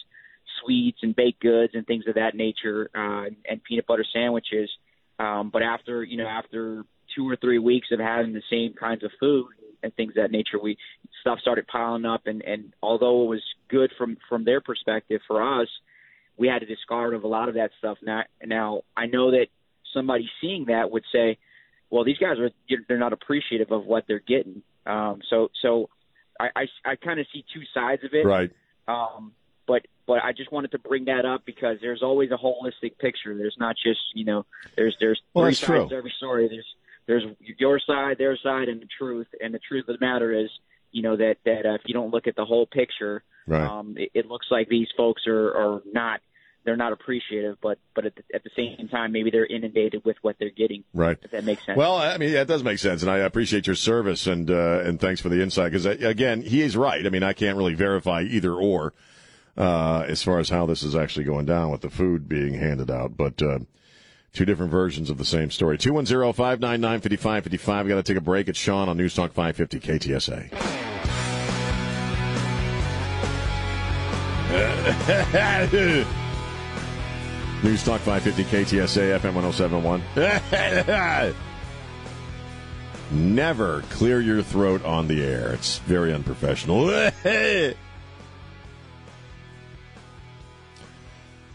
sweets 0.60 0.98
and 1.02 1.14
baked 1.14 1.40
goods 1.40 1.74
and 1.74 1.86
things 1.86 2.04
of 2.08 2.16
that 2.16 2.34
nature, 2.34 2.90
uh, 2.94 3.26
and, 3.26 3.36
and 3.48 3.62
peanut 3.62 3.86
butter 3.86 4.04
sandwiches. 4.12 4.68
Um, 5.18 5.50
but 5.50 5.62
after 5.62 6.02
you 6.02 6.16
know, 6.16 6.26
after 6.26 6.84
two 7.14 7.28
or 7.28 7.36
three 7.36 7.58
weeks 7.58 7.88
of 7.92 8.00
having 8.00 8.32
the 8.32 8.42
same 8.50 8.74
kinds 8.74 9.02
of 9.04 9.10
food 9.18 9.46
and 9.82 9.94
things 9.94 10.10
of 10.10 10.16
that 10.16 10.30
nature, 10.30 10.58
we 10.62 10.76
stuff 11.20 11.38
started 11.40 11.66
piling 11.66 12.04
up, 12.04 12.26
and 12.26 12.42
and 12.42 12.72
although 12.82 13.24
it 13.24 13.28
was 13.28 13.42
good 13.68 13.90
from 13.96 14.16
from 14.28 14.44
their 14.44 14.60
perspective, 14.60 15.20
for 15.26 15.60
us, 15.62 15.68
we 16.36 16.48
had 16.48 16.60
to 16.60 16.66
discard 16.66 17.14
of 17.14 17.24
a 17.24 17.28
lot 17.28 17.48
of 17.48 17.54
that 17.54 17.70
stuff. 17.78 17.98
Now, 18.02 18.22
now 18.44 18.82
I 18.96 19.06
know 19.06 19.30
that 19.30 19.46
somebody 19.94 20.28
seeing 20.40 20.66
that 20.66 20.90
would 20.90 21.04
say, 21.12 21.38
well, 21.90 22.04
these 22.04 22.18
guys 22.18 22.38
are 22.38 22.50
they're 22.88 22.98
not 22.98 23.12
appreciative 23.12 23.70
of 23.70 23.84
what 23.84 24.04
they're 24.06 24.20
getting. 24.20 24.62
Um, 24.86 25.20
so 25.28 25.48
so 25.62 25.88
I 26.38 26.48
I, 26.56 26.66
I 26.84 26.96
kind 26.96 27.20
of 27.20 27.26
see 27.32 27.44
two 27.52 27.62
sides 27.74 28.04
of 28.04 28.12
it. 28.14 28.24
Right. 28.24 28.50
Um, 28.88 29.32
but 29.66 29.86
but 30.06 30.24
I 30.24 30.32
just 30.32 30.50
wanted 30.50 30.72
to 30.72 30.78
bring 30.78 31.04
that 31.04 31.24
up 31.24 31.44
because 31.46 31.76
there's 31.80 32.02
always 32.02 32.30
a 32.32 32.36
holistic 32.36 32.98
picture. 32.98 33.36
There's 33.36 33.56
not 33.58 33.76
just 33.76 34.00
you 34.14 34.24
know 34.24 34.44
there's 34.76 34.96
there's 35.00 35.20
Well, 35.34 35.44
three 35.46 35.54
sides 35.54 35.66
true. 35.66 35.88
to 35.90 35.94
every 35.94 36.12
story. 36.16 36.48
There's 36.48 36.66
there's 37.10 37.24
your 37.58 37.80
side, 37.86 38.16
their 38.18 38.36
side, 38.42 38.68
and 38.68 38.80
the 38.80 38.88
truth. 38.98 39.26
And 39.42 39.52
the 39.52 39.58
truth 39.58 39.88
of 39.88 39.98
the 39.98 40.04
matter 40.04 40.32
is, 40.32 40.48
you 40.92 41.02
know 41.02 41.16
that 41.16 41.36
that 41.44 41.66
uh, 41.66 41.74
if 41.74 41.82
you 41.86 41.94
don't 41.94 42.10
look 42.10 42.26
at 42.26 42.36
the 42.36 42.44
whole 42.44 42.66
picture, 42.66 43.22
Right. 43.46 43.62
um, 43.66 43.96
it, 43.98 44.10
it 44.14 44.26
looks 44.26 44.46
like 44.50 44.68
these 44.68 44.88
folks 44.96 45.22
are 45.26 45.48
are 45.56 45.82
not 45.92 46.20
they're 46.64 46.76
not 46.76 46.92
appreciative, 46.92 47.56
but 47.62 47.78
but 47.94 48.06
at 48.06 48.14
the, 48.16 48.22
at 48.34 48.44
the 48.44 48.50
same 48.56 48.88
time, 48.88 49.12
maybe 49.12 49.30
they're 49.30 49.46
inundated 49.46 50.04
with 50.04 50.16
what 50.22 50.36
they're 50.38 50.50
getting. 50.50 50.84
Right. 50.92 51.16
If 51.22 51.30
that 51.30 51.44
makes 51.44 51.64
sense. 51.64 51.76
Well, 51.76 51.96
I 51.96 52.16
mean, 52.18 52.32
that 52.32 52.46
does 52.48 52.62
make 52.62 52.78
sense, 52.78 53.02
and 53.02 53.10
I 53.10 53.18
appreciate 53.18 53.66
your 53.66 53.76
service 53.76 54.26
and 54.26 54.50
uh, 54.50 54.80
and 54.84 55.00
thanks 55.00 55.20
for 55.20 55.28
the 55.30 55.42
insight. 55.42 55.72
Because 55.72 55.86
again, 55.86 56.42
he 56.42 56.60
is 56.62 56.76
right. 56.76 57.04
I 57.04 57.08
mean, 57.08 57.22
I 57.22 57.32
can't 57.32 57.56
really 57.56 57.74
verify 57.74 58.22
either 58.22 58.52
or 58.54 58.92
uh, 59.56 60.04
as 60.06 60.22
far 60.22 60.38
as 60.38 60.48
how 60.48 60.66
this 60.66 60.82
is 60.82 60.94
actually 60.94 61.24
going 61.24 61.46
down 61.46 61.70
with 61.70 61.80
the 61.80 61.90
food 61.90 62.28
being 62.28 62.54
handed 62.54 62.90
out, 62.90 63.16
but. 63.16 63.40
Uh, 63.42 63.60
Two 64.32 64.44
different 64.44 64.70
versions 64.70 65.10
of 65.10 65.18
the 65.18 65.24
same 65.24 65.50
story. 65.50 65.76
210 65.76 66.32
599 66.32 67.00
5555. 67.00 67.88
Got 67.88 67.96
to 67.96 68.02
take 68.02 68.16
a 68.16 68.20
break. 68.20 68.48
It's 68.48 68.58
Sean 68.58 68.88
on 68.88 68.96
News 68.96 69.14
Talk 69.14 69.32
550 69.32 69.80
KTSA. 69.80 70.50
News 77.64 77.84
Talk 77.84 78.00
550 78.00 78.44
KTSA 78.44 79.18
FM 79.18 79.34
1071. 79.34 80.02
Never 83.34 83.82
clear 83.90 84.20
your 84.20 84.42
throat 84.42 84.84
on 84.84 85.08
the 85.08 85.24
air. 85.24 85.52
It's 85.52 85.78
very 85.80 86.14
unprofessional. 86.14 86.88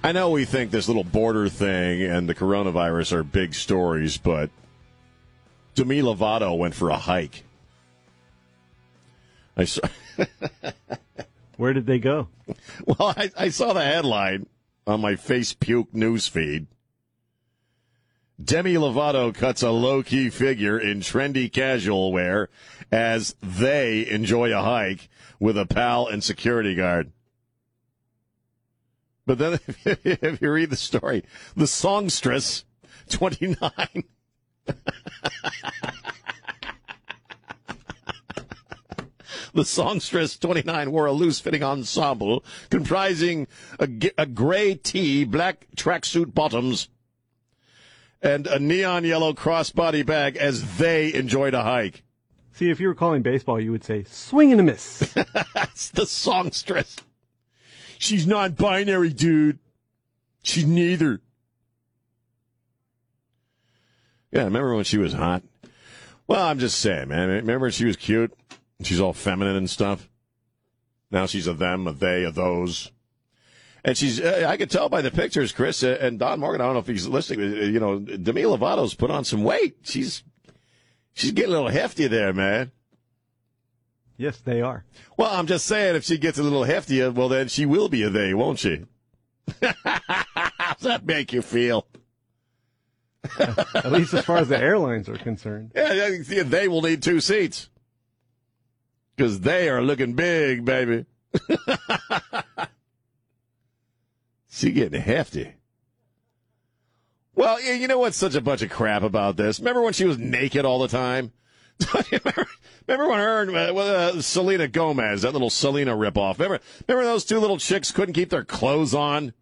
I 0.05 0.11
know 0.11 0.29
we 0.29 0.45
think 0.45 0.69
this 0.69 0.87
little 0.87 1.03
border 1.03 1.49
thing 1.49 2.03
and 2.03 2.29
the 2.29 2.35
coronavirus 2.35 3.11
are 3.13 3.23
big 3.23 3.55
stories, 3.55 4.19
but 4.19 4.51
Demi 5.73 5.99
Lovato 6.03 6.55
went 6.55 6.75
for 6.75 6.91
a 6.91 6.97
hike. 6.97 7.43
I 9.57 9.63
saw. 9.65 9.81
Where 11.57 11.73
did 11.73 11.87
they 11.87 11.97
go? 11.97 12.27
Well, 12.85 13.15
I, 13.17 13.31
I 13.35 13.49
saw 13.49 13.73
the 13.73 13.83
headline 13.83 14.45
on 14.85 15.01
my 15.01 15.15
face 15.15 15.53
puke 15.53 15.91
news 15.91 16.27
feed. 16.27 16.67
Demi 18.39 18.75
Lovato 18.75 19.33
cuts 19.33 19.63
a 19.63 19.71
low 19.71 20.03
key 20.03 20.29
figure 20.29 20.77
in 20.77 20.99
trendy 20.99 21.51
casual 21.51 22.13
wear 22.13 22.49
as 22.91 23.35
they 23.41 24.07
enjoy 24.07 24.55
a 24.55 24.61
hike 24.61 25.09
with 25.39 25.57
a 25.57 25.65
pal 25.65 26.05
and 26.05 26.23
security 26.23 26.75
guard. 26.75 27.11
But 29.25 29.37
then, 29.39 29.59
if 29.85 30.41
you 30.41 30.51
read 30.51 30.69
the 30.69 30.75
story, 30.75 31.23
the 31.55 31.67
songstress, 31.67 32.65
29. 33.09 33.71
the 39.53 39.65
songstress 39.65 40.37
29 40.37 40.91
wore 40.91 41.05
a 41.05 41.11
loose 41.11 41.39
fitting 41.39 41.63
ensemble 41.63 42.43
comprising 42.69 43.47
a, 43.79 43.87
a 44.17 44.25
gray 44.25 44.75
tee, 44.75 45.23
black 45.23 45.67
tracksuit 45.75 46.33
bottoms, 46.33 46.89
and 48.21 48.47
a 48.47 48.59
neon 48.59 49.05
yellow 49.05 49.33
crossbody 49.33 50.05
bag 50.05 50.35
as 50.37 50.77
they 50.77 51.13
enjoyed 51.13 51.53
a 51.53 51.63
hike. 51.63 52.03
See, 52.53 52.69
if 52.69 52.79
you 52.79 52.87
were 52.87 52.95
calling 52.95 53.21
baseball, 53.21 53.59
you 53.59 53.71
would 53.71 53.83
say 53.83 54.03
swing 54.05 54.51
and 54.51 54.61
a 54.61 54.63
miss. 54.63 54.99
That's 55.53 55.89
the 55.89 56.05
songstress. 56.05 56.95
She's 57.97 58.27
not 58.27 58.55
binary, 58.55 59.11
dude. 59.11 59.59
She's 60.43 60.65
neither. 60.65 61.21
Yeah, 64.31 64.43
remember 64.43 64.75
when 64.75 64.83
she 64.83 64.97
was 64.97 65.13
hot? 65.13 65.43
Well, 66.27 66.45
I'm 66.45 66.59
just 66.59 66.79
saying, 66.79 67.09
man. 67.09 67.29
Remember 67.29 67.65
when 67.65 67.71
she 67.71 67.85
was 67.85 67.95
cute? 67.95 68.33
She's 68.81 68.99
all 68.99 69.13
feminine 69.13 69.55
and 69.55 69.69
stuff. 69.69 70.09
Now 71.11 71.25
she's 71.25 71.47
a 71.47 71.53
them, 71.53 71.87
a 71.87 71.93
they, 71.93 72.23
a 72.23 72.31
those. 72.31 72.91
And 73.83 73.95
she's, 73.95 74.19
uh, 74.19 74.45
I 74.47 74.57
could 74.57 74.71
tell 74.71 74.89
by 74.89 75.01
the 75.01 75.11
pictures, 75.11 75.51
Chris 75.51 75.83
uh, 75.83 75.97
and 76.01 76.17
Don 76.17 76.39
Morgan. 76.39 76.59
I 76.59 76.65
don't 76.65 76.73
know 76.73 76.79
if 76.79 76.87
he's 76.87 77.07
listening. 77.07 77.53
Uh, 77.53 77.61
you 77.65 77.79
know, 77.79 77.99
Demi 77.99 78.41
Lovato's 78.41 78.95
put 78.95 79.11
on 79.11 79.23
some 79.23 79.43
weight. 79.43 79.77
She's, 79.83 80.23
she's 81.13 81.31
getting 81.31 81.51
a 81.51 81.55
little 81.55 81.69
hefty 81.69 82.07
there, 82.07 82.33
man. 82.33 82.71
Yes, 84.17 84.37
they 84.37 84.61
are. 84.61 84.85
Well, 85.17 85.31
I'm 85.31 85.47
just 85.47 85.65
saying, 85.65 85.95
if 85.95 86.03
she 86.05 86.17
gets 86.17 86.37
a 86.37 86.43
little 86.43 86.63
heftier, 86.63 87.13
well, 87.13 87.27
then 87.29 87.47
she 87.47 87.65
will 87.65 87.89
be 87.89 88.03
a 88.03 88.09
they, 88.09 88.33
won't 88.33 88.59
she? 88.59 88.85
How's 89.61 90.81
that 90.81 91.05
make 91.05 91.33
you 91.33 91.41
feel? 91.41 91.85
At 93.39 93.91
least 93.91 94.13
as 94.13 94.23
far 94.23 94.37
as 94.37 94.47
the 94.47 94.57
airlines 94.57 95.09
are 95.09 95.17
concerned. 95.17 95.71
Yeah, 95.75 96.43
they 96.43 96.67
will 96.67 96.81
need 96.81 97.03
two 97.03 97.19
seats 97.19 97.69
because 99.15 99.41
they 99.41 99.69
are 99.69 99.81
looking 99.81 100.13
big, 100.13 100.63
baby. 100.63 101.05
she 104.49 104.71
getting 104.71 105.01
hefty. 105.01 105.55
Well, 107.33 107.61
you 107.61 107.87
know 107.87 107.99
what's 107.99 108.17
such 108.17 108.35
a 108.35 108.41
bunch 108.41 108.61
of 108.61 108.69
crap 108.69 109.03
about 109.03 109.35
this? 109.35 109.59
Remember 109.59 109.81
when 109.81 109.93
she 109.93 110.05
was 110.05 110.17
naked 110.17 110.63
all 110.63 110.79
the 110.79 110.87
time? 110.87 111.33
remember, 112.87 113.09
when 113.09 113.19
her 113.19 113.41
and 113.41 113.55
uh, 113.55 113.75
uh, 113.75 114.21
Selena 114.21 114.67
Gomez, 114.67 115.23
that 115.23 115.33
little 115.33 115.49
Selena 115.49 115.95
ripoff? 115.95 116.39
Remember, 116.39 116.59
remember 116.87 117.09
those 117.09 117.25
two 117.25 117.39
little 117.39 117.57
chicks 117.57 117.91
couldn't 117.91 118.13
keep 118.13 118.29
their 118.29 118.43
clothes 118.43 118.93
on? 118.93 119.33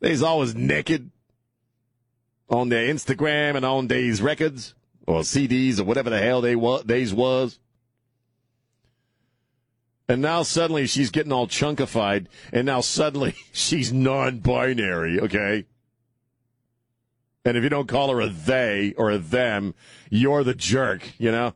They's 0.00 0.22
always 0.22 0.54
naked 0.54 1.10
on 2.48 2.68
their 2.68 2.92
Instagram 2.92 3.56
and 3.56 3.64
on 3.64 3.88
these 3.88 4.22
records 4.22 4.74
or 5.06 5.20
CDs 5.20 5.80
or 5.80 5.84
whatever 5.84 6.10
the 6.10 6.20
hell 6.20 6.40
they 6.40 6.56
was, 6.56 6.84
they's 6.84 7.12
was. 7.12 7.58
And 10.08 10.22
now 10.22 10.42
suddenly 10.42 10.86
she's 10.86 11.10
getting 11.10 11.32
all 11.32 11.46
chunkified, 11.46 12.26
and 12.52 12.64
now 12.64 12.80
suddenly 12.80 13.34
she's 13.52 13.92
non-binary. 13.92 15.20
Okay. 15.20 15.66
And 17.44 17.56
if 17.56 17.62
you 17.62 17.68
don't 17.68 17.88
call 17.88 18.10
her 18.10 18.20
a 18.20 18.28
they 18.28 18.94
or 18.96 19.10
a 19.10 19.18
them, 19.18 19.74
you're 20.10 20.44
the 20.44 20.54
jerk, 20.54 21.02
you 21.18 21.30
know? 21.30 21.54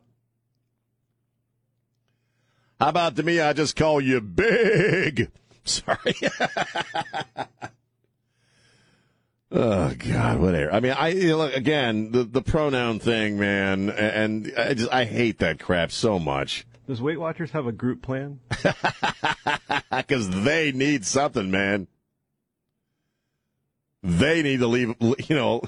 How 2.83 2.89
about 2.89 3.15
to 3.15 3.23
me, 3.23 3.39
I 3.39 3.53
just 3.53 3.77
call 3.77 4.01
you 4.01 4.19
big? 4.19 5.31
Sorry. 5.63 6.15
oh, 9.53 9.93
God, 9.97 10.39
whatever. 10.41 10.73
I 10.73 10.81
mean, 10.81 10.91
I, 10.91 11.07
you 11.07 11.29
know, 11.29 11.37
look, 11.37 11.55
again, 11.55 12.11
the, 12.11 12.25
the 12.25 12.41
pronoun 12.41 12.99
thing, 12.99 13.39
man, 13.39 13.89
and 13.89 14.51
I 14.57 14.73
just, 14.73 14.91
I 14.91 15.05
hate 15.05 15.37
that 15.39 15.61
crap 15.61 15.93
so 15.93 16.19
much. 16.19 16.65
Does 16.85 17.01
Weight 17.01 17.21
Watchers 17.21 17.51
have 17.51 17.67
a 17.67 17.71
group 17.71 18.01
plan? 18.01 18.41
Because 19.95 20.29
they 20.43 20.73
need 20.73 21.05
something, 21.05 21.49
man 21.51 21.87
they 24.01 24.43
need 24.43 24.59
to 24.59 24.67
leave, 24.67 24.93
you 24.99 25.35
know, 25.35 25.61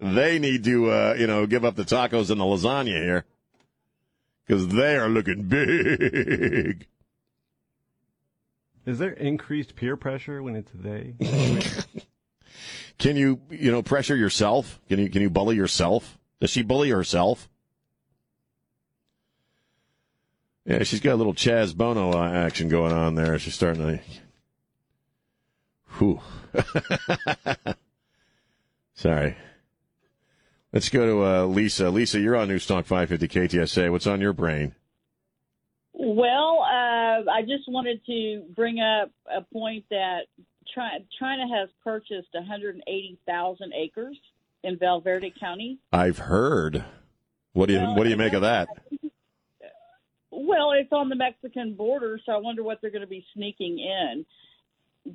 they 0.00 0.38
need 0.38 0.64
to, 0.64 0.90
uh, 0.90 1.14
you 1.18 1.26
know, 1.26 1.46
give 1.46 1.64
up 1.64 1.76
the 1.76 1.84
tacos 1.84 2.30
and 2.30 2.38
the 2.38 2.44
lasagna 2.44 2.88
here 2.88 3.24
because 4.46 4.68
they 4.68 4.96
are 4.96 5.08
looking 5.08 5.42
big. 5.42 6.86
Is 8.86 8.98
there 8.98 9.12
increased 9.12 9.74
peer 9.74 9.96
pressure 9.96 10.42
when 10.42 10.54
it's 10.54 10.70
they? 10.72 11.14
can 12.98 13.16
you, 13.16 13.40
you 13.50 13.72
know, 13.72 13.82
pressure 13.82 14.14
yourself? 14.14 14.80
Can 14.88 15.00
you, 15.00 15.10
can 15.10 15.22
you 15.22 15.30
bully 15.30 15.56
yourself? 15.56 16.18
Does 16.40 16.50
she 16.50 16.62
bully 16.62 16.90
herself? 16.90 17.48
Yeah, 20.64 20.82
she's 20.82 21.00
got 21.00 21.14
a 21.14 21.16
little 21.16 21.34
Chaz 21.34 21.76
Bono 21.76 22.12
uh, 22.12 22.28
action 22.28 22.68
going 22.68 22.92
on 22.92 23.14
there. 23.14 23.38
She's 23.38 23.54
starting 23.54 23.82
to. 23.82 24.00
Whew. 25.98 26.20
Sorry. 28.94 29.36
Let's 30.76 30.90
go 30.90 31.06
to 31.06 31.24
uh, 31.24 31.44
Lisa. 31.46 31.88
Lisa, 31.88 32.20
you're 32.20 32.36
on 32.36 32.48
News 32.48 32.66
Talk 32.66 32.84
550 32.84 33.28
KTSA. 33.28 33.90
What's 33.90 34.06
on 34.06 34.20
your 34.20 34.34
brain? 34.34 34.74
Well, 35.94 36.58
uh, 36.60 37.30
I 37.30 37.40
just 37.48 37.66
wanted 37.66 38.04
to 38.04 38.44
bring 38.54 38.78
up 38.80 39.10
a 39.34 39.40
point 39.40 39.86
that 39.88 40.26
China 40.74 41.48
has 41.48 41.70
purchased 41.82 42.28
180,000 42.32 43.72
acres 43.72 44.18
in 44.64 44.76
Val 44.76 45.00
Verde 45.00 45.32
County. 45.40 45.78
I've 45.94 46.18
heard. 46.18 46.84
What 47.54 47.68
do 47.68 47.72
you 47.72 47.78
well, 47.78 47.94
What 47.96 48.04
do 48.04 48.10
you 48.10 48.18
make 48.18 48.34
of 48.34 48.42
that? 48.42 48.68
Well, 50.30 50.72
it's 50.72 50.92
on 50.92 51.08
the 51.08 51.16
Mexican 51.16 51.72
border, 51.72 52.20
so 52.26 52.32
I 52.32 52.36
wonder 52.36 52.62
what 52.62 52.82
they're 52.82 52.90
going 52.90 53.00
to 53.00 53.06
be 53.06 53.24
sneaking 53.32 53.78
in. 53.78 54.26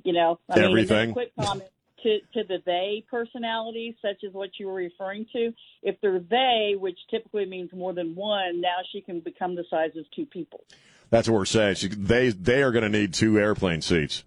You 0.02 0.12
know, 0.12 0.40
I 0.50 0.58
everything. 0.58 1.10
Mean, 1.10 1.12
quick 1.12 1.32
comment 1.38 1.70
to 2.02 2.18
to 2.34 2.44
the 2.48 2.58
they 2.66 3.04
personality, 3.10 3.96
such 4.02 4.24
as 4.26 4.32
what 4.32 4.50
you 4.58 4.66
were 4.66 4.74
referring 4.74 5.26
to. 5.32 5.52
If 5.82 6.00
they're 6.00 6.20
they, 6.20 6.74
which 6.78 6.98
typically 7.10 7.46
means 7.46 7.70
more 7.72 7.92
than 7.92 8.14
one, 8.14 8.60
now 8.60 8.78
she 8.92 9.00
can 9.00 9.20
become 9.20 9.54
the 9.54 9.64
size 9.70 9.90
of 9.96 10.04
two 10.14 10.26
people. 10.26 10.64
That's 11.10 11.28
what 11.28 11.36
we're 11.36 11.44
saying. 11.44 11.76
She, 11.76 11.88
they 11.88 12.30
they 12.30 12.62
are 12.62 12.72
going 12.72 12.90
to 12.90 12.98
need 12.98 13.14
two 13.14 13.38
airplane 13.38 13.82
seats 13.82 14.24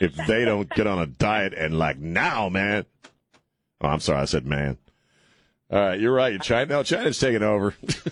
if 0.00 0.14
they 0.26 0.44
don't 0.44 0.68
get 0.70 0.86
on 0.86 0.98
a 0.98 1.06
diet 1.06 1.54
and 1.54 1.78
like 1.78 1.98
now, 1.98 2.48
man. 2.48 2.86
Oh, 3.80 3.88
I'm 3.88 4.00
sorry, 4.00 4.20
I 4.20 4.24
said 4.24 4.46
man. 4.46 4.78
All 5.70 5.80
right, 5.80 6.00
you're 6.00 6.14
right. 6.14 6.40
China, 6.40 6.66
no, 6.66 6.82
China's 6.82 7.18
taking 7.18 7.42
over. 7.42 7.74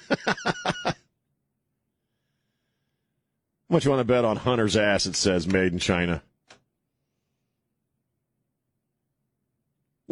How 3.72 3.76
much 3.76 3.84
you 3.84 3.90
want 3.90 4.00
to 4.00 4.04
bet 4.04 4.24
on 4.24 4.36
Hunter's 4.36 4.76
ass? 4.76 5.06
It 5.06 5.16
says 5.16 5.46
made 5.46 5.72
in 5.72 5.78
China. 5.78 6.22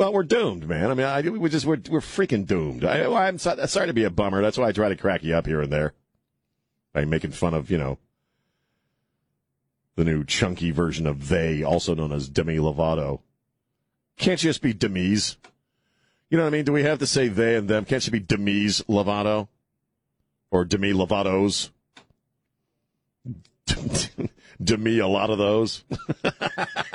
Well, 0.01 0.14
we're 0.14 0.22
doomed, 0.22 0.66
man. 0.66 0.90
I 0.90 0.94
mean, 0.94 1.07
I, 1.07 1.20
we 1.20 1.51
just 1.51 1.66
we're 1.66 1.76
we're 1.90 2.01
freaking 2.01 2.46
doomed. 2.46 2.86
I, 2.86 3.28
am 3.28 3.36
sorry 3.36 3.86
to 3.86 3.92
be 3.92 4.05
a 4.05 4.11
bummer. 4.11 4.40
That's 4.40 4.57
why 4.57 4.68
I 4.68 4.72
try 4.72 4.88
to 4.88 4.96
crack 4.96 5.22
you 5.22 5.34
up 5.34 5.44
here 5.44 5.61
and 5.61 5.70
there 5.70 5.92
by 6.94 7.05
making 7.05 7.32
fun 7.32 7.53
of 7.53 7.70
you 7.70 7.76
know 7.76 7.98
the 9.96 10.05
new 10.05 10.24
chunky 10.24 10.70
version 10.70 11.07
of 11.07 11.28
they, 11.28 11.62
also 11.62 11.94
known 11.94 12.12
as 12.12 12.30
Demi 12.30 12.57
Lovato. 12.57 13.20
Can't 14.16 14.42
you 14.42 14.48
just 14.48 14.62
be 14.62 14.72
Demise? 14.72 15.36
You 16.30 16.38
know 16.38 16.44
what 16.44 16.55
I 16.55 16.57
mean? 16.57 16.64
Do 16.64 16.72
we 16.72 16.84
have 16.84 17.01
to 17.01 17.07
say 17.07 17.28
they 17.28 17.57
and 17.57 17.68
them? 17.68 17.84
Can't 17.84 18.07
you 18.07 18.11
be 18.11 18.20
Demise 18.20 18.80
Lovato? 18.88 19.48
Or 20.51 20.64
Demi 20.64 20.94
Lovatos? 20.94 21.68
Demi 24.64 24.98
a 24.98 25.07
lot 25.07 25.28
of 25.28 25.36
those? 25.36 25.84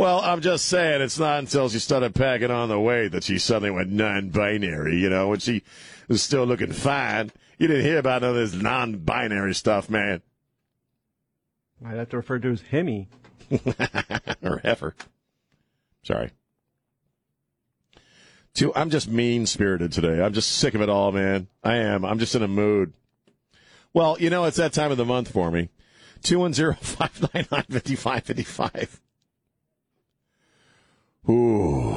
well, 0.00 0.20
I'm 0.22 0.40
just 0.40 0.64
saying, 0.64 1.02
it's 1.02 1.18
not 1.18 1.40
until 1.40 1.68
she 1.68 1.78
started 1.78 2.14
packing 2.14 2.50
on 2.50 2.70
the 2.70 2.80
weight 2.80 3.12
that 3.12 3.22
she 3.22 3.38
suddenly 3.38 3.70
went 3.70 3.90
non-binary, 3.90 4.96
you 4.96 5.10
know, 5.10 5.28
when 5.28 5.40
she 5.40 5.62
was 6.08 6.22
still 6.22 6.46
looking 6.46 6.72
fine. 6.72 7.30
You 7.58 7.66
didn't 7.66 7.84
hear 7.84 7.98
about 7.98 8.22
none 8.22 8.30
of 8.30 8.36
this 8.36 8.54
non-binary 8.54 9.54
stuff, 9.54 9.90
man. 9.90 10.22
I'd 11.84 11.98
have 11.98 12.08
to 12.08 12.16
refer 12.16 12.38
to 12.38 12.50
as 12.50 12.62
Hemi. 12.62 13.08
or 14.42 14.62
heifer. 14.64 14.94
Sorry. 16.02 16.30
Too, 18.54 18.72
I'm 18.74 18.88
just 18.88 19.06
mean 19.06 19.44
spirited 19.44 19.92
today. 19.92 20.22
I'm 20.22 20.32
just 20.32 20.52
sick 20.52 20.74
of 20.74 20.80
it 20.80 20.88
all, 20.88 21.12
man. 21.12 21.46
I 21.62 21.76
am. 21.76 22.06
I'm 22.06 22.18
just 22.18 22.34
in 22.34 22.42
a 22.42 22.48
mood. 22.48 22.94
Well, 23.92 24.16
you 24.18 24.30
know, 24.30 24.46
it's 24.46 24.56
that 24.56 24.72
time 24.72 24.92
of 24.92 24.96
the 24.96 25.04
month 25.04 25.30
for 25.30 25.50
me. 25.50 25.68
210-599-5555. 26.22 29.00
Ooh. 31.28 31.96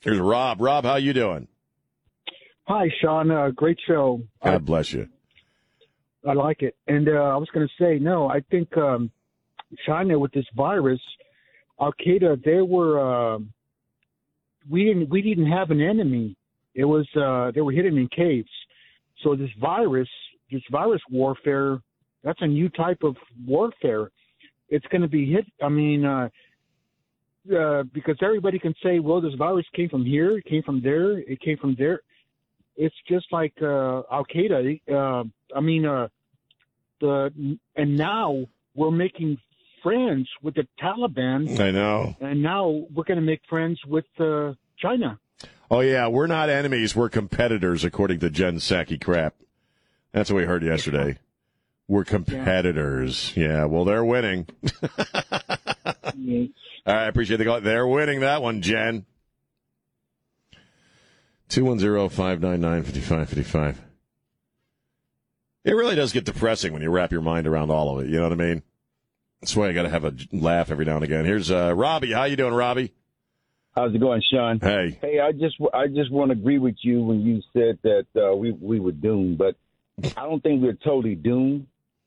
Here's 0.00 0.18
Rob. 0.18 0.60
Rob, 0.60 0.84
how 0.84 0.96
you 0.96 1.12
doing? 1.12 1.48
Hi, 2.64 2.88
Sean. 3.00 3.30
Uh, 3.30 3.50
great 3.50 3.78
show. 3.86 4.22
God 4.42 4.64
bless 4.64 4.92
you. 4.92 5.08
I 6.26 6.32
like 6.32 6.62
it. 6.62 6.76
And 6.86 7.08
uh, 7.08 7.12
I 7.12 7.36
was 7.36 7.48
going 7.52 7.66
to 7.66 7.84
say, 7.84 7.98
no, 7.98 8.28
I 8.28 8.40
think 8.50 8.76
um, 8.76 9.10
China 9.86 10.18
with 10.18 10.32
this 10.32 10.46
virus, 10.56 11.00
Al 11.80 11.92
Qaeda, 11.92 12.42
they 12.44 12.62
were. 12.62 13.34
Uh, 13.34 13.38
we 14.68 14.84
didn't. 14.84 15.08
We 15.08 15.22
didn't 15.22 15.50
have 15.50 15.70
an 15.70 15.80
enemy. 15.80 16.36
It 16.74 16.84
was. 16.84 17.06
Uh, 17.14 17.52
they 17.54 17.60
were 17.60 17.72
hidden 17.72 17.98
in 17.98 18.08
caves. 18.08 18.50
So 19.22 19.36
this 19.36 19.50
virus, 19.60 20.08
this 20.50 20.62
virus 20.70 21.02
warfare, 21.10 21.80
that's 22.24 22.42
a 22.42 22.46
new 22.46 22.68
type 22.68 23.02
of 23.02 23.16
warfare. 23.46 24.10
It's 24.68 24.86
going 24.86 25.02
to 25.02 25.08
be 25.08 25.30
hit. 25.30 25.46
I 25.62 25.68
mean, 25.68 26.04
uh, 27.54 27.82
because 27.92 28.16
everybody 28.22 28.58
can 28.58 28.74
say, 28.82 28.98
well, 28.98 29.20
this 29.20 29.34
virus 29.34 29.66
came 29.74 29.88
from 29.88 30.04
here, 30.04 30.38
it 30.38 30.44
came 30.44 30.62
from 30.62 30.80
there, 30.82 31.18
it 31.18 31.40
came 31.40 31.56
from 31.58 31.74
there. 31.78 32.00
It's 32.76 32.94
just 33.08 33.26
like 33.32 33.54
uh, 33.62 34.02
Al 34.10 34.24
Qaeda. 34.24 34.80
Uh, 34.90 35.24
I 35.54 35.60
mean, 35.60 35.86
uh, 35.86 36.08
the 37.00 37.58
and 37.74 37.96
now 37.96 38.44
we're 38.74 38.90
making 38.90 39.38
friends 39.82 40.28
with 40.42 40.54
the 40.54 40.66
Taliban. 40.80 41.58
I 41.58 41.70
know. 41.70 42.16
And 42.20 42.42
now 42.42 42.68
we're 42.94 43.04
going 43.04 43.20
to 43.20 43.24
make 43.24 43.40
friends 43.48 43.80
with 43.86 44.04
uh, 44.18 44.52
China. 44.78 45.18
Oh 45.70 45.80
yeah, 45.80 46.06
we're 46.08 46.26
not 46.26 46.48
enemies. 46.48 46.94
We're 46.94 47.08
competitors, 47.08 47.84
according 47.84 48.20
to 48.20 48.30
Jen 48.30 48.56
Psaki 48.56 49.02
crap. 49.02 49.34
That's 50.12 50.30
what 50.30 50.36
we 50.36 50.44
heard 50.44 50.62
yesterday. 50.62 51.18
We're 51.88 52.04
competitors. 52.04 53.32
Yeah. 53.36 53.44
yeah 53.44 53.64
well, 53.64 53.84
they're 53.84 54.04
winning. 54.04 54.46
All 56.86 56.94
right, 56.94 57.04
I 57.04 57.08
appreciate 57.08 57.38
the 57.38 57.44
call. 57.44 57.60
They're 57.60 57.86
winning 57.86 58.20
that 58.20 58.42
one, 58.42 58.62
Jen. 58.62 59.04
210-599-5555. 61.50 63.76
It 65.64 65.72
really 65.72 65.96
does 65.96 66.12
get 66.12 66.24
depressing 66.24 66.72
when 66.72 66.82
you 66.82 66.90
wrap 66.90 67.12
your 67.12 67.22
mind 67.22 67.46
around 67.46 67.70
all 67.70 67.98
of 67.98 68.04
it. 68.04 68.10
You 68.10 68.18
know 68.18 68.24
what 68.24 68.32
I 68.32 68.36
mean? 68.36 68.62
That's 69.40 69.56
why 69.56 69.68
I 69.68 69.72
got 69.72 69.82
to 69.82 69.88
have 69.88 70.04
a 70.04 70.14
laugh 70.32 70.70
every 70.70 70.84
now 70.84 70.96
and 70.96 71.04
again. 71.04 71.24
Here's 71.24 71.50
uh, 71.50 71.74
Robbie. 71.74 72.12
How 72.12 72.24
you 72.24 72.36
doing, 72.36 72.54
Robbie? 72.54 72.92
How's 73.74 73.94
it 73.94 73.98
going, 73.98 74.22
Sean? 74.30 74.60
Hey. 74.60 74.98
Hey, 75.02 75.20
I 75.20 75.32
just 75.32 75.56
I 75.74 75.86
just 75.86 76.10
want 76.10 76.30
to 76.30 76.38
agree 76.38 76.58
with 76.58 76.76
you 76.80 77.02
when 77.02 77.20
you 77.20 77.42
said 77.52 77.78
that 77.82 78.06
uh, 78.16 78.34
we 78.34 78.52
we 78.52 78.80
were 78.80 78.92
doomed, 78.92 79.36
but 79.36 79.56
I 80.16 80.22
don't 80.22 80.42
think 80.42 80.62
we're 80.62 80.72
totally 80.72 81.14
doomed. 81.14 81.66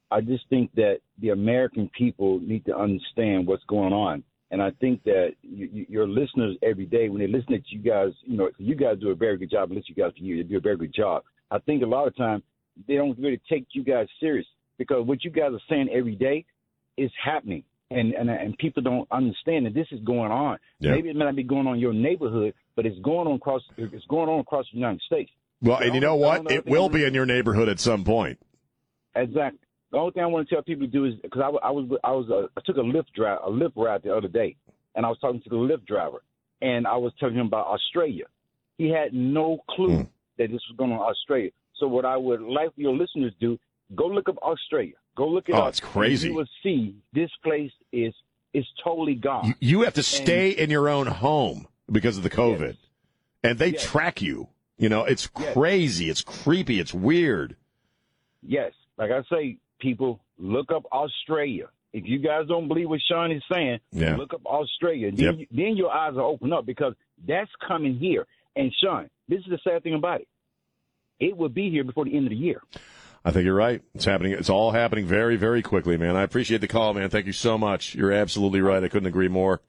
I 0.09 0.21
just 0.21 0.49
think 0.49 0.73
that 0.75 1.01
the 1.21 1.29
American 1.29 1.89
people 1.97 2.39
need 2.39 2.65
to 2.65 2.75
understand 2.75 3.47
what's 3.47 3.63
going 3.65 3.93
on, 3.93 4.23
and 4.51 4.61
I 4.61 4.71
think 4.79 5.03
that 5.03 5.35
you, 5.41 5.85
your 5.89 6.07
listeners 6.07 6.57
every 6.63 6.85
day 6.85 7.09
when 7.09 7.19
they 7.19 7.27
listen 7.27 7.53
to 7.53 7.61
you 7.69 7.79
guys, 7.79 8.11
you 8.23 8.37
know, 8.37 8.49
you 8.57 8.75
guys 8.75 8.97
do 8.99 9.09
a 9.09 9.15
very 9.15 9.37
good 9.37 9.51
job. 9.51 9.69
Listen, 9.69 9.83
you 9.87 10.03
guys 10.03 10.13
to 10.15 10.23
you, 10.23 10.35
you 10.35 10.43
do 10.43 10.57
a 10.57 10.61
very 10.61 10.77
good 10.77 10.93
job. 10.93 11.23
I 11.51 11.59
think 11.59 11.83
a 11.83 11.85
lot 11.85 12.07
of 12.07 12.15
times 12.15 12.43
they 12.87 12.95
don't 12.95 13.17
really 13.19 13.41
take 13.49 13.67
you 13.73 13.83
guys 13.83 14.07
serious 14.19 14.47
because 14.77 15.05
what 15.05 15.23
you 15.23 15.29
guys 15.29 15.51
are 15.53 15.61
saying 15.69 15.89
every 15.93 16.15
day 16.15 16.45
is 16.97 17.11
happening 17.23 17.63
and 17.91 18.13
and 18.13 18.29
and 18.29 18.57
people 18.57 18.83
don't 18.83 19.07
understand 19.11 19.65
that 19.65 19.73
this 19.73 19.87
is 19.91 19.99
going 20.01 20.31
on. 20.31 20.57
Yeah. 20.79 20.91
Maybe 20.91 21.09
it 21.09 21.15
may 21.15 21.25
not 21.25 21.35
be 21.35 21.43
going 21.43 21.67
on 21.67 21.75
in 21.75 21.79
your 21.79 21.93
neighborhood, 21.93 22.53
but 22.75 22.85
it's 22.85 22.99
going 22.99 23.27
on 23.27 23.35
across 23.35 23.61
it's 23.77 24.05
going 24.05 24.29
on 24.29 24.39
across 24.39 24.65
the 24.71 24.77
United 24.77 25.01
States. 25.01 25.31
Well, 25.61 25.77
and 25.77 25.93
you 25.93 26.01
know 26.01 26.15
what? 26.15 26.49
It 26.51 26.65
will 26.65 26.89
be 26.89 27.03
in 27.03 27.13
your 27.13 27.25
neighborhood 27.25 27.67
at 27.67 27.79
some 27.79 28.03
point. 28.03 28.39
Exactly. 29.15 29.59
The 29.91 29.97
only 29.97 30.11
thing 30.11 30.23
I 30.23 30.27
want 30.27 30.47
to 30.47 30.53
tell 30.55 30.63
people 30.63 30.85
to 30.85 30.91
do 30.91 31.05
is 31.05 31.13
because 31.23 31.41
I, 31.41 31.67
I 31.67 31.71
was 31.71 31.89
I 32.03 32.11
was 32.11 32.29
uh, 32.29 32.47
I 32.57 32.61
took 32.65 32.77
a 32.77 32.81
Lyft 32.81 33.11
drive 33.15 33.39
a 33.45 33.49
Lyft 33.49 33.73
ride 33.75 34.03
the 34.03 34.15
other 34.15 34.27
day, 34.27 34.55
and 34.95 35.05
I 35.05 35.09
was 35.09 35.17
talking 35.19 35.41
to 35.41 35.49
the 35.49 35.55
Lyft 35.55 35.85
driver, 35.85 36.21
and 36.61 36.85
I 36.85 36.95
was 36.95 37.11
telling 37.19 37.35
him 37.35 37.47
about 37.47 37.67
Australia. 37.67 38.25
He 38.77 38.89
had 38.89 39.13
no 39.13 39.59
clue 39.71 39.97
Hmm. 39.97 40.01
that 40.37 40.51
this 40.51 40.61
was 40.69 40.75
going 40.77 40.91
on 40.91 40.99
Australia. 40.99 41.49
So 41.77 41.87
what 41.87 42.05
I 42.05 42.17
would 42.17 42.41
like 42.41 42.69
your 42.75 42.93
listeners 42.95 43.33
to 43.39 43.47
do, 43.55 43.59
go 43.95 44.05
look 44.07 44.29
up 44.29 44.37
Australia. 44.43 44.93
Go 45.15 45.27
look 45.27 45.49
it 45.49 45.55
Oh, 45.55 45.63
up. 45.63 45.69
it's 45.69 45.79
crazy. 45.79 46.29
You 46.29 46.35
will 46.35 46.47
see 46.63 46.95
this 47.13 47.31
place 47.43 47.71
is 47.91 48.13
is 48.53 48.65
totally 48.83 49.15
gone. 49.15 49.45
You, 49.47 49.53
you 49.59 49.81
have 49.81 49.93
to 49.95 50.03
stay 50.03 50.49
in 50.51 50.69
your 50.69 50.87
own 50.89 51.07
home 51.07 51.67
because 51.91 52.17
of 52.17 52.23
the 52.23 52.29
COVID, 52.29 52.77
and 53.43 53.57
they 53.59 53.71
track 53.71 54.21
you. 54.21 54.49
You 54.77 54.87
know, 54.89 55.03
it's 55.03 55.27
Yes. 55.39 55.53
crazy. 55.53 56.09
It's 56.09 56.21
creepy. 56.21 56.79
It's 56.79 56.93
weird. 56.93 57.55
Yes, 58.41 58.71
like 58.97 59.11
I 59.11 59.21
say, 59.29 59.57
people 59.79 60.19
look 60.37 60.71
up 60.71 60.83
Australia. 60.91 61.67
If 61.91 62.05
you 62.05 62.19
guys 62.19 62.47
don't 62.47 62.67
believe 62.67 62.89
what 62.89 62.99
Sean 63.01 63.31
is 63.31 63.41
saying, 63.51 63.79
Yeah. 63.91 64.15
look 64.15 64.33
up 64.33 64.45
Australia. 64.45 65.11
Then, 65.11 65.39
Yep. 65.39 65.47
then 65.51 65.75
your 65.77 65.91
eyes 65.91 66.13
will 66.13 66.21
open 66.25 66.53
up 66.53 66.65
because 66.65 66.93
that's 67.27 67.49
coming 67.67 67.95
here. 67.97 68.27
And 68.55 68.71
Sean, 68.75 69.09
this 69.27 69.39
is 69.39 69.47
the 69.49 69.59
sad 69.63 69.83
thing 69.83 69.95
about 69.95 70.21
it. 70.21 70.27
It 71.19 71.35
will 71.35 71.49
be 71.49 71.69
here 71.69 71.83
before 71.83 72.05
the 72.05 72.15
end 72.15 72.25
of 72.27 72.29
the 72.29 72.35
year. 72.35 72.61
I 73.25 73.31
think 73.31 73.43
you're 73.45 73.55
right. 73.55 73.81
It's 73.93 74.05
happening. 74.05 74.31
It's 74.31 74.49
all 74.49 74.71
happening 74.71 75.05
very, 75.05 75.35
very 75.35 75.61
quickly, 75.61 75.97
man. 75.97 76.15
I 76.15 76.23
appreciate 76.23 76.61
the 76.61 76.67
call, 76.67 76.93
man. 76.93 77.09
Thank 77.09 77.25
you 77.25 77.33
so 77.33 77.57
much. 77.57 77.93
You're 77.95 78.13
absolutely 78.13 78.61
right. 78.61 78.81
I 78.83 78.87
couldn't 78.87 79.07
agree 79.07 79.27
more. 79.27 79.61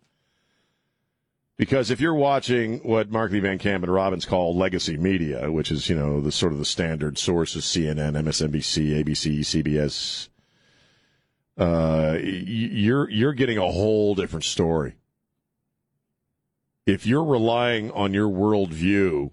Because 1.61 1.91
if 1.91 2.01
you're 2.01 2.15
watching 2.15 2.79
what 2.79 3.11
Markley 3.11 3.39
Van 3.39 3.59
Camp 3.59 3.85
and 3.85 3.93
Robbins 3.93 4.25
call 4.25 4.57
legacy 4.57 4.97
media, 4.97 5.53
which 5.53 5.71
is, 5.71 5.91
you 5.91 5.95
know, 5.95 6.23
the 6.23 6.33
sort 6.33 6.55
of 6.55 6.59
the 6.59 6.65
standard 6.65 7.19
sources, 7.19 7.67
CNN, 7.67 8.13
MSNBC, 8.13 9.05
ABC, 9.05 9.41
CBS, 9.41 10.31
uh, 11.59 12.17
you're, 12.23 13.11
you're 13.11 13.35
getting 13.35 13.59
a 13.59 13.71
whole 13.71 14.15
different 14.15 14.45
story. 14.45 14.95
If 16.87 17.05
you're 17.05 17.23
relying 17.23 17.91
on 17.91 18.15
your 18.15 18.31
worldview 18.31 19.31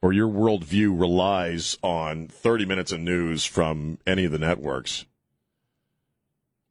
or 0.00 0.14
your 0.14 0.30
worldview 0.30 0.98
relies 0.98 1.76
on 1.82 2.26
30 2.26 2.64
minutes 2.64 2.90
of 2.90 3.00
news 3.00 3.44
from 3.44 3.98
any 4.06 4.24
of 4.24 4.32
the 4.32 4.38
networks 4.38 5.04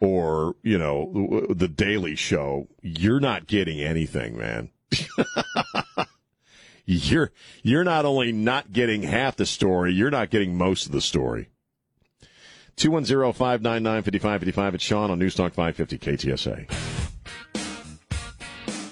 or, 0.03 0.55
you 0.63 0.77
know, 0.77 1.47
the 1.49 1.69
Daily 1.69 2.15
Show, 2.15 2.67
you're 2.81 3.21
not 3.21 3.47
getting 3.47 3.79
anything, 3.79 4.37
man. 4.37 4.69
you're 6.85 7.31
you're 7.63 7.85
not 7.85 8.03
only 8.03 8.33
not 8.33 8.73
getting 8.73 9.03
half 9.03 9.37
the 9.37 9.45
story, 9.45 9.93
you're 9.93 10.11
not 10.11 10.29
getting 10.29 10.57
most 10.57 10.87
of 10.87 10.91
the 10.91 10.99
story. 10.99 11.47
210-599-5555. 12.75 14.73
It's 14.73 14.83
Sean 14.83 15.09
on 15.09 15.19
Newstalk 15.19 15.53
550 15.53 15.97
KTSA. 15.99 16.67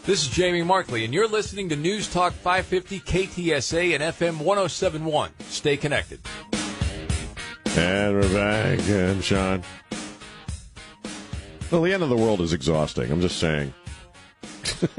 This 0.06 0.24
is 0.24 0.30
Jamie 0.30 0.64
Markley, 0.64 1.04
and 1.04 1.14
you're 1.14 1.28
listening 1.28 1.68
to 1.70 1.76
News 1.76 2.08
Talk 2.12 2.32
550 2.32 3.02
KTSA 3.02 3.96
and 3.96 4.02
FM 4.02 4.40
1071. 4.40 5.32
Stay 5.50 5.76
connected. 5.76 6.22
And 7.76 8.16
we're 8.16 8.34
back, 8.34 8.80
and 8.88 9.22
Sean. 9.22 9.64
Well, 11.72 11.82
the 11.84 11.94
end 11.94 12.04
of 12.04 12.10
the 12.10 12.18
world 12.18 12.42
is 12.42 12.52
exhausting. 12.52 13.10
I'm 13.10 13.22
just 13.22 13.38
saying. 13.40 13.74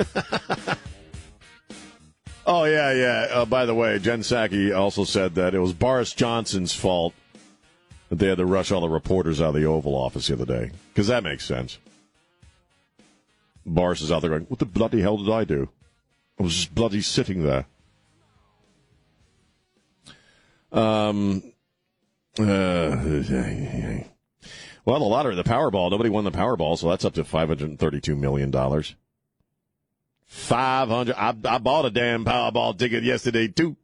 oh 2.47 2.64
yeah, 2.64 2.93
yeah. 2.93 3.27
Uh, 3.31 3.45
by 3.45 3.66
the 3.66 3.75
way, 3.75 3.99
Jen 3.99 4.20
Psaki 4.20 4.75
also 4.75 5.05
said 5.05 5.35
that 5.35 5.55
it 5.55 5.59
was 5.59 5.75
Boris 5.75 6.14
Johnson's 6.14 6.75
fault 6.75 7.12
that 8.09 8.18
they 8.18 8.29
had 8.29 8.39
to 8.39 8.47
rush 8.47 8.73
all 8.73 8.81
the 8.81 8.89
reporters 8.89 9.39
out 9.39 9.49
of 9.49 9.55
the 9.55 9.66
Oval 9.66 9.95
Office 9.95 10.29
the 10.29 10.35
other 10.35 10.47
day 10.47 10.70
because 10.89 11.09
that 11.09 11.23
makes 11.23 11.45
sense. 11.45 11.79
Boris 13.66 14.01
is 14.01 14.11
out 14.11 14.23
there 14.23 14.31
going, 14.31 14.45
"What 14.45 14.59
the 14.59 14.64
bloody 14.64 15.03
hell 15.03 15.18
did 15.18 15.31
I 15.31 15.45
do? 15.45 15.68
I 16.41 16.43
was 16.43 16.55
just 16.55 16.75
bloody 16.75 17.03
sitting 17.03 17.43
there." 17.45 17.66
Um. 20.73 21.43
Uh, 22.39 22.97
Well, 24.85 24.99
the 24.99 25.05
lottery, 25.05 25.37
the 25.37 25.45
Powerball. 25.45 25.91
Nobody 25.91 26.11
won 26.11 26.24
the 26.24 26.33
Powerball, 26.33 26.76
so 26.76 26.89
that's 26.89 27.05
up 27.05 27.14
to 27.14 27.24
five 27.24 27.49
hundred 27.49 27.70
and 27.70 27.78
thirty-two 27.78 28.16
million 28.16 28.51
dollars. 28.51 28.97
Five 30.26 30.89
hundred. 30.89 31.14
I, 31.16 31.35
I 31.45 31.59
bought 31.59 31.85
a 31.85 31.91
damn 31.91 32.24
Powerball 32.24 32.78
ticket 32.78 33.05
yesterday 33.05 33.49
too. 33.49 33.76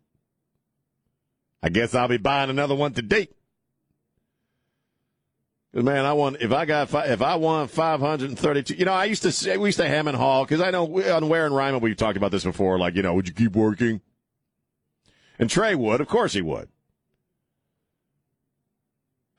I 1.62 1.68
guess 1.68 1.94
I'll 1.94 2.08
be 2.08 2.16
buying 2.16 2.50
another 2.50 2.74
one 2.74 2.94
today. 2.94 3.28
Man, 5.72 6.04
I 6.04 6.14
won. 6.14 6.36
If 6.40 6.50
I 6.50 6.64
got, 6.64 6.92
if 7.08 7.22
I 7.22 7.36
won 7.36 7.68
five 7.68 8.00
hundred 8.00 8.30
and 8.30 8.38
thirty-two, 8.38 8.74
you 8.74 8.84
know, 8.84 8.92
I 8.92 9.04
used 9.04 9.22
to 9.22 9.30
say 9.30 9.56
we 9.56 9.68
used 9.68 9.78
to 9.78 9.86
ham 9.86 10.08
and 10.08 10.16
because 10.16 10.60
I 10.60 10.70
know 10.70 10.84
we, 10.84 11.08
on 11.08 11.28
Ware 11.28 11.46
and 11.46 11.54
Ryman 11.54 11.80
we've 11.80 11.96
talked 11.96 12.16
about 12.16 12.32
this 12.32 12.44
before. 12.44 12.78
Like, 12.78 12.96
you 12.96 13.02
know, 13.02 13.14
would 13.14 13.28
you 13.28 13.34
keep 13.34 13.54
working? 13.54 14.00
And 15.38 15.48
Trey 15.48 15.76
would, 15.76 16.00
of 16.00 16.08
course 16.08 16.32
he 16.32 16.42
would. 16.42 16.68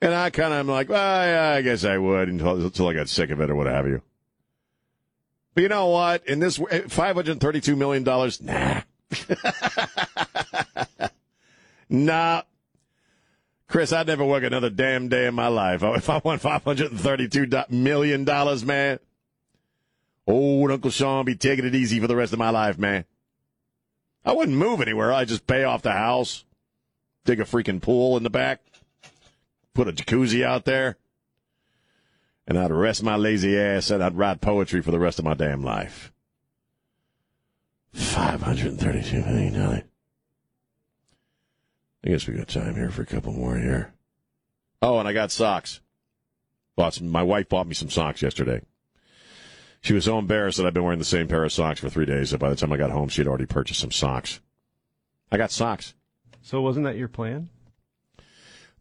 And 0.02 0.14
I 0.14 0.30
kind 0.30 0.52
of 0.52 0.60
am 0.60 0.68
like, 0.68 0.88
well, 0.88 1.26
yeah, 1.26 1.56
I 1.56 1.62
guess 1.62 1.84
I 1.84 1.98
would 1.98 2.28
until, 2.28 2.64
until 2.64 2.88
I 2.88 2.94
got 2.94 3.08
sick 3.08 3.30
of 3.30 3.40
it 3.40 3.50
or 3.50 3.54
what 3.54 3.66
have 3.66 3.86
you. 3.86 4.02
But 5.54 5.62
you 5.62 5.68
know 5.68 5.88
what? 5.88 6.26
In 6.26 6.38
this 6.38 6.60
eh, 6.70 6.82
hundred 6.88 7.40
thirty-two 7.40 7.76
million 7.76 8.04
dollars, 8.04 8.40
nah, 8.40 8.82
nah. 11.88 12.42
Chris, 13.68 13.92
I'd 13.92 14.06
never 14.06 14.24
work 14.24 14.42
another 14.42 14.70
damn 14.70 15.08
day 15.08 15.26
in 15.26 15.34
my 15.34 15.48
life. 15.48 15.82
Oh, 15.82 15.94
if 15.94 16.08
I 16.08 16.20
won 16.24 16.38
five 16.38 16.64
hundred 16.64 16.92
and 16.92 17.00
thirty-two 17.00 17.48
million 17.68 18.24
dollars, 18.24 18.64
man, 18.64 19.00
old 20.26 20.70
Uncle 20.70 20.90
Sean 20.90 21.24
be 21.24 21.34
taking 21.34 21.66
it 21.66 21.74
easy 21.74 22.00
for 22.00 22.06
the 22.06 22.16
rest 22.16 22.32
of 22.32 22.38
my 22.38 22.50
life, 22.50 22.78
man. 22.78 23.04
I 24.24 24.32
wouldn't 24.32 24.56
move 24.56 24.80
anywhere. 24.80 25.12
I'd 25.12 25.28
just 25.28 25.46
pay 25.46 25.64
off 25.64 25.82
the 25.82 25.92
house, 25.92 26.44
dig 27.24 27.40
a 27.40 27.44
freaking 27.44 27.82
pool 27.82 28.16
in 28.16 28.22
the 28.22 28.30
back, 28.30 28.60
put 29.82 29.88
a 29.88 29.92
jacuzzi 30.04 30.44
out 30.44 30.66
there, 30.66 30.98
and 32.46 32.58
I'd 32.58 32.70
rest 32.70 33.02
my 33.02 33.16
lazy 33.16 33.58
ass 33.58 33.88
and 33.88 34.04
I'd 34.04 34.14
write 34.14 34.42
poetry 34.42 34.82
for 34.82 34.90
the 34.90 34.98
rest 34.98 35.18
of 35.18 35.24
my 35.24 35.32
damn 35.32 35.64
life. 35.64 36.12
Five 37.94 38.42
hundred 38.42 38.66
and 38.66 38.78
thirty-two 38.78 39.24
million 39.24 39.58
dollars. 39.58 39.82
I 42.04 42.10
guess 42.10 42.26
we 42.26 42.34
got 42.34 42.48
time 42.48 42.74
here 42.74 42.90
for 42.90 43.00
a 43.00 43.06
couple 43.06 43.32
more 43.32 43.56
here. 43.56 43.94
Oh, 44.82 44.98
and 44.98 45.08
I 45.08 45.14
got 45.14 45.30
socks. 45.30 45.80
Bought 46.76 46.92
some, 46.92 47.08
my 47.08 47.22
wife 47.22 47.48
bought 47.48 47.66
me 47.66 47.72
some 47.72 47.88
socks 47.88 48.20
yesterday. 48.20 48.60
She 49.80 49.94
was 49.94 50.04
so 50.04 50.18
embarrassed 50.18 50.58
that 50.58 50.66
I've 50.66 50.74
been 50.74 50.84
wearing 50.84 50.98
the 50.98 51.06
same 51.06 51.26
pair 51.26 51.42
of 51.42 51.52
socks 51.54 51.80
for 51.80 51.88
three 51.88 52.04
days 52.04 52.32
that 52.32 52.38
by 52.38 52.50
the 52.50 52.56
time 52.56 52.70
I 52.70 52.76
got 52.76 52.90
home, 52.90 53.08
she 53.08 53.22
had 53.22 53.28
already 53.28 53.46
purchased 53.46 53.80
some 53.80 53.92
socks. 53.92 54.40
I 55.32 55.38
got 55.38 55.50
socks. 55.50 55.94
So 56.42 56.60
wasn't 56.60 56.84
that 56.84 56.98
your 56.98 57.08
plan? 57.08 57.48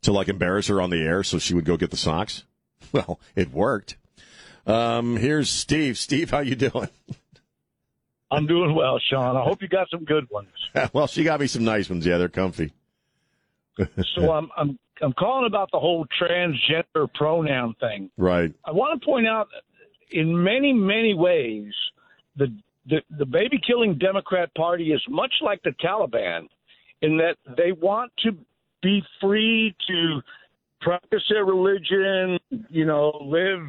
To 0.04 0.14
like 0.14 0.30
embarrass 0.30 0.68
her 0.68 0.82
on 0.82 0.90
the 0.90 1.02
air 1.02 1.24
so 1.24 1.40
she 1.40 1.54
would 1.54 1.66
go 1.66 1.78
get 1.78 1.92
the 1.92 1.98
socks? 1.98 2.44
Well, 2.92 3.20
it 3.36 3.52
worked. 3.52 3.98
Um, 4.66 5.18
here's 5.18 5.50
Steve. 5.50 5.98
Steve, 5.98 6.32
how 6.32 6.40
you 6.40 6.56
doing? 6.56 6.88
I'm 8.32 8.48
doing 8.48 8.74
well, 8.74 9.00
Sean. 9.10 9.36
I 9.36 9.44
hope 9.44 9.62
you 9.62 9.68
got 9.68 9.90
some 9.90 10.06
good 10.06 10.28
ones. 10.30 10.50
well, 10.94 11.06
she 11.06 11.24
got 11.24 11.40
me 11.40 11.48
some 11.48 11.64
nice 11.64 11.90
ones. 11.90 12.06
Yeah, 12.06 12.18
they're 12.18 12.30
comfy. 12.30 12.72
So 14.16 14.32
I'm 14.32 14.50
I'm 14.58 14.80
I'm 15.02 15.14
calling 15.14 15.48
about 15.48 15.70
the 15.72 15.80
whole 15.80 16.06
transgender 16.22 17.12
pronoun 17.14 17.76
thing. 17.80 18.12
Right. 18.18 18.54
I 18.66 18.72
want 18.72 19.00
to 19.00 19.06
point 19.06 19.28
out, 19.28 19.48
in 20.12 20.44
many 20.44 20.74
many 20.74 21.14
ways, 21.14 21.74
the 22.36 22.48
the, 22.86 23.02
the 23.18 23.26
baby 23.26 23.60
killing 23.66 23.98
Democrat 23.98 24.54
Party 24.56 24.92
is 24.92 25.02
much 25.08 25.34
like 25.42 25.62
the 25.64 25.72
Taliban, 25.84 26.48
in 27.02 27.18
that 27.18 27.38
they 27.58 27.72
want 27.72 28.12
to 28.24 28.32
be 28.82 29.02
free 29.22 29.76
to 29.88 30.22
practice 30.82 31.24
their 31.30 31.46
religion, 31.46 32.40
you 32.70 32.86
know, 32.86 33.12
live 33.24 33.60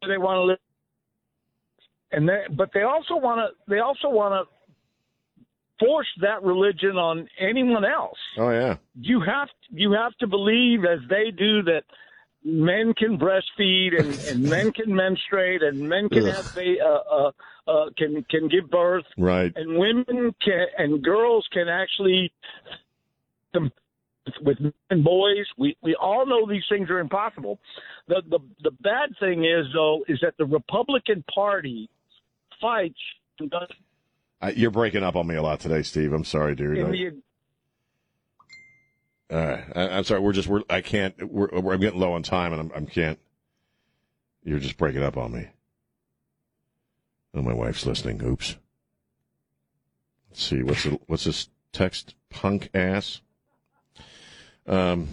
where 0.00 0.08
they 0.08 0.18
want 0.18 0.36
to 0.38 0.42
live, 0.42 0.58
and 2.12 2.28
they, 2.28 2.42
but 2.56 2.70
they 2.74 2.82
also 2.82 3.16
want 3.16 3.40
to 3.40 3.70
they 3.70 3.80
also 3.80 4.08
want 4.08 4.32
to 4.46 5.84
force 5.84 6.06
that 6.20 6.42
religion 6.42 6.96
on 6.96 7.28
anyone 7.40 7.84
else. 7.84 8.18
Oh 8.38 8.50
yeah. 8.50 8.76
You 9.00 9.20
have 9.20 9.48
you 9.70 9.92
have 9.92 10.16
to 10.18 10.26
believe 10.26 10.84
as 10.84 11.00
they 11.08 11.30
do 11.30 11.62
that 11.64 11.82
men 12.44 12.92
can 12.94 13.18
breastfeed 13.18 13.98
and, 13.98 14.14
and 14.28 14.42
men 14.50 14.72
can 14.72 14.94
menstruate 14.94 15.62
and 15.62 15.88
men 15.88 16.08
can 16.08 16.26
Ugh. 16.26 16.34
have 16.34 16.54
ba- 16.54 16.84
uh, 16.84 17.14
uh, 17.14 17.30
uh, 17.70 17.90
can 17.96 18.24
can 18.28 18.48
give 18.48 18.68
birth 18.70 19.04
Right. 19.16 19.52
and 19.56 19.78
women 19.78 20.34
can 20.44 20.66
and 20.78 21.02
girls 21.02 21.46
can 21.52 21.68
actually 21.68 22.32
com- 23.54 23.72
with 24.42 24.60
men 24.60 24.72
and 24.90 25.02
boys 25.04 25.46
we 25.58 25.76
we 25.82 25.94
all 25.96 26.24
know 26.26 26.48
these 26.48 26.62
things 26.68 26.88
are 26.90 27.00
impossible 27.00 27.58
the 28.08 28.22
the 28.30 28.38
the 28.62 28.70
bad 28.82 29.10
thing 29.18 29.44
is 29.44 29.66
though 29.74 30.04
is 30.08 30.18
that 30.22 30.34
the 30.38 30.44
republican 30.44 31.24
party 31.34 31.88
fights 32.60 32.98
and 33.40 33.50
does 33.50 33.68
I, 34.42 34.50
you're 34.50 34.72
breaking 34.72 35.04
up 35.04 35.14
on 35.14 35.28
me 35.28 35.36
a 35.36 35.42
lot 35.42 35.60
today, 35.60 35.82
Steve. 35.82 36.12
I'm 36.12 36.24
sorry, 36.24 36.56
dude. 36.56 36.76
I- 36.80 36.90
the 36.90 37.22
All 39.30 39.38
right. 39.38 39.64
I, 39.76 39.88
I'm 39.96 40.04
sorry. 40.04 40.20
We're 40.20 40.32
just 40.32 40.48
we're 40.48 40.62
I 40.68 40.80
can't. 40.80 41.14
We're, 41.30 41.48
we're 41.60 41.74
I'm 41.74 41.80
getting 41.80 42.00
low 42.00 42.12
on 42.14 42.24
time, 42.24 42.52
and 42.52 42.60
I'm 42.60 42.72
I'm 42.74 42.86
can't. 42.86 43.20
You're 44.42 44.58
just 44.58 44.76
breaking 44.76 45.04
up 45.04 45.16
on 45.16 45.30
me. 45.32 45.46
Oh, 47.34 47.40
my 47.42 47.54
wife's 47.54 47.86
listening. 47.86 48.20
Oops. 48.22 48.56
Let's 50.28 50.42
see. 50.42 50.62
What's 50.64 50.84
it, 50.86 51.00
what's 51.06 51.24
this 51.24 51.48
text? 51.72 52.16
Punk 52.28 52.68
ass. 52.74 53.20
Um. 54.66 55.08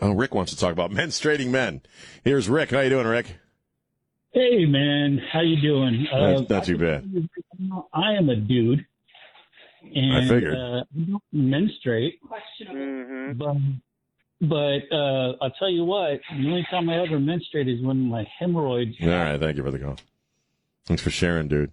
Oh, 0.00 0.12
Rick 0.12 0.34
wants 0.34 0.52
to 0.52 0.58
talk 0.58 0.72
about 0.72 0.90
menstruating 0.92 1.48
men. 1.48 1.82
Here's 2.24 2.48
Rick. 2.48 2.70
How 2.70 2.80
you 2.80 2.90
doing, 2.90 3.06
Rick? 3.06 3.36
Hey 4.32 4.66
man, 4.66 5.18
how 5.32 5.40
you 5.40 5.58
doing? 5.62 6.06
Uh, 6.12 6.32
Not, 6.32 6.50
not 6.50 6.64
too 6.64 6.76
bad. 6.76 7.28
I 7.94 8.12
am 8.12 8.28
a 8.28 8.36
dude, 8.36 8.84
and 9.94 10.12
I 10.14 10.28
figured. 10.28 10.54
Uh, 10.54 10.84
I 10.94 11.00
don't 11.10 11.22
menstruate, 11.32 12.20
but 13.34 13.56
but 14.42 14.94
uh, 14.94 15.36
I'll 15.40 15.52
tell 15.58 15.70
you 15.70 15.84
what. 15.86 16.20
The 16.30 16.48
only 16.48 16.66
time 16.70 16.90
I 16.90 17.02
ever 17.02 17.18
menstruate 17.18 17.66
is 17.66 17.82
when 17.82 18.00
my 18.10 18.26
hemorrhoids. 18.38 18.96
All 19.02 19.08
right. 19.08 19.40
Thank 19.40 19.56
you 19.56 19.62
for 19.62 19.70
the 19.70 19.78
call. 19.78 19.96
Thanks 20.84 21.02
for 21.02 21.10
sharing, 21.10 21.48
dude. 21.48 21.72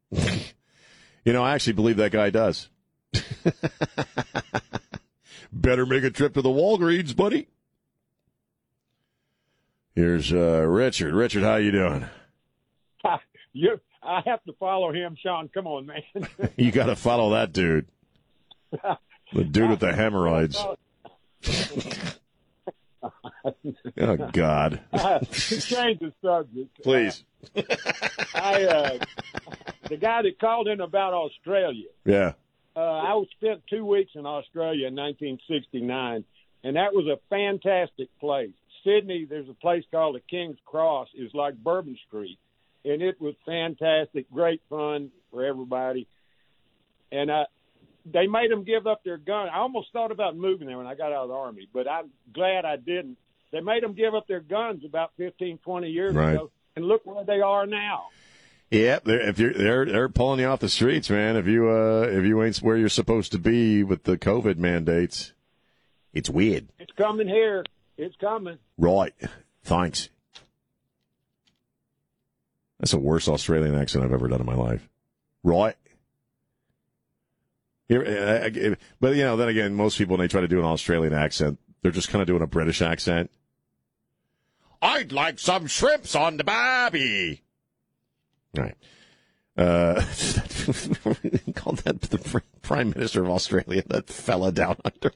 you 0.10 1.32
know, 1.32 1.44
I 1.44 1.54
actually 1.54 1.74
believe 1.74 1.98
that 1.98 2.10
guy 2.10 2.30
does. 2.30 2.68
Better 5.52 5.86
make 5.86 6.04
a 6.04 6.10
trip 6.10 6.34
to 6.34 6.42
the 6.42 6.48
Walgreens, 6.48 7.14
buddy. 7.14 7.48
Here's 9.94 10.32
uh, 10.32 10.66
Richard. 10.66 11.14
Richard, 11.14 11.44
how 11.44 11.56
you 11.56 11.70
doing? 11.70 12.06
you, 13.52 13.80
I 14.02 14.22
have 14.26 14.42
to 14.44 14.52
follow 14.54 14.92
him, 14.92 15.16
Sean. 15.20 15.48
Come 15.48 15.66
on, 15.66 15.86
man. 15.86 16.02
You 16.56 16.72
got 16.72 16.86
to 16.86 16.96
follow 16.96 17.30
that 17.30 17.52
dude. 17.52 17.86
The 19.32 19.44
dude 19.44 19.70
with 19.70 19.80
the 19.80 19.92
hemorrhoids. 19.92 20.62
Oh 23.98 24.16
God! 24.32 24.80
to 24.92 25.60
change 25.60 26.00
the 26.00 26.12
subject. 26.22 26.82
Please. 26.82 27.24
I, 28.34 28.64
uh, 28.64 28.98
the 29.88 29.96
guy 29.96 30.22
that 30.22 30.38
called 30.40 30.68
in 30.68 30.80
about 30.80 31.12
Australia. 31.12 31.88
Yeah. 32.04 32.32
Uh, 32.76 32.80
I 32.80 33.14
was 33.14 33.28
spent 33.38 33.62
two 33.70 33.84
weeks 33.84 34.12
in 34.14 34.26
Australia 34.26 34.88
in 34.88 34.94
1969, 34.96 36.24
and 36.64 36.76
that 36.76 36.92
was 36.92 37.06
a 37.06 37.18
fantastic 37.30 38.08
place. 38.18 38.50
Sydney, 38.84 39.26
there's 39.28 39.48
a 39.48 39.54
place 39.54 39.84
called 39.90 40.16
the 40.16 40.20
King's 40.20 40.58
Cross. 40.66 41.08
It's 41.14 41.34
like 41.34 41.54
Bourbon 41.54 41.96
Street, 42.08 42.38
and 42.84 43.00
it 43.00 43.20
was 43.20 43.34
fantastic, 43.46 44.30
great 44.30 44.60
fun 44.68 45.10
for 45.30 45.44
everybody. 45.44 46.06
And 47.12 47.30
uh, 47.30 47.44
they 48.12 48.26
made 48.26 48.50
them 48.50 48.64
give 48.64 48.86
up 48.86 49.04
their 49.04 49.18
gun. 49.18 49.48
I 49.48 49.58
almost 49.58 49.88
thought 49.92 50.10
about 50.10 50.36
moving 50.36 50.66
there 50.66 50.76
when 50.76 50.86
I 50.86 50.94
got 50.96 51.12
out 51.12 51.22
of 51.24 51.28
the 51.28 51.34
army, 51.34 51.68
but 51.72 51.88
I'm 51.88 52.10
glad 52.32 52.64
I 52.64 52.76
didn't. 52.76 53.16
They 53.52 53.60
made 53.60 53.82
them 53.84 53.94
give 53.94 54.14
up 54.16 54.26
their 54.26 54.40
guns 54.40 54.82
about 54.84 55.12
15, 55.16 55.58
20 55.58 55.88
years 55.88 56.14
Right. 56.14 56.34
ago, 56.34 56.50
and 56.74 56.84
look 56.86 57.06
where 57.06 57.24
they 57.24 57.40
are 57.40 57.66
now. 57.66 58.08
Yeah, 58.70 58.98
they're, 59.04 59.28
if 59.28 59.38
you're 59.38 59.52
they're 59.52 59.84
they're 59.84 60.08
pulling 60.08 60.40
you 60.40 60.46
off 60.46 60.60
the 60.60 60.68
streets, 60.68 61.08
man. 61.10 61.36
If 61.36 61.46
you 61.46 61.68
uh 61.68 62.08
if 62.10 62.24
you 62.24 62.42
ain't 62.42 62.56
where 62.58 62.76
you're 62.76 62.88
supposed 62.88 63.32
to 63.32 63.38
be 63.38 63.82
with 63.82 64.04
the 64.04 64.18
COVID 64.18 64.56
mandates, 64.56 65.32
it's 66.12 66.30
weird. 66.30 66.68
It's 66.78 66.92
coming 66.92 67.28
here. 67.28 67.64
It's 67.96 68.16
coming. 68.16 68.58
Right. 68.76 69.14
Thanks. 69.62 70.08
That's 72.80 72.92
the 72.92 72.98
worst 72.98 73.28
Australian 73.28 73.74
accent 73.74 74.04
I've 74.04 74.12
ever 74.12 74.28
done 74.28 74.40
in 74.40 74.46
my 74.46 74.56
life. 74.56 74.88
Right. 75.42 75.76
Here, 77.88 78.02
uh, 78.02 78.48
uh, 78.48 78.74
but 78.98 79.14
you 79.14 79.22
know, 79.22 79.36
then 79.36 79.48
again, 79.48 79.74
most 79.74 79.98
people 79.98 80.16
when 80.16 80.24
they 80.24 80.28
try 80.28 80.40
to 80.40 80.48
do 80.48 80.58
an 80.58 80.64
Australian 80.64 81.12
accent, 81.12 81.58
they're 81.82 81.92
just 81.92 82.08
kind 82.08 82.22
of 82.22 82.26
doing 82.26 82.42
a 82.42 82.46
British 82.46 82.82
accent. 82.82 83.30
I'd 84.80 85.12
like 85.12 85.38
some 85.38 85.66
shrimps 85.66 86.14
on 86.14 86.38
the 86.38 86.44
barbie. 86.44 87.43
Right. 88.56 88.76
Uh, 89.56 89.94
called 91.54 91.78
that 91.78 92.00
the 92.02 92.42
Prime 92.62 92.90
Minister 92.90 93.22
of 93.22 93.30
Australia, 93.30 93.82
that 93.86 94.08
fella 94.08 94.50
down 94.52 94.76
under. 94.84 95.12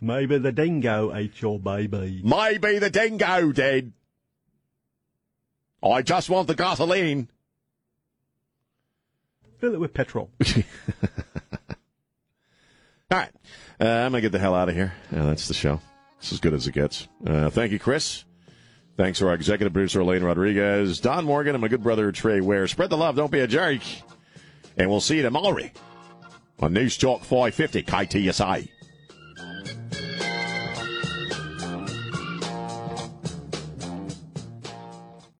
Maybe 0.00 0.38
the 0.38 0.52
dingo 0.52 1.14
ate 1.14 1.40
your 1.40 1.58
baby. 1.58 2.20
Maybe 2.24 2.78
the 2.78 2.90
dingo 2.90 3.52
did. 3.52 3.92
I 5.82 6.02
just 6.02 6.28
want 6.28 6.48
the 6.48 6.54
gasoline. 6.54 7.28
Fill 9.58 9.74
it 9.74 9.80
with 9.80 9.94
petrol. 9.94 10.30
All 13.10 13.18
right. 13.18 13.30
Uh, 13.80 13.84
I'm 13.84 14.12
going 14.12 14.14
to 14.14 14.20
get 14.22 14.32
the 14.32 14.38
hell 14.38 14.54
out 14.54 14.68
of 14.68 14.74
here. 14.74 14.92
Uh, 15.14 15.26
that's 15.26 15.48
the 15.48 15.54
show. 15.54 15.80
It's 16.18 16.32
as 16.32 16.40
good 16.40 16.54
as 16.54 16.66
it 16.66 16.72
gets. 16.72 17.08
Uh, 17.26 17.50
thank 17.50 17.72
you, 17.72 17.78
Chris. 17.78 18.25
Thanks 18.96 19.18
to 19.18 19.28
our 19.28 19.34
executive 19.34 19.74
producer, 19.74 20.00
Elaine 20.00 20.22
Rodriguez, 20.22 21.00
Don 21.00 21.26
Morgan, 21.26 21.54
and 21.54 21.60
my 21.60 21.68
good 21.68 21.82
brother, 21.82 22.10
Trey 22.12 22.40
Ware. 22.40 22.66
Spread 22.66 22.88
the 22.88 22.96
love. 22.96 23.14
Don't 23.14 23.30
be 23.30 23.40
a 23.40 23.46
jerk. 23.46 23.82
And 24.78 24.88
we'll 24.88 25.02
see 25.02 25.16
you 25.16 25.22
tomorrow 25.22 25.68
on 26.60 26.72
News 26.72 26.96
Talk 26.96 27.20
550 27.20 27.82
KTSA. 27.82 28.68